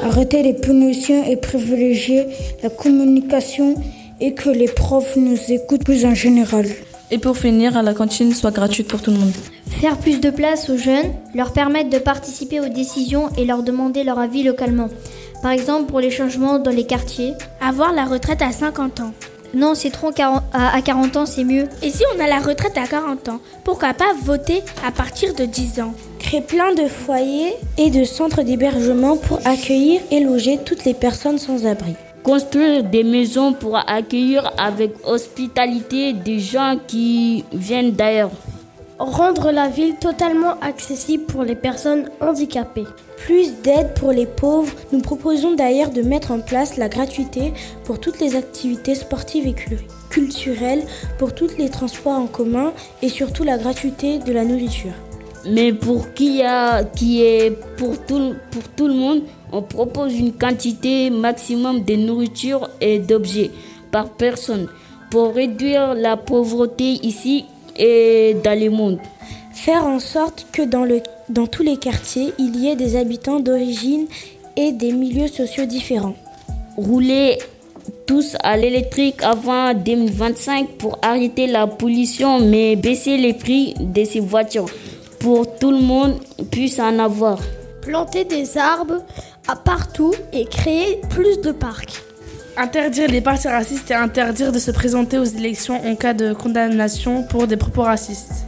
Arrêter 0.03 0.43
les 0.43 0.53
punitions 0.53 1.25
et 1.25 1.35
privilégier 1.35 2.27
la 2.61 2.69
communication 2.69 3.75
et 4.21 4.33
que 4.33 4.49
les 4.49 4.67
profs 4.67 5.15
nous 5.15 5.37
écoutent 5.49 5.83
plus 5.83 6.05
en 6.05 6.13
général. 6.13 6.67
Et 7.11 7.17
pour 7.17 7.37
finir, 7.37 7.77
à 7.77 7.83
la 7.83 7.93
cantine 7.93 8.33
soit 8.33 8.51
gratuite 8.51 8.87
pour 8.87 9.01
tout 9.01 9.11
le 9.11 9.17
monde. 9.17 9.33
Faire 9.81 9.97
plus 9.97 10.19
de 10.19 10.29
place 10.29 10.69
aux 10.69 10.77
jeunes, 10.77 11.13
leur 11.33 11.53
permettre 11.53 11.89
de 11.89 11.97
participer 11.97 12.59
aux 12.59 12.69
décisions 12.69 13.29
et 13.37 13.45
leur 13.45 13.61
demander 13.61 14.03
leur 14.03 14.19
avis 14.19 14.43
localement. 14.43 14.89
Par 15.41 15.51
exemple 15.51 15.89
pour 15.89 15.99
les 15.99 16.09
changements 16.09 16.59
dans 16.59 16.71
les 16.71 16.85
quartiers. 16.85 17.33
Avoir 17.61 17.93
la 17.93 18.05
retraite 18.05 18.41
à 18.41 18.51
50 18.51 19.01
ans. 19.01 19.11
Non, 19.53 19.73
c'est 19.75 19.91
trop 19.91 20.11
à 20.53 20.81
40 20.81 21.17
ans, 21.17 21.25
c'est 21.25 21.43
mieux. 21.43 21.65
Et 21.81 21.89
si 21.89 22.03
on 22.15 22.23
a 22.23 22.27
la 22.27 22.39
retraite 22.39 22.77
à 22.77 22.87
40 22.87 23.29
ans, 23.29 23.39
pourquoi 23.63 23.93
pas 23.93 24.13
voter 24.23 24.63
à 24.85 24.91
partir 24.91 25.33
de 25.33 25.45
10 25.45 25.81
ans? 25.81 25.93
Créer 26.25 26.41
plein 26.41 26.73
de 26.73 26.87
foyers 26.87 27.53
et 27.77 27.91
de 27.91 28.03
centres 28.03 28.41
d'hébergement 28.41 29.15
pour 29.15 29.37
accueillir 29.45 30.01
et 30.09 30.21
loger 30.21 30.57
toutes 30.65 30.83
les 30.83 30.95
personnes 30.95 31.37
sans 31.37 31.67
abri. 31.67 31.93
Construire 32.23 32.83
des 32.83 33.03
maisons 33.03 33.53
pour 33.53 33.77
accueillir 33.77 34.51
avec 34.57 34.93
hospitalité 35.05 36.13
des 36.13 36.39
gens 36.39 36.79
qui 36.87 37.45
viennent 37.53 37.91
d'ailleurs. 37.91 38.31
Rendre 38.97 39.51
la 39.51 39.67
ville 39.67 39.97
totalement 39.97 40.59
accessible 40.61 41.25
pour 41.25 41.43
les 41.43 41.53
personnes 41.53 42.09
handicapées. 42.19 42.87
Plus 43.17 43.61
d'aide 43.61 43.93
pour 43.93 44.11
les 44.11 44.25
pauvres. 44.25 44.73
Nous 44.91 45.01
proposons 45.01 45.53
d'ailleurs 45.53 45.91
de 45.91 46.01
mettre 46.01 46.31
en 46.31 46.39
place 46.39 46.77
la 46.77 46.89
gratuité 46.89 47.53
pour 47.83 47.99
toutes 47.99 48.19
les 48.19 48.35
activités 48.35 48.95
sportives 48.95 49.45
et 49.45 49.55
culturelles, 50.09 50.85
pour 51.19 51.35
tous 51.35 51.55
les 51.59 51.69
transports 51.69 52.17
en 52.17 52.25
commun 52.25 52.73
et 53.03 53.09
surtout 53.09 53.43
la 53.43 53.59
gratuité 53.59 54.17
de 54.17 54.33
la 54.33 54.43
nourriture. 54.43 54.93
Mais 55.47 55.73
pour 55.73 56.13
qui, 56.13 56.41
a, 56.41 56.83
qui 56.83 57.21
est 57.21 57.51
pour 57.77 58.03
tout, 58.05 58.33
pour 58.51 58.63
tout 58.75 58.87
le 58.87 58.93
monde, 58.93 59.21
on 59.51 59.61
propose 59.61 60.17
une 60.17 60.33
quantité 60.33 61.09
maximum 61.09 61.83
de 61.83 61.95
nourriture 61.95 62.69
et 62.81 62.99
d'objets 62.99 63.51
par 63.91 64.09
personne 64.09 64.67
pour 65.11 65.35
réduire 65.35 65.93
la 65.93 66.17
pauvreté 66.17 66.93
ici 67.03 67.45
et 67.77 68.35
dans 68.43 68.59
le 68.59 68.69
monde. 68.69 68.99
Faire 69.53 69.85
en 69.85 69.99
sorte 69.99 70.47
que 70.51 70.63
dans, 70.63 70.83
le, 70.83 71.01
dans 71.29 71.47
tous 71.47 71.63
les 71.63 71.77
quartiers, 71.77 72.33
il 72.39 72.55
y 72.57 72.67
ait 72.67 72.75
des 72.75 72.95
habitants 72.95 73.39
d'origine 73.39 74.07
et 74.57 74.71
des 74.71 74.91
milieux 74.91 75.27
sociaux 75.27 75.65
différents. 75.65 76.15
Rouler 76.75 77.37
tous 78.07 78.35
à 78.43 78.57
l'électrique 78.57 79.21
avant 79.21 79.73
2025 79.73 80.69
pour 80.77 80.97
arrêter 81.01 81.47
la 81.47 81.67
pollution, 81.67 82.39
mais 82.39 82.75
baisser 82.75 83.17
les 83.17 83.33
prix 83.33 83.75
de 83.79 84.03
ces 84.03 84.19
voitures 84.19 84.67
pour 85.25 85.57
tout 85.57 85.71
le 85.71 85.79
monde 85.79 86.19
puisse 86.51 86.77
en 86.77 86.99
avoir. 86.99 87.39
Planter 87.81 88.25
des 88.25 88.59
arbres 88.59 89.03
à 89.47 89.55
partout 89.55 90.13
et 90.31 90.45
créer 90.45 91.01
plus 91.09 91.41
de 91.41 91.51
parcs. 91.51 92.03
Interdire 92.57 93.09
les 93.09 93.21
partis 93.21 93.47
racistes 93.47 93.89
et 93.89 93.95
interdire 93.95 94.51
de 94.51 94.59
se 94.59 94.69
présenter 94.69 95.17
aux 95.17 95.23
élections 95.23 95.83
en 95.83 95.95
cas 95.95 96.13
de 96.13 96.31
condamnation 96.33 97.23
pour 97.23 97.47
des 97.47 97.57
propos 97.57 97.81
racistes. 97.81 98.45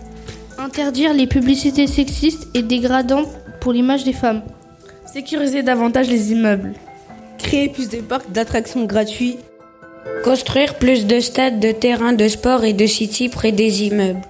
Interdire 0.59 1.15
les 1.15 1.25
publicités 1.25 1.87
sexistes 1.87 2.47
et 2.53 2.61
dégradantes 2.61 3.29
pour 3.59 3.73
l'image 3.73 4.03
des 4.03 4.13
femmes. 4.13 4.43
Sécuriser 5.11 5.63
davantage 5.63 6.09
les 6.09 6.31
immeubles. 6.31 6.73
Créer 7.39 7.69
plus 7.69 7.89
de 7.89 8.01
parcs 8.01 8.31
d'attractions 8.31 8.85
gratuits. 8.85 9.37
Construire 10.23 10.75
plus 10.75 11.07
de 11.07 11.19
stades 11.21 11.59
de 11.59 11.71
terrains 11.71 12.13
de 12.13 12.27
sport 12.27 12.63
et 12.65 12.73
de 12.73 12.85
city 12.85 13.29
près 13.29 13.51
des 13.51 13.85
immeubles. 13.85 14.21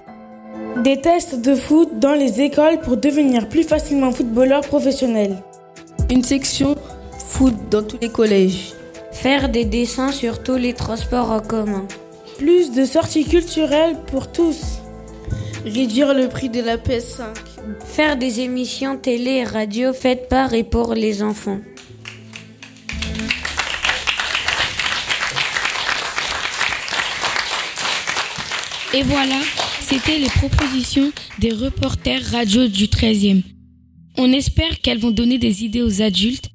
Des 0.76 1.00
tests 1.00 1.40
de 1.40 1.54
foot 1.54 1.98
dans 1.98 2.12
les 2.12 2.40
écoles 2.40 2.80
pour 2.80 2.96
devenir 2.96 3.48
plus 3.48 3.64
facilement 3.64 4.12
footballeur 4.12 4.60
professionnel. 4.60 5.36
Une 6.10 6.22
section 6.22 6.76
foot 7.18 7.54
dans 7.70 7.82
tous 7.82 7.98
les 8.00 8.10
collèges. 8.10 8.74
Faire 9.10 9.48
des 9.48 9.64
dessins 9.64 10.12
sur 10.12 10.42
tous 10.42 10.56
les 10.56 10.74
transports 10.74 11.32
en 11.32 11.40
commun. 11.40 11.86
Plus 12.38 12.70
de 12.70 12.84
sorties 12.84 13.24
culturelles 13.24 13.96
pour 14.06 14.30
tous. 14.30 14.78
Réduire 15.64 16.14
le 16.14 16.28
prix 16.28 16.48
de 16.48 16.60
la 16.60 16.76
PS5. 16.76 17.24
Faire 17.84 18.16
des 18.16 18.40
émissions 18.40 18.96
télé 18.96 19.30
et 19.30 19.44
radio 19.44 19.92
faites 19.92 20.28
par 20.28 20.54
et 20.54 20.64
pour 20.64 20.94
les 20.94 21.22
enfants. 21.22 21.58
Et 28.94 29.02
voilà, 29.02 29.36
c'était 29.88 30.18
les 30.18 30.28
propositions 30.28 31.10
des 31.38 31.50
reporters 31.50 32.22
radio 32.30 32.68
du 32.68 32.88
13e. 32.88 33.42
On 34.18 34.30
espère 34.32 34.82
qu'elles 34.82 34.98
vont 34.98 35.10
donner 35.10 35.38
des 35.38 35.64
idées 35.64 35.80
aux 35.80 36.02
adultes. 36.02 36.50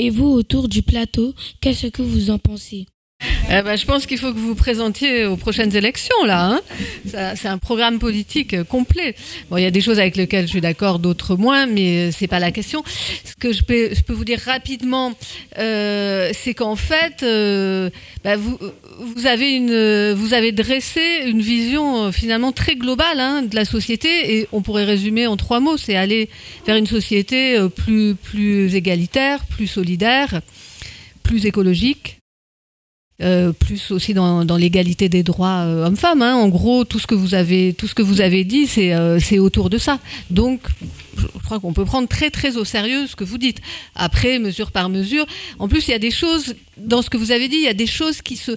Et 0.00 0.10
vous, 0.10 0.26
autour 0.26 0.68
du 0.68 0.82
plateau, 0.82 1.34
qu'est-ce 1.60 1.86
que 1.86 2.02
vous 2.02 2.30
en 2.30 2.38
pensez? 2.38 2.86
Eh 3.50 3.62
ben, 3.62 3.76
je 3.76 3.84
pense 3.84 4.06
qu'il 4.06 4.18
faut 4.18 4.32
que 4.32 4.38
vous 4.38 4.48
vous 4.48 4.54
présentiez 4.54 5.26
aux 5.26 5.36
prochaines 5.36 5.76
élections, 5.76 6.24
là. 6.24 6.46
Hein. 6.46 6.60
c'est 7.36 7.48
un 7.48 7.58
programme 7.58 7.98
politique 7.98 8.54
euh, 8.54 8.64
complet. 8.64 9.14
Bon, 9.50 9.58
il 9.58 9.62
y 9.62 9.66
a 9.66 9.70
des 9.70 9.80
choses 9.80 9.98
avec 9.98 10.16
lesquelles 10.16 10.46
je 10.46 10.50
suis 10.50 10.60
d'accord, 10.60 10.98
d'autres 10.98 11.36
moins, 11.36 11.66
mais 11.66 12.08
euh, 12.08 12.10
c'est 12.16 12.28
pas 12.28 12.38
la 12.38 12.50
question. 12.50 12.82
Ce 13.24 13.34
que 13.38 13.52
je 13.52 13.62
peux, 13.62 13.90
vous 14.08 14.24
dire 14.24 14.40
rapidement, 14.40 15.12
euh, 15.58 16.30
c'est 16.32 16.54
qu'en 16.54 16.76
fait, 16.76 17.24
bah, 18.24 18.36
vous, 18.36 19.26
avez 19.26 20.52
dressé 20.52 21.02
une 21.26 21.42
vision 21.42 22.10
finalement 22.12 22.52
très 22.52 22.76
globale 22.76 23.20
hein, 23.20 23.42
de 23.42 23.54
la 23.54 23.64
société, 23.64 24.38
et 24.38 24.48
on 24.52 24.62
pourrait 24.62 24.84
résumer 24.84 25.26
en 25.26 25.36
trois 25.36 25.60
mots 25.60 25.76
c'est 25.76 25.96
aller 25.96 26.30
vers 26.66 26.76
une 26.76 26.86
société 26.86 27.58
plus 27.74 28.74
égalitaire, 28.74 29.44
plus 29.46 29.66
solidaire, 29.66 30.40
plus 31.22 31.46
écologique 31.46 32.21
euh, 33.22 33.52
plus 33.52 33.90
aussi 33.90 34.14
dans, 34.14 34.56
l'égalité 34.56 35.08
des 35.08 35.22
droits 35.22 35.64
euh, 35.64 35.86
hommes-femmes. 35.86 36.22
Hein. 36.22 36.34
En 36.34 36.48
gros, 36.48 36.84
tout 36.84 36.98
ce 36.98 37.06
que 37.06 37.14
vous 37.14 37.34
avez, 37.34 38.44
dit, 38.44 38.66
c'est 38.66 38.94
euh, 38.94 39.18
c'est 39.20 39.38
autour 39.38 39.70
de 39.70 39.78
ça. 39.78 40.00
Donc, 40.30 40.60
je 41.16 41.26
crois 41.44 41.60
qu'on 41.60 41.72
peut 41.72 41.84
prendre 41.84 42.08
très 42.08 42.30
très 42.30 42.56
au 42.56 42.64
sérieux 42.64 43.06
ce 43.06 43.14
que 43.14 43.24
vous 43.24 43.38
dites. 43.38 43.60
Après, 43.94 44.38
mesure 44.38 44.72
par 44.72 44.88
mesure. 44.88 45.24
En 45.58 45.68
plus, 45.68 45.86
il 45.86 45.92
y 45.92 45.94
a 45.94 45.98
des 45.98 46.10
choses 46.10 46.54
dans 46.76 47.02
ce 47.02 47.10
que 47.10 47.16
vous 47.16 47.30
avez 47.30 47.48
dit, 47.48 47.56
il 47.56 47.64
y 47.64 47.68
a 47.68 47.74
des 47.74 47.86
choses 47.86 48.22
qui 48.22 48.36
se. 48.36 48.52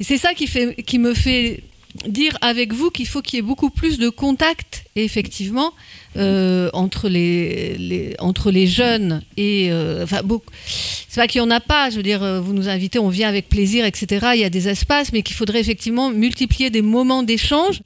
C'est 0.00 0.18
ça 0.18 0.32
qui 0.32 0.46
fait, 0.46 0.74
qui 0.86 0.98
me 0.98 1.12
fait 1.12 1.62
dire 2.06 2.36
avec 2.40 2.72
vous 2.72 2.90
qu'il 2.90 3.06
faut 3.06 3.22
qu'il 3.22 3.36
y 3.36 3.38
ait 3.40 3.42
beaucoup 3.42 3.70
plus 3.70 3.98
de 3.98 4.08
contact, 4.08 4.84
effectivement, 4.96 5.72
euh, 6.16 6.70
entre, 6.72 7.08
les, 7.08 8.14
entre 8.18 8.50
les 8.50 8.66
jeunes 8.66 9.22
et. 9.36 9.68
Euh, 9.70 10.04
enfin. 10.04 10.22
C'est 11.10 11.20
pas 11.20 11.26
qu'il 11.26 11.40
n'y 11.40 11.46
en 11.46 11.50
a 11.50 11.60
pas, 11.60 11.90
je 11.90 11.96
veux 11.96 12.02
dire, 12.02 12.22
euh, 12.22 12.40
vous 12.40 12.52
nous 12.52 12.68
invitez, 12.68 12.98
on 12.98 13.08
vient 13.08 13.28
avec 13.28 13.48
plaisir, 13.48 13.84
etc. 13.84 14.28
Il 14.34 14.40
y 14.40 14.44
a 14.44 14.50
des 14.50 14.68
espaces, 14.68 15.12
mais 15.12 15.22
qu'il 15.22 15.34
faudrait 15.36 15.60
effectivement 15.60 16.10
multiplier 16.10 16.70
des 16.70 16.82
moments 16.82 17.22
d'échange 17.22 17.80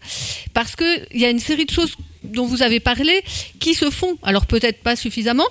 parce 0.55 0.75
qu'il 0.77 1.07
y 1.21 1.25
a 1.25 1.31
une 1.31 1.39
série 1.39 1.65
de 1.65 1.71
choses 1.71 1.97
dont 2.25 2.47
vous 2.47 2.63
avez 2.63 2.81
parlé 2.81 3.23
qui 3.61 3.75
se 3.75 3.91
font. 3.91 4.17
Alors, 4.23 4.47
peut-être 4.47 4.83
pas 4.83 4.97
suffisamment, 4.97 5.47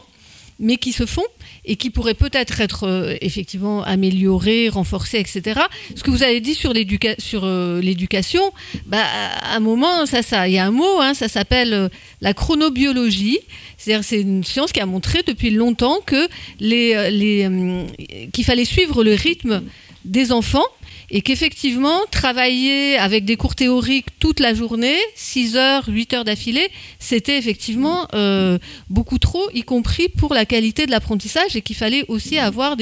mais 0.59 0.77
qui 0.77 0.91
se 0.91 1.05
font 1.05 1.25
et 1.65 1.75
qui 1.75 1.89
pourraient 1.89 2.15
peut-être 2.15 2.59
être, 2.61 2.87
euh, 2.87 3.15
effectivement 3.21 3.83
améliorées, 3.83 4.69
renforcées, 4.69 5.19
etc. 5.19 5.61
Ce 5.95 6.03
que 6.03 6.09
vous 6.09 6.23
avez 6.23 6.41
dit 6.41 6.55
sur 6.55 6.73
euh, 6.73 7.81
l'éducation, 7.81 8.41
bah, 8.87 9.03
à 9.03 9.55
un 9.55 9.59
moment, 9.59 10.05
ça, 10.05 10.23
ça, 10.23 10.47
il 10.47 10.53
y 10.53 10.57
a 10.57 10.65
un 10.65 10.71
mot, 10.71 10.99
hein, 10.99 11.13
ça 11.13 11.27
s'appelle 11.27 11.73
euh, 11.73 11.89
la 12.21 12.33
chronobiologie. 12.33 13.39
C'est-à-dire, 13.77 14.03
c'est 14.03 14.21
une 14.21 14.43
science 14.43 14.71
qui 14.71 14.79
a 14.79 14.85
montré 14.85 15.23
depuis 15.25 15.51
longtemps 15.51 15.99
que 16.05 16.27
les, 16.59 17.09
les, 17.11 18.27
qu'il 18.31 18.45
fallait 18.45 18.65
suivre 18.65 19.03
le 19.03 19.13
rythme 19.13 19.63
des 20.05 20.31
enfants 20.31 20.65
et 21.13 21.21
qu'effectivement, 21.21 21.99
travailler 22.09 22.97
avec 22.97 23.25
des 23.25 23.35
cours 23.35 23.53
théoriques 23.53 24.07
toute 24.19 24.39
la 24.39 24.53
journée, 24.53 24.97
6 25.15 25.57
heures, 25.57 25.83
8 25.89 26.13
heures 26.13 26.23
d'affilée, 26.23 26.69
c'était 26.99 27.37
effectivement 27.37 28.07
euh, 28.13 28.57
beaucoup 28.89 29.19
trop, 29.19 29.49
y 29.53 29.63
compris 29.63 30.07
pour 30.07 30.33
la 30.33 30.45
qualité 30.45 30.85
de 30.85 30.91
l'apprentissage, 30.91 31.57
et 31.57 31.61
qu'il 31.61 31.75
fallait 31.75 32.05
aussi 32.07 32.37
avoir 32.37 32.77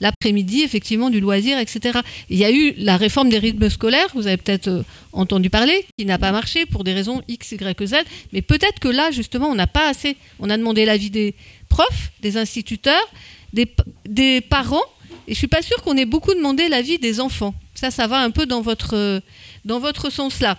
l'après-midi, 0.00 0.62
effectivement, 0.62 1.10
du 1.10 1.20
loisir, 1.20 1.58
etc. 1.58 2.00
Il 2.30 2.38
y 2.38 2.44
a 2.46 2.50
eu 2.50 2.72
la 2.78 2.96
réforme 2.96 3.28
des 3.28 3.38
rythmes 3.38 3.68
scolaires, 3.68 4.08
vous 4.14 4.26
avez 4.26 4.38
peut-être 4.38 4.68
euh, 4.68 4.82
entendu 5.12 5.50
parler, 5.50 5.84
qui 5.98 6.06
n'a 6.06 6.16
pas 6.16 6.32
marché 6.32 6.64
pour 6.64 6.84
des 6.84 6.94
raisons 6.94 7.20
X, 7.28 7.52
Y, 7.52 7.86
Z, 7.86 7.96
mais 8.32 8.40
peut-être 8.40 8.78
que 8.80 8.88
là, 8.88 9.10
justement, 9.10 9.48
on 9.48 9.54
n'a 9.54 9.66
pas 9.66 9.90
assez, 9.90 10.16
on 10.40 10.48
a 10.48 10.56
demandé 10.56 10.86
l'avis 10.86 11.10
des 11.10 11.34
profs, 11.68 12.12
des 12.22 12.38
instituteurs, 12.38 13.06
des 13.52 14.40
parents, 14.40 14.80
et 15.28 15.34
je 15.34 15.38
suis 15.38 15.48
pas 15.48 15.62
sûre 15.62 15.82
qu'on 15.82 15.96
ait 15.96 16.04
beaucoup 16.04 16.34
demandé 16.34 16.68
l'avis 16.68 16.98
des 16.98 17.20
enfants. 17.20 17.54
Ça, 17.74 17.90
ça 17.90 18.06
va 18.06 18.20
un 18.20 18.30
peu 18.30 18.46
dans 18.46 18.60
votre, 18.60 19.22
dans 19.64 19.78
votre 19.78 20.10
sens-là. 20.10 20.58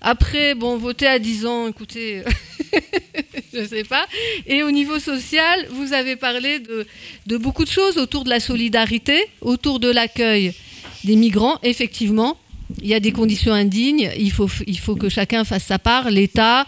Après, 0.00 0.54
bon, 0.54 0.78
voter 0.78 1.06
à 1.06 1.18
10 1.18 1.46
ans, 1.46 1.68
écoutez, 1.68 2.22
je 3.52 3.58
ne 3.58 3.66
sais 3.66 3.84
pas. 3.84 4.06
Et 4.46 4.62
au 4.62 4.70
niveau 4.70 4.98
social, 4.98 5.66
vous 5.70 5.92
avez 5.92 6.16
parlé 6.16 6.58
de, 6.58 6.86
de, 7.26 7.36
beaucoup 7.36 7.64
de 7.64 7.70
choses 7.70 7.98
autour 7.98 8.24
de 8.24 8.30
la 8.30 8.40
solidarité, 8.40 9.22
autour 9.42 9.78
de 9.78 9.90
l'accueil 9.90 10.54
des 11.04 11.16
migrants. 11.16 11.58
Effectivement, 11.62 12.38
il 12.80 12.88
y 12.88 12.94
a 12.94 13.00
des 13.00 13.12
conditions 13.12 13.52
indignes, 13.52 14.10
il 14.16 14.30
faut, 14.30 14.48
il 14.66 14.78
faut 14.78 14.96
que 14.96 15.10
chacun 15.10 15.44
fasse 15.44 15.64
sa 15.64 15.78
part, 15.78 16.10
l'État, 16.10 16.66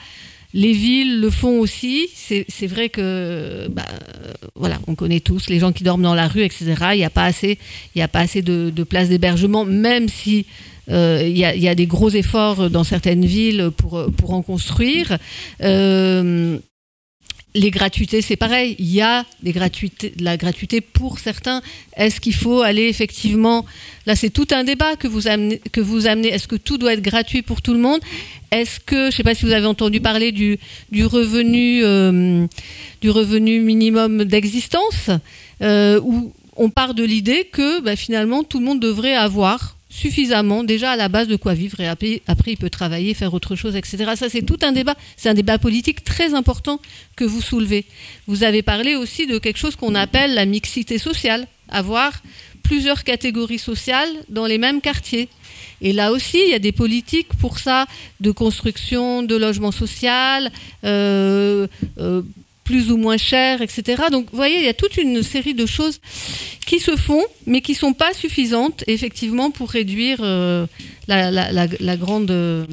les 0.55 0.73
villes 0.73 1.21
le 1.21 1.31
font 1.31 1.59
aussi. 1.59 2.09
C'est 2.15 2.67
vrai 2.67 2.89
que, 2.89 3.69
bah, 3.69 3.87
voilà, 4.55 4.79
on 4.87 4.95
connaît 4.95 5.21
tous 5.21 5.49
les 5.49 5.59
gens 5.59 5.73
qui 5.73 5.85
dorment 5.85 6.03
dans 6.03 6.15
la 6.15 6.29
rue, 6.29 6.43
etc. 6.43 6.75
Il 6.93 6.99
n'y 6.99 7.05
a 7.05 7.11
pas 7.11 7.25
assez, 7.25 7.59
il 7.95 8.03
a 8.03 8.09
pas 8.09 8.21
assez 8.21 8.43
de, 8.43 8.71
places 8.85 9.09
d'hébergement, 9.09 9.65
même 9.65 10.09
si 10.09 10.47
euh, 10.91 11.23
il 11.25 11.37
y, 11.39 11.45
a, 11.45 11.55
y, 11.55 11.69
a 11.69 11.75
des 11.75 11.87
gros 11.87 12.11
efforts 12.11 12.69
dans 12.69 12.85
certaines 12.85 13.25
villes 13.25 13.71
pour, 13.77 14.07
pour 14.17 14.35
en 14.35 14.43
construire. 14.43 15.17
Euh, 15.63 16.59
les 17.55 17.71
gratuités, 17.71 18.23
c'est 18.23 18.37
pareil. 18.37 18.77
Il 18.79 18.91
y 18.91 19.03
a 19.03 19.25
de 19.43 19.53
la 20.25 20.37
gratuité 20.37 20.81
pour 20.81 21.19
certains. 21.19 21.63
Est-ce 21.97 22.21
qu'il 22.21 22.35
faut 22.35 22.63
aller 22.63 22.89
effectivement 22.89 23.67
Là, 24.07 24.17
c'est 24.17 24.31
tout 24.31 24.49
un 24.53 24.65
débat 24.65 24.97
que 24.97 25.07
vous 25.07 25.29
amenez. 25.29 25.61
Est-ce 26.29 26.49
que 26.49 26.57
tout 26.57 26.79
doit 26.79 26.95
être 26.95 27.03
gratuit 27.03 27.43
pour 27.43 27.63
tout 27.63 27.73
le 27.73 27.79
monde? 27.79 28.01
Est-ce 28.51 28.81
que, 28.81 29.03
je 29.03 29.07
ne 29.07 29.11
sais 29.11 29.23
pas 29.23 29.35
si 29.35 29.45
vous 29.45 29.53
avez 29.53 29.67
entendu 29.67 30.01
parler 30.01 30.33
du, 30.33 30.59
euh, 30.93 32.47
revenu 33.05 33.61
minimum 33.61 34.25
d'existence, 34.25 35.11
euh, 35.63 36.01
où 36.03 36.33
on 36.57 36.71
part 36.71 36.95
de 36.95 37.05
l'idée 37.05 37.49
que 37.51 37.81
bah, 37.81 37.97
finalement 37.97 38.45
tout 38.45 38.59
le 38.59 38.65
monde 38.65 38.81
devrait 38.81 39.15
avoir 39.15 39.77
suffisamment 39.93 40.65
déjà 40.65 40.93
à 40.93 40.97
la 40.97 41.09
base 41.09 41.29
de 41.29 41.37
quoi 41.37 41.53
vivre 41.53 41.79
et 41.81 41.87
après, 41.87 42.21
il 42.47 42.57
peut 42.57 42.71
travailler, 42.71 43.13
faire 43.13 43.35
autre 43.35 43.57
chose, 43.57 43.77
etc. 43.77 44.13
Ça 44.17 44.31
c'est 44.31 44.41
tout 44.41 44.59
un 44.63 44.73
débat, 44.73 44.97
c'est 45.19 45.29
un 45.29 45.35
débat 45.35 45.59
politique 45.59 46.03
très 46.03 46.33
important 46.33 46.81
que 47.15 47.25
vous 47.25 47.43
soulevez. 47.43 47.85
Vous 48.27 48.43
avez 48.43 48.63
parlé 48.63 48.97
aussi 48.97 49.27
de 49.27 49.39
quelque 49.39 49.59
chose 49.59 49.77
qu'on 49.77 49.95
appelle 49.95 50.35
la 50.35 50.47
mixité 50.47 50.97
sociale, 50.97 51.47
avoir 51.69 52.23
plusieurs 52.63 53.05
catégories 53.05 53.59
sociales 53.59 54.09
dans 54.31 54.47
les 54.47 54.57
mêmes 54.57 54.81
quartiers. 54.81 55.29
Et 55.83 55.93
là 55.93 56.13
aussi, 56.13 56.39
il 56.43 56.51
y 56.51 56.55
a 56.55 56.59
des 56.59 56.73
politiques 56.73 57.35
pour 57.39 57.59
ça, 57.59 57.87
de 58.21 58.31
construction 58.31 59.23
de 59.23 59.37
logement 59.37 59.73
social, 59.73 60.51
euh, 60.85 61.67
euh, 61.99 62.23
plus 62.65 62.91
ou 62.91 62.97
moins 62.97 63.17
cher, 63.17 63.63
etc. 63.63 64.05
Donc, 64.11 64.27
vous 64.31 64.37
voyez, 64.37 64.59
il 64.59 64.65
y 64.65 64.69
a 64.69 64.75
toute 64.75 64.97
une 64.97 65.23
série 65.23 65.55
de 65.55 65.67
choses 65.67 66.01
qui 66.67 66.79
se 66.79 66.97
font, 66.97 67.25
mais 67.47 67.61
qui 67.61 67.73
ne 67.73 67.77
sont 67.77 67.93
pas 67.93 68.13
suffisantes, 68.15 68.85
effectivement, 68.87 69.51
pour 69.51 69.71
réduire 69.71 70.19
euh, 70.23 70.67
la, 71.09 71.97
grande, 71.97 72.31
euh, 72.31 72.65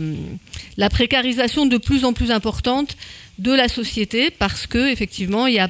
la 0.77 0.89
précarisation 0.89 1.65
de 1.65 1.77
plus 1.77 2.05
en 2.05 2.13
plus 2.13 2.31
importante 2.31 2.95
de 3.39 3.51
la 3.51 3.67
société, 3.67 4.29
parce 4.29 4.67
que 4.67 4.91
effectivement, 4.91 5.47
il 5.47 5.55
y 5.55 5.59
a 5.59 5.69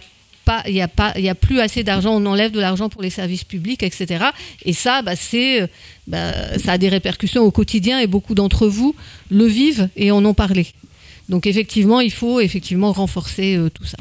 pas, 0.88 1.14
plus 1.40 1.60
assez 1.60 1.84
d'argent, 1.84 2.16
on 2.16 2.26
enlève 2.26 2.52
de 2.52 2.60
l'argent 2.60 2.90
pour 2.90 3.02
les 3.02 3.12
services 3.12 3.44
publics, 3.44 3.84
etc. 3.84 4.26
Et 4.66 4.74
ça, 4.74 5.02
bah, 5.02 5.16
c'est, 5.16 5.70
bah, 6.08 6.58
ça 6.58 6.74
a 6.74 6.78
des 6.78 6.90
répercussions 6.90 7.44
au 7.44 7.52
quotidien, 7.52 8.00
et 8.00 8.08
beaucoup 8.08 8.36
d'entre 8.36 8.68
vous 8.68 8.96
le 9.30 9.46
vivent 9.46 9.90
et 9.96 10.12
en 10.12 10.26
ont 10.26 10.34
parlé. 10.34 10.68
Donc 11.30 11.46
effectivement, 11.46 12.02
il 12.02 12.12
faut 12.12 12.40
effectivement 12.40 12.92
renforcer 12.92 13.56
euh, 13.56 13.70
tout 13.70 13.86
ça. 13.86 13.98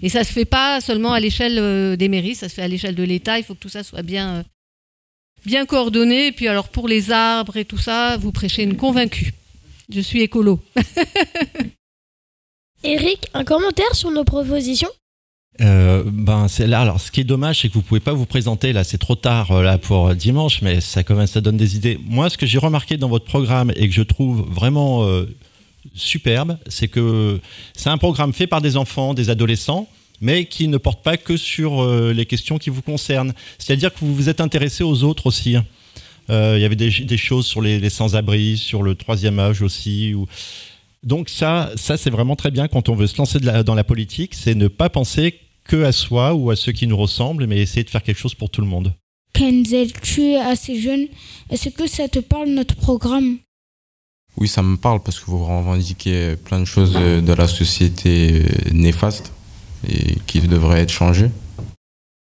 Et 0.00 0.08
ça 0.08 0.24
se 0.24 0.32
fait 0.32 0.46
pas 0.46 0.80
seulement 0.80 1.12
à 1.12 1.20
l'échelle 1.20 1.58
euh, 1.58 1.94
des 1.94 2.08
mairies, 2.08 2.34
ça 2.34 2.48
se 2.48 2.54
fait 2.54 2.62
à 2.62 2.68
l'échelle 2.68 2.94
de 2.94 3.02
l'État. 3.02 3.38
Il 3.38 3.44
faut 3.44 3.54
que 3.54 3.60
tout 3.60 3.68
ça 3.68 3.84
soit 3.84 4.02
bien, 4.02 4.36
euh, 4.36 4.42
bien 5.44 5.66
coordonné. 5.66 6.28
Et 6.28 6.32
puis 6.32 6.48
alors 6.48 6.68
pour 6.68 6.88
les 6.88 7.12
arbres 7.12 7.58
et 7.58 7.66
tout 7.66 7.78
ça, 7.78 8.16
vous 8.16 8.32
prêchez 8.32 8.62
une 8.62 8.76
convaincue. 8.76 9.34
Je 9.92 10.00
suis 10.00 10.22
écolo. 10.22 10.58
Eric, 12.82 13.26
un 13.34 13.44
commentaire 13.44 13.94
sur 13.94 14.10
nos 14.10 14.24
propositions? 14.24 14.88
Euh, 15.60 16.02
ben 16.06 16.48
c'est 16.48 16.66
là. 16.66 16.80
Alors, 16.80 17.00
ce 17.00 17.10
qui 17.10 17.20
est 17.20 17.24
dommage, 17.24 17.60
c'est 17.60 17.68
que 17.68 17.74
vous 17.74 17.82
pouvez 17.82 18.00
pas 18.00 18.14
vous 18.14 18.24
présenter 18.24 18.72
là. 18.72 18.84
C'est 18.84 18.96
trop 18.96 19.16
tard 19.16 19.60
là 19.60 19.76
pour 19.76 20.14
dimanche, 20.14 20.62
mais 20.62 20.80
ça 20.80 21.02
commence, 21.02 21.32
ça 21.32 21.42
donne 21.42 21.58
des 21.58 21.76
idées. 21.76 22.00
Moi, 22.06 22.30
ce 22.30 22.38
que 22.38 22.46
j'ai 22.46 22.56
remarqué 22.56 22.96
dans 22.96 23.10
votre 23.10 23.26
programme 23.26 23.70
et 23.76 23.86
que 23.86 23.94
je 23.94 24.00
trouve 24.00 24.46
vraiment 24.48 25.04
euh, 25.04 25.26
superbe, 25.94 26.58
c'est 26.68 26.88
que 26.88 27.40
c'est 27.76 27.90
un 27.90 27.98
programme 27.98 28.32
fait 28.32 28.46
par 28.46 28.60
des 28.60 28.76
enfants, 28.76 29.14
des 29.14 29.30
adolescents, 29.30 29.88
mais 30.20 30.44
qui 30.44 30.68
ne 30.68 30.76
porte 30.76 31.02
pas 31.02 31.16
que 31.16 31.36
sur 31.36 31.82
euh, 31.82 32.12
les 32.12 32.26
questions 32.26 32.58
qui 32.58 32.70
vous 32.70 32.82
concernent. 32.82 33.32
C'est-à-dire 33.58 33.92
que 33.92 34.00
vous 34.00 34.14
vous 34.14 34.28
êtes 34.28 34.40
intéressé 34.40 34.84
aux 34.84 35.02
autres 35.04 35.26
aussi. 35.26 35.56
Euh, 36.28 36.54
il 36.56 36.62
y 36.62 36.64
avait 36.64 36.76
des, 36.76 37.16
choses 37.16 37.46
sur 37.46 37.60
les, 37.60 37.90
sans-abri, 37.90 38.56
sur 38.56 38.82
le 38.82 38.94
troisième 38.94 39.38
âge 39.38 39.62
aussi. 39.62 40.14
Donc 41.02 41.28
ça, 41.28 41.70
ça 41.76 41.96
c'est 41.96 42.10
vraiment 42.10 42.36
très 42.36 42.50
bien 42.50 42.68
quand 42.68 42.88
on 42.88 42.94
veut 42.94 43.06
se 43.06 43.16
lancer 43.16 43.40
dans 43.40 43.74
la 43.74 43.84
politique, 43.84 44.34
c'est 44.34 44.54
ne 44.54 44.68
pas 44.68 44.90
penser 44.90 45.40
que 45.64 45.82
à 45.84 45.92
soi 45.92 46.34
ou 46.34 46.50
à 46.50 46.56
ceux 46.56 46.72
qui 46.72 46.86
nous 46.86 46.96
ressemblent, 46.96 47.46
mais 47.46 47.58
essayer 47.58 47.84
de 47.84 47.90
faire 47.90 48.02
quelque 48.02 48.18
chose 48.18 48.34
pour 48.34 48.50
tout 48.50 48.60
le 48.60 48.66
monde. 48.66 48.92
Kenzel, 49.32 49.92
tu 50.02 50.22
es 50.22 50.36
assez 50.36 50.80
jeune. 50.80 51.06
Est-ce 51.50 51.70
que 51.70 51.86
ça 51.86 52.08
te 52.08 52.18
parle 52.18 52.50
notre 52.50 52.76
programme? 52.76 53.38
Oui, 54.36 54.48
ça 54.48 54.62
me 54.62 54.76
parle 54.76 55.02
parce 55.02 55.20
que 55.20 55.26
vous 55.26 55.44
revendiquez 55.44 56.36
plein 56.36 56.60
de 56.60 56.64
choses 56.64 56.92
de 56.92 57.32
la 57.32 57.48
société 57.48 58.44
néfaste 58.72 59.32
et 59.88 60.16
qui 60.26 60.40
devraient 60.40 60.80
être 60.80 60.90
changées. 60.92 61.30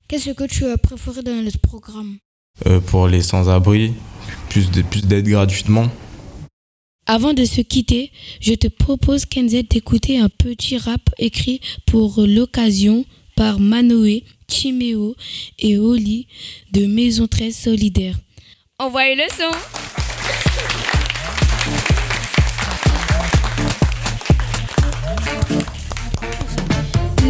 Qu'est-ce 0.08 0.30
que 0.30 0.44
tu 0.44 0.66
as 0.66 0.76
préféré 0.76 1.22
dans 1.22 1.42
notre 1.42 1.58
programme? 1.58 2.18
Euh, 2.66 2.80
Pour 2.80 3.08
les 3.08 3.22
sans-abri, 3.22 3.94
plus 4.48 4.70
d'aide 4.70 4.86
plus 4.86 5.32
gratuitement. 5.32 5.90
Avant 7.06 7.34
de 7.34 7.44
se 7.44 7.60
quitter, 7.60 8.12
je 8.40 8.54
te 8.54 8.68
propose, 8.68 9.26
Kenzel, 9.26 9.66
d'écouter 9.66 10.18
un 10.18 10.28
petit 10.28 10.78
rap 10.78 11.10
écrit 11.18 11.60
pour 11.86 12.22
l'occasion 12.26 13.04
par 13.36 13.58
Manoé, 13.60 14.24
Chiméo 14.48 15.14
et 15.58 15.78
Oli 15.78 16.28
de 16.72 16.86
Maison 16.86 17.26
13 17.26 17.54
Solidaire. 17.54 18.16
Envoyez 18.78 19.16
le 19.16 19.24
son 19.28 20.03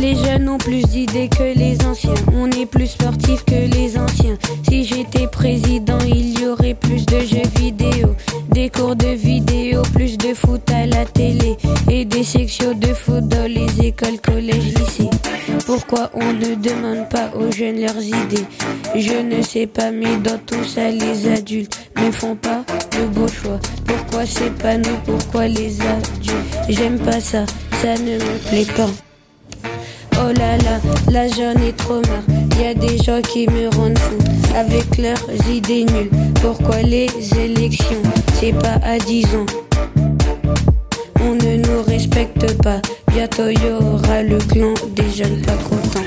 Les 0.05 0.17
jeunes 0.17 0.51
ont 0.51 0.59
plus 0.59 0.83
d'idées 0.83 1.31
que 1.31 1.59
les 1.59 1.79
anciens. 1.87 2.13
On 2.35 2.51
est 2.51 2.67
plus 2.67 2.89
sportif 2.89 3.43
que 3.47 3.55
les 3.55 3.97
anciens. 3.97 4.37
Si 4.69 4.85
j'étais 4.85 5.27
président, 5.27 5.97
il 6.07 6.39
y 6.39 6.47
aurait 6.47 6.75
plus 6.75 7.07
de 7.07 7.21
jeux 7.21 7.49
vidéo, 7.57 8.15
des 8.51 8.69
cours 8.69 8.97
de 8.97 9.07
vidéo, 9.07 9.81
plus 9.95 10.19
de 10.19 10.35
foot 10.35 10.61
à 10.71 10.85
la 10.85 11.07
télé 11.07 11.57
et 11.91 12.05
des 12.05 12.23
sections 12.23 12.75
de 12.75 12.89
foot 12.89 13.27
dans 13.29 13.51
les 13.51 13.87
écoles, 13.87 14.21
collèges, 14.23 14.75
lycées. 14.77 15.09
Pourquoi 15.65 16.11
on 16.13 16.35
ne 16.35 16.55
demande 16.55 17.09
pas 17.09 17.33
aux 17.35 17.51
jeunes 17.51 17.81
leurs 17.81 18.03
idées? 18.03 18.45
Je 18.95 19.23
ne 19.23 19.41
sais 19.41 19.67
pas, 19.67 19.91
mais 19.91 20.19
dans 20.23 20.39
tout 20.45 20.65
ça, 20.65 20.91
les 20.91 21.33
adultes 21.33 21.79
ne 21.97 22.11
font 22.11 22.37
pas 22.37 22.63
le 22.99 23.07
beau 23.07 23.27
choix. 23.27 23.59
Pourquoi 23.87 24.27
c'est 24.27 24.53
pas 24.59 24.77
nous? 24.77 24.99
Pourquoi 25.07 25.49
les 25.49 25.81
adultes? 25.81 26.59
J'aime 26.69 26.99
pas 26.99 27.21
ça, 27.21 27.47
ça 27.81 27.95
ne 27.95 28.19
me 28.19 28.49
plaît 28.51 28.67
pas. 28.77 28.91
Oh 30.21 30.33
là 30.39 30.57
là, 30.59 30.81
là 31.11 31.29
j'en 31.29 31.61
ai 31.63 31.73
trop 31.73 32.01
marre. 32.01 32.59
Y 32.61 32.67
a 32.67 32.75
des 32.75 32.99
gens 32.99 33.21
qui 33.21 33.47
me 33.49 33.69
rendent 33.77 33.99
fou 33.99 34.17
avec 34.55 34.99
leurs 34.99 35.49
idées 35.51 35.85
nulles. 35.85 36.11
Pourquoi 36.41 36.83
les 36.83 37.09
élections? 37.39 38.03
C'est 38.41 38.53
pas 38.53 38.79
à 38.83 38.99
10 38.99 39.27
ans. 39.35 39.47
On 41.21 41.35
ne 41.35 41.57
nous 41.57 41.83
respecte 41.83 42.63
pas. 42.63 42.81
Bientôt 43.09 43.49
y 43.49 43.55
le 43.55 44.39
clan 44.39 44.75
des 44.95 45.11
jeunes 45.11 45.41
pas 45.43 45.57
contents. 45.69 46.01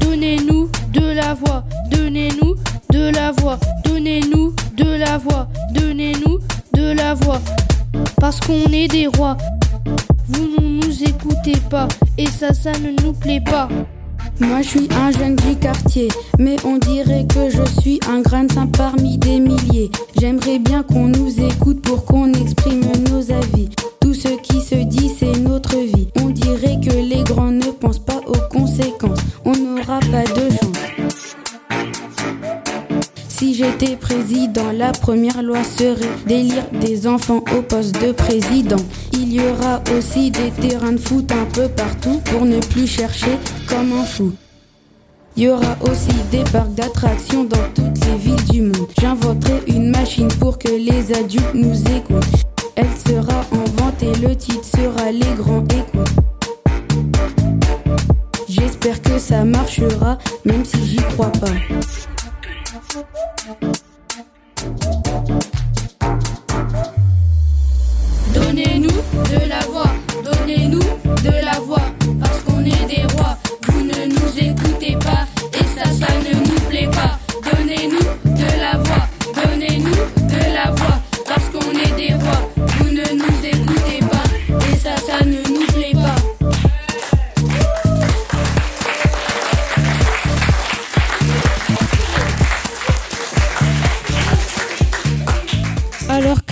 Donnez-nous 0.00 0.70
de 0.92 1.12
la 1.12 1.34
voix, 1.34 1.64
donnez-nous 1.90 2.56
de 2.90 3.10
la 3.14 3.32
voix, 3.32 3.58
donnez-nous 3.84 4.54
de 4.82 4.96
la 4.96 5.18
voix, 5.18 5.48
donnez-nous 5.72 6.38
de 6.74 6.92
la 6.92 7.14
voix, 7.14 7.40
parce 8.20 8.40
qu'on 8.40 8.66
est 8.72 8.88
des 8.88 9.06
rois. 9.06 9.36
Vous 10.28 10.48
ne 10.60 10.84
nous 10.84 11.02
écoutez 11.02 11.58
pas 11.70 11.88
Et 12.18 12.26
ça, 12.26 12.52
ça 12.52 12.72
ne 12.72 12.90
nous 13.02 13.12
plaît 13.12 13.42
pas. 13.44 13.68
Moi 14.40 14.62
je 14.62 14.68
suis 14.68 14.88
un 15.04 15.10
jeune 15.12 15.36
du 15.36 15.56
quartier, 15.56 16.08
mais 16.38 16.56
on 16.64 16.78
dirait 16.78 17.26
que 17.26 17.50
je 17.50 17.80
suis 17.80 18.00
un 18.08 18.20
grain 18.20 18.44
de 18.44 18.76
parmi 18.76 19.18
des 19.18 19.38
milliers. 19.38 19.90
J'aimerais 20.18 20.58
bien 20.58 20.82
qu'on 20.82 21.08
nous 21.08 21.40
écoute 21.40 21.82
pour 21.82 22.04
qu'on 22.04 22.32
exprime 22.32 22.80
nos 23.10 23.30
avis. 23.30 23.68
Tout 24.00 24.14
ce 24.14 24.28
qui 24.28 24.60
se 24.60 24.74
dit, 24.74 25.10
c'est 25.16 25.38
notre 25.38 25.76
vie. 25.76 26.08
On 26.20 26.30
dirait 26.30 26.80
que 26.80 26.94
les 26.94 27.22
grands 27.22 27.50
ne 27.50 27.70
pensent 27.70 27.98
pas 27.98 28.20
aux 28.26 28.48
conséquences. 28.50 29.20
On 29.44 29.52
n'aura 29.52 30.00
pas 30.00 30.24
de 30.24 30.50
chance. 30.50 31.01
Si 33.42 33.54
j'étais 33.54 33.96
président, 33.96 34.70
la 34.72 34.92
première 34.92 35.42
loi 35.42 35.64
serait 35.64 36.16
d'élire 36.28 36.62
des 36.80 37.08
enfants 37.08 37.42
au 37.58 37.60
poste 37.60 38.00
de 38.00 38.12
président. 38.12 38.76
Il 39.14 39.32
y 39.32 39.40
aura 39.40 39.82
aussi 39.98 40.30
des 40.30 40.52
terrains 40.52 40.92
de 40.92 41.00
foot 41.00 41.28
un 41.32 41.46
peu 41.46 41.66
partout 41.66 42.20
pour 42.26 42.44
ne 42.44 42.60
plus 42.60 42.86
chercher 42.86 43.36
comme 43.68 43.94
un 43.94 44.04
fou. 44.04 44.32
Il 45.36 45.42
y 45.42 45.48
aura 45.48 45.76
aussi 45.80 46.14
des 46.30 46.44
parcs 46.52 46.72
d'attractions 46.74 47.42
dans 47.42 47.68
toutes 47.74 48.04
les 48.06 48.16
villes 48.16 48.44
du 48.48 48.62
monde. 48.62 48.86
J'inventerai 49.00 49.60
une 49.66 49.90
machine 49.90 50.28
pour 50.38 50.56
que 50.56 50.68
les 50.68 51.12
adultes 51.12 51.54
nous 51.54 51.80
écoutent. 51.96 52.44
Elle 52.76 52.96
sera 53.04 53.44
en 53.50 53.82
vente 53.82 54.00
et 54.04 54.24
le 54.24 54.36
titre 54.36 54.64
sera 54.64 55.10
Les 55.10 55.34
grands 55.36 55.64
écoutent. 55.64 56.14
J'espère 58.48 59.02
que 59.02 59.18
ça 59.18 59.44
marchera, 59.44 60.16
même 60.44 60.64
si 60.64 60.86
j'y 60.86 61.02
crois 61.16 61.32
pas. 61.32 61.48
Donnez-nous 68.34 68.88
de 68.90 69.48
la 69.48 69.60
voix, 69.60 69.90
donnez-nous 70.22 70.78
de 70.78 71.44
la 71.44 71.58
voix, 71.60 71.80
parce 72.20 72.42
qu'on 72.42 72.60
est 72.60 72.86
des 72.86 73.04
rois. 73.14 73.38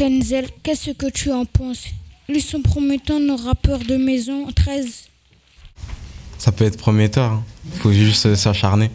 Kenzel, 0.00 0.46
qu'est-ce 0.62 0.92
que 0.92 1.10
tu 1.10 1.30
en 1.30 1.44
penses? 1.44 1.84
Ils 2.30 2.40
sont 2.40 2.62
promettants 2.62 3.20
nos 3.20 3.36
rappeurs 3.36 3.80
de 3.80 3.98
maison 3.98 4.46
13. 4.50 5.10
Ça 6.38 6.52
peut 6.52 6.64
être 6.64 6.78
prometteur, 6.78 7.32
hein. 7.32 7.44
faut 7.74 7.92
juste 7.92 8.34
s'acharner. 8.34 8.90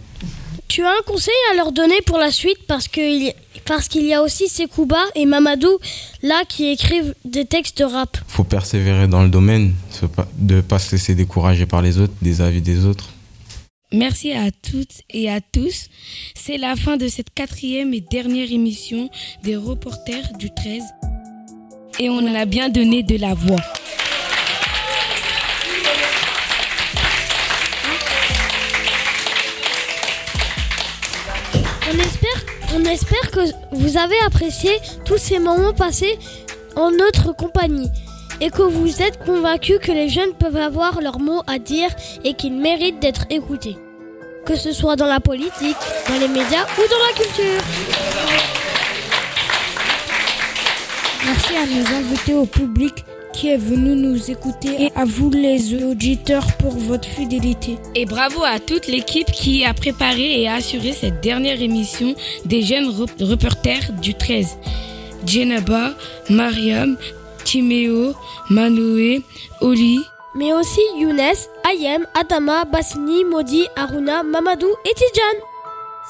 Tu 0.67 0.83
as 0.83 0.89
un 0.89 1.03
conseil 1.05 1.35
à 1.51 1.57
leur 1.57 1.71
donner 1.71 2.01
pour 2.07 2.17
la 2.17 2.31
suite? 2.31 2.57
Parce 2.67 2.87
qu'il 2.87 3.31
parce 3.65 3.87
qu'il 3.87 4.07
y 4.07 4.15
a 4.15 4.23
aussi 4.23 4.47
Sekouba 4.47 4.97
et 5.13 5.27
Mamadou 5.27 5.77
là 6.23 6.41
qui 6.49 6.71
écrivent 6.71 7.13
des 7.23 7.45
textes 7.45 7.77
de 7.77 7.83
rap. 7.83 8.17
Faut 8.27 8.43
persévérer 8.43 9.07
dans 9.07 9.21
le 9.21 9.29
domaine, 9.29 9.75
de 10.39 10.55
ne 10.55 10.61
pas 10.61 10.79
se 10.79 10.93
laisser 10.93 11.13
décourager 11.13 11.67
par 11.67 11.83
les 11.83 11.99
autres, 11.99 12.13
des 12.23 12.41
avis 12.41 12.61
des 12.61 12.83
autres. 12.83 13.09
Merci 13.91 14.31
à 14.33 14.49
toutes 14.51 15.03
et 15.11 15.29
à 15.29 15.39
tous. 15.41 15.89
C'est 16.33 16.57
la 16.57 16.75
fin 16.75 16.97
de 16.97 17.07
cette 17.07 17.29
quatrième 17.29 17.93
et 17.93 18.01
dernière 18.01 18.51
émission 18.51 19.09
des 19.43 19.55
reporters 19.55 20.33
du 20.39 20.49
13. 20.53 20.83
Et 21.99 22.09
on 22.09 22.17
en 22.17 22.35
a 22.35 22.45
bien 22.45 22.69
donné 22.69 23.03
de 23.03 23.15
la 23.17 23.35
voix. 23.35 23.61
On 31.87 31.99
espère, 31.99 32.45
on 32.73 32.85
espère 32.85 33.31
que 33.31 33.39
vous 33.71 33.97
avez 33.97 34.19
apprécié 34.25 34.71
tous 35.05 35.17
ces 35.17 35.37
moments 35.37 35.73
passés 35.73 36.17
en 36.75 36.89
notre 36.91 37.35
compagnie 37.35 37.89
et 38.41 38.49
que 38.49 38.61
vous 38.63 39.01
êtes 39.01 39.17
convaincus 39.19 39.79
que 39.81 39.91
les 39.91 40.09
jeunes 40.09 40.33
peuvent 40.39 40.57
avoir 40.57 41.01
leur 41.01 41.19
mot 41.19 41.41
à 41.47 41.59
dire 41.59 41.89
et 42.23 42.33
qu'ils 42.33 42.53
méritent 42.53 42.99
d'être 42.99 43.25
écoutés. 43.29 43.77
Que 44.45 44.55
ce 44.55 44.71
soit 44.71 44.95
dans 44.95 45.07
la 45.07 45.19
politique, 45.19 45.75
dans 46.07 46.19
les 46.19 46.27
médias 46.27 46.65
ou 46.77 46.81
dans 46.89 47.05
la 47.07 47.13
culture. 47.23 47.61
Merci 51.25 51.55
à 51.55 51.65
nos 51.65 51.95
invités 51.97 52.33
au 52.33 52.45
public 52.45 52.93
qui 53.33 53.49
est 53.49 53.57
venu 53.57 53.95
nous 53.95 54.31
écouter 54.31 54.69
et 54.85 54.91
à 54.95 55.03
vous 55.03 55.29
les 55.29 55.83
auditeurs 55.83 56.45
pour 56.57 56.71
votre 56.77 57.07
fidélité. 57.07 57.77
Et 57.95 58.05
bravo 58.05 58.43
à 58.45 58.59
toute 58.59 58.87
l'équipe 58.87 59.29
qui 59.31 59.65
a 59.65 59.73
préparé 59.73 60.41
et 60.41 60.47
assuré 60.47 60.93
cette 60.93 61.21
dernière 61.21 61.61
émission 61.61 62.15
des 62.45 62.61
jeunes 62.61 62.87
rep- 62.87 63.11
reporters 63.19 63.91
du 64.01 64.13
13. 64.13 64.57
Djenaba, 65.25 65.95
Mariam, 66.29 66.97
Timéo, 67.45 68.13
Manoé, 68.49 69.21
Oli. 69.61 70.01
Mais 70.35 70.51
aussi 70.51 70.81
Younes, 70.97 71.47
Ayem, 71.63 72.05
Adama, 72.13 72.65
Bassini, 72.65 73.23
Modi, 73.23 73.65
Aruna, 73.77 74.23
Mamadou 74.23 74.67
et 74.83 74.93
Tidjan. 74.93 75.39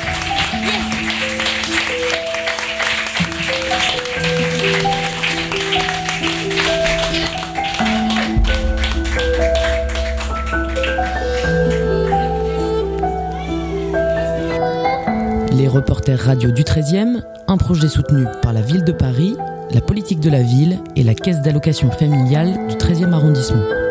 reporters 15.76 16.22
radio 16.22 16.52
du 16.52 16.64
13e, 16.64 17.22
un 17.50 17.58
projet 17.58 17.90
soutenu 17.90 18.24
par 18.42 18.54
la 18.54 18.62
ville 18.62 18.86
de 18.86 18.94
Paris, 18.94 19.36
la 19.74 19.82
politique 19.82 20.22
de 20.22 20.30
la 20.30 20.42
ville 20.42 20.80
et 20.96 21.04
la 21.04 21.14
caisse 21.14 21.42
d'allocation 21.42 21.92
familiale 21.92 22.68
du 22.70 22.76
13e 22.76 23.12
arrondissement. 23.12 23.85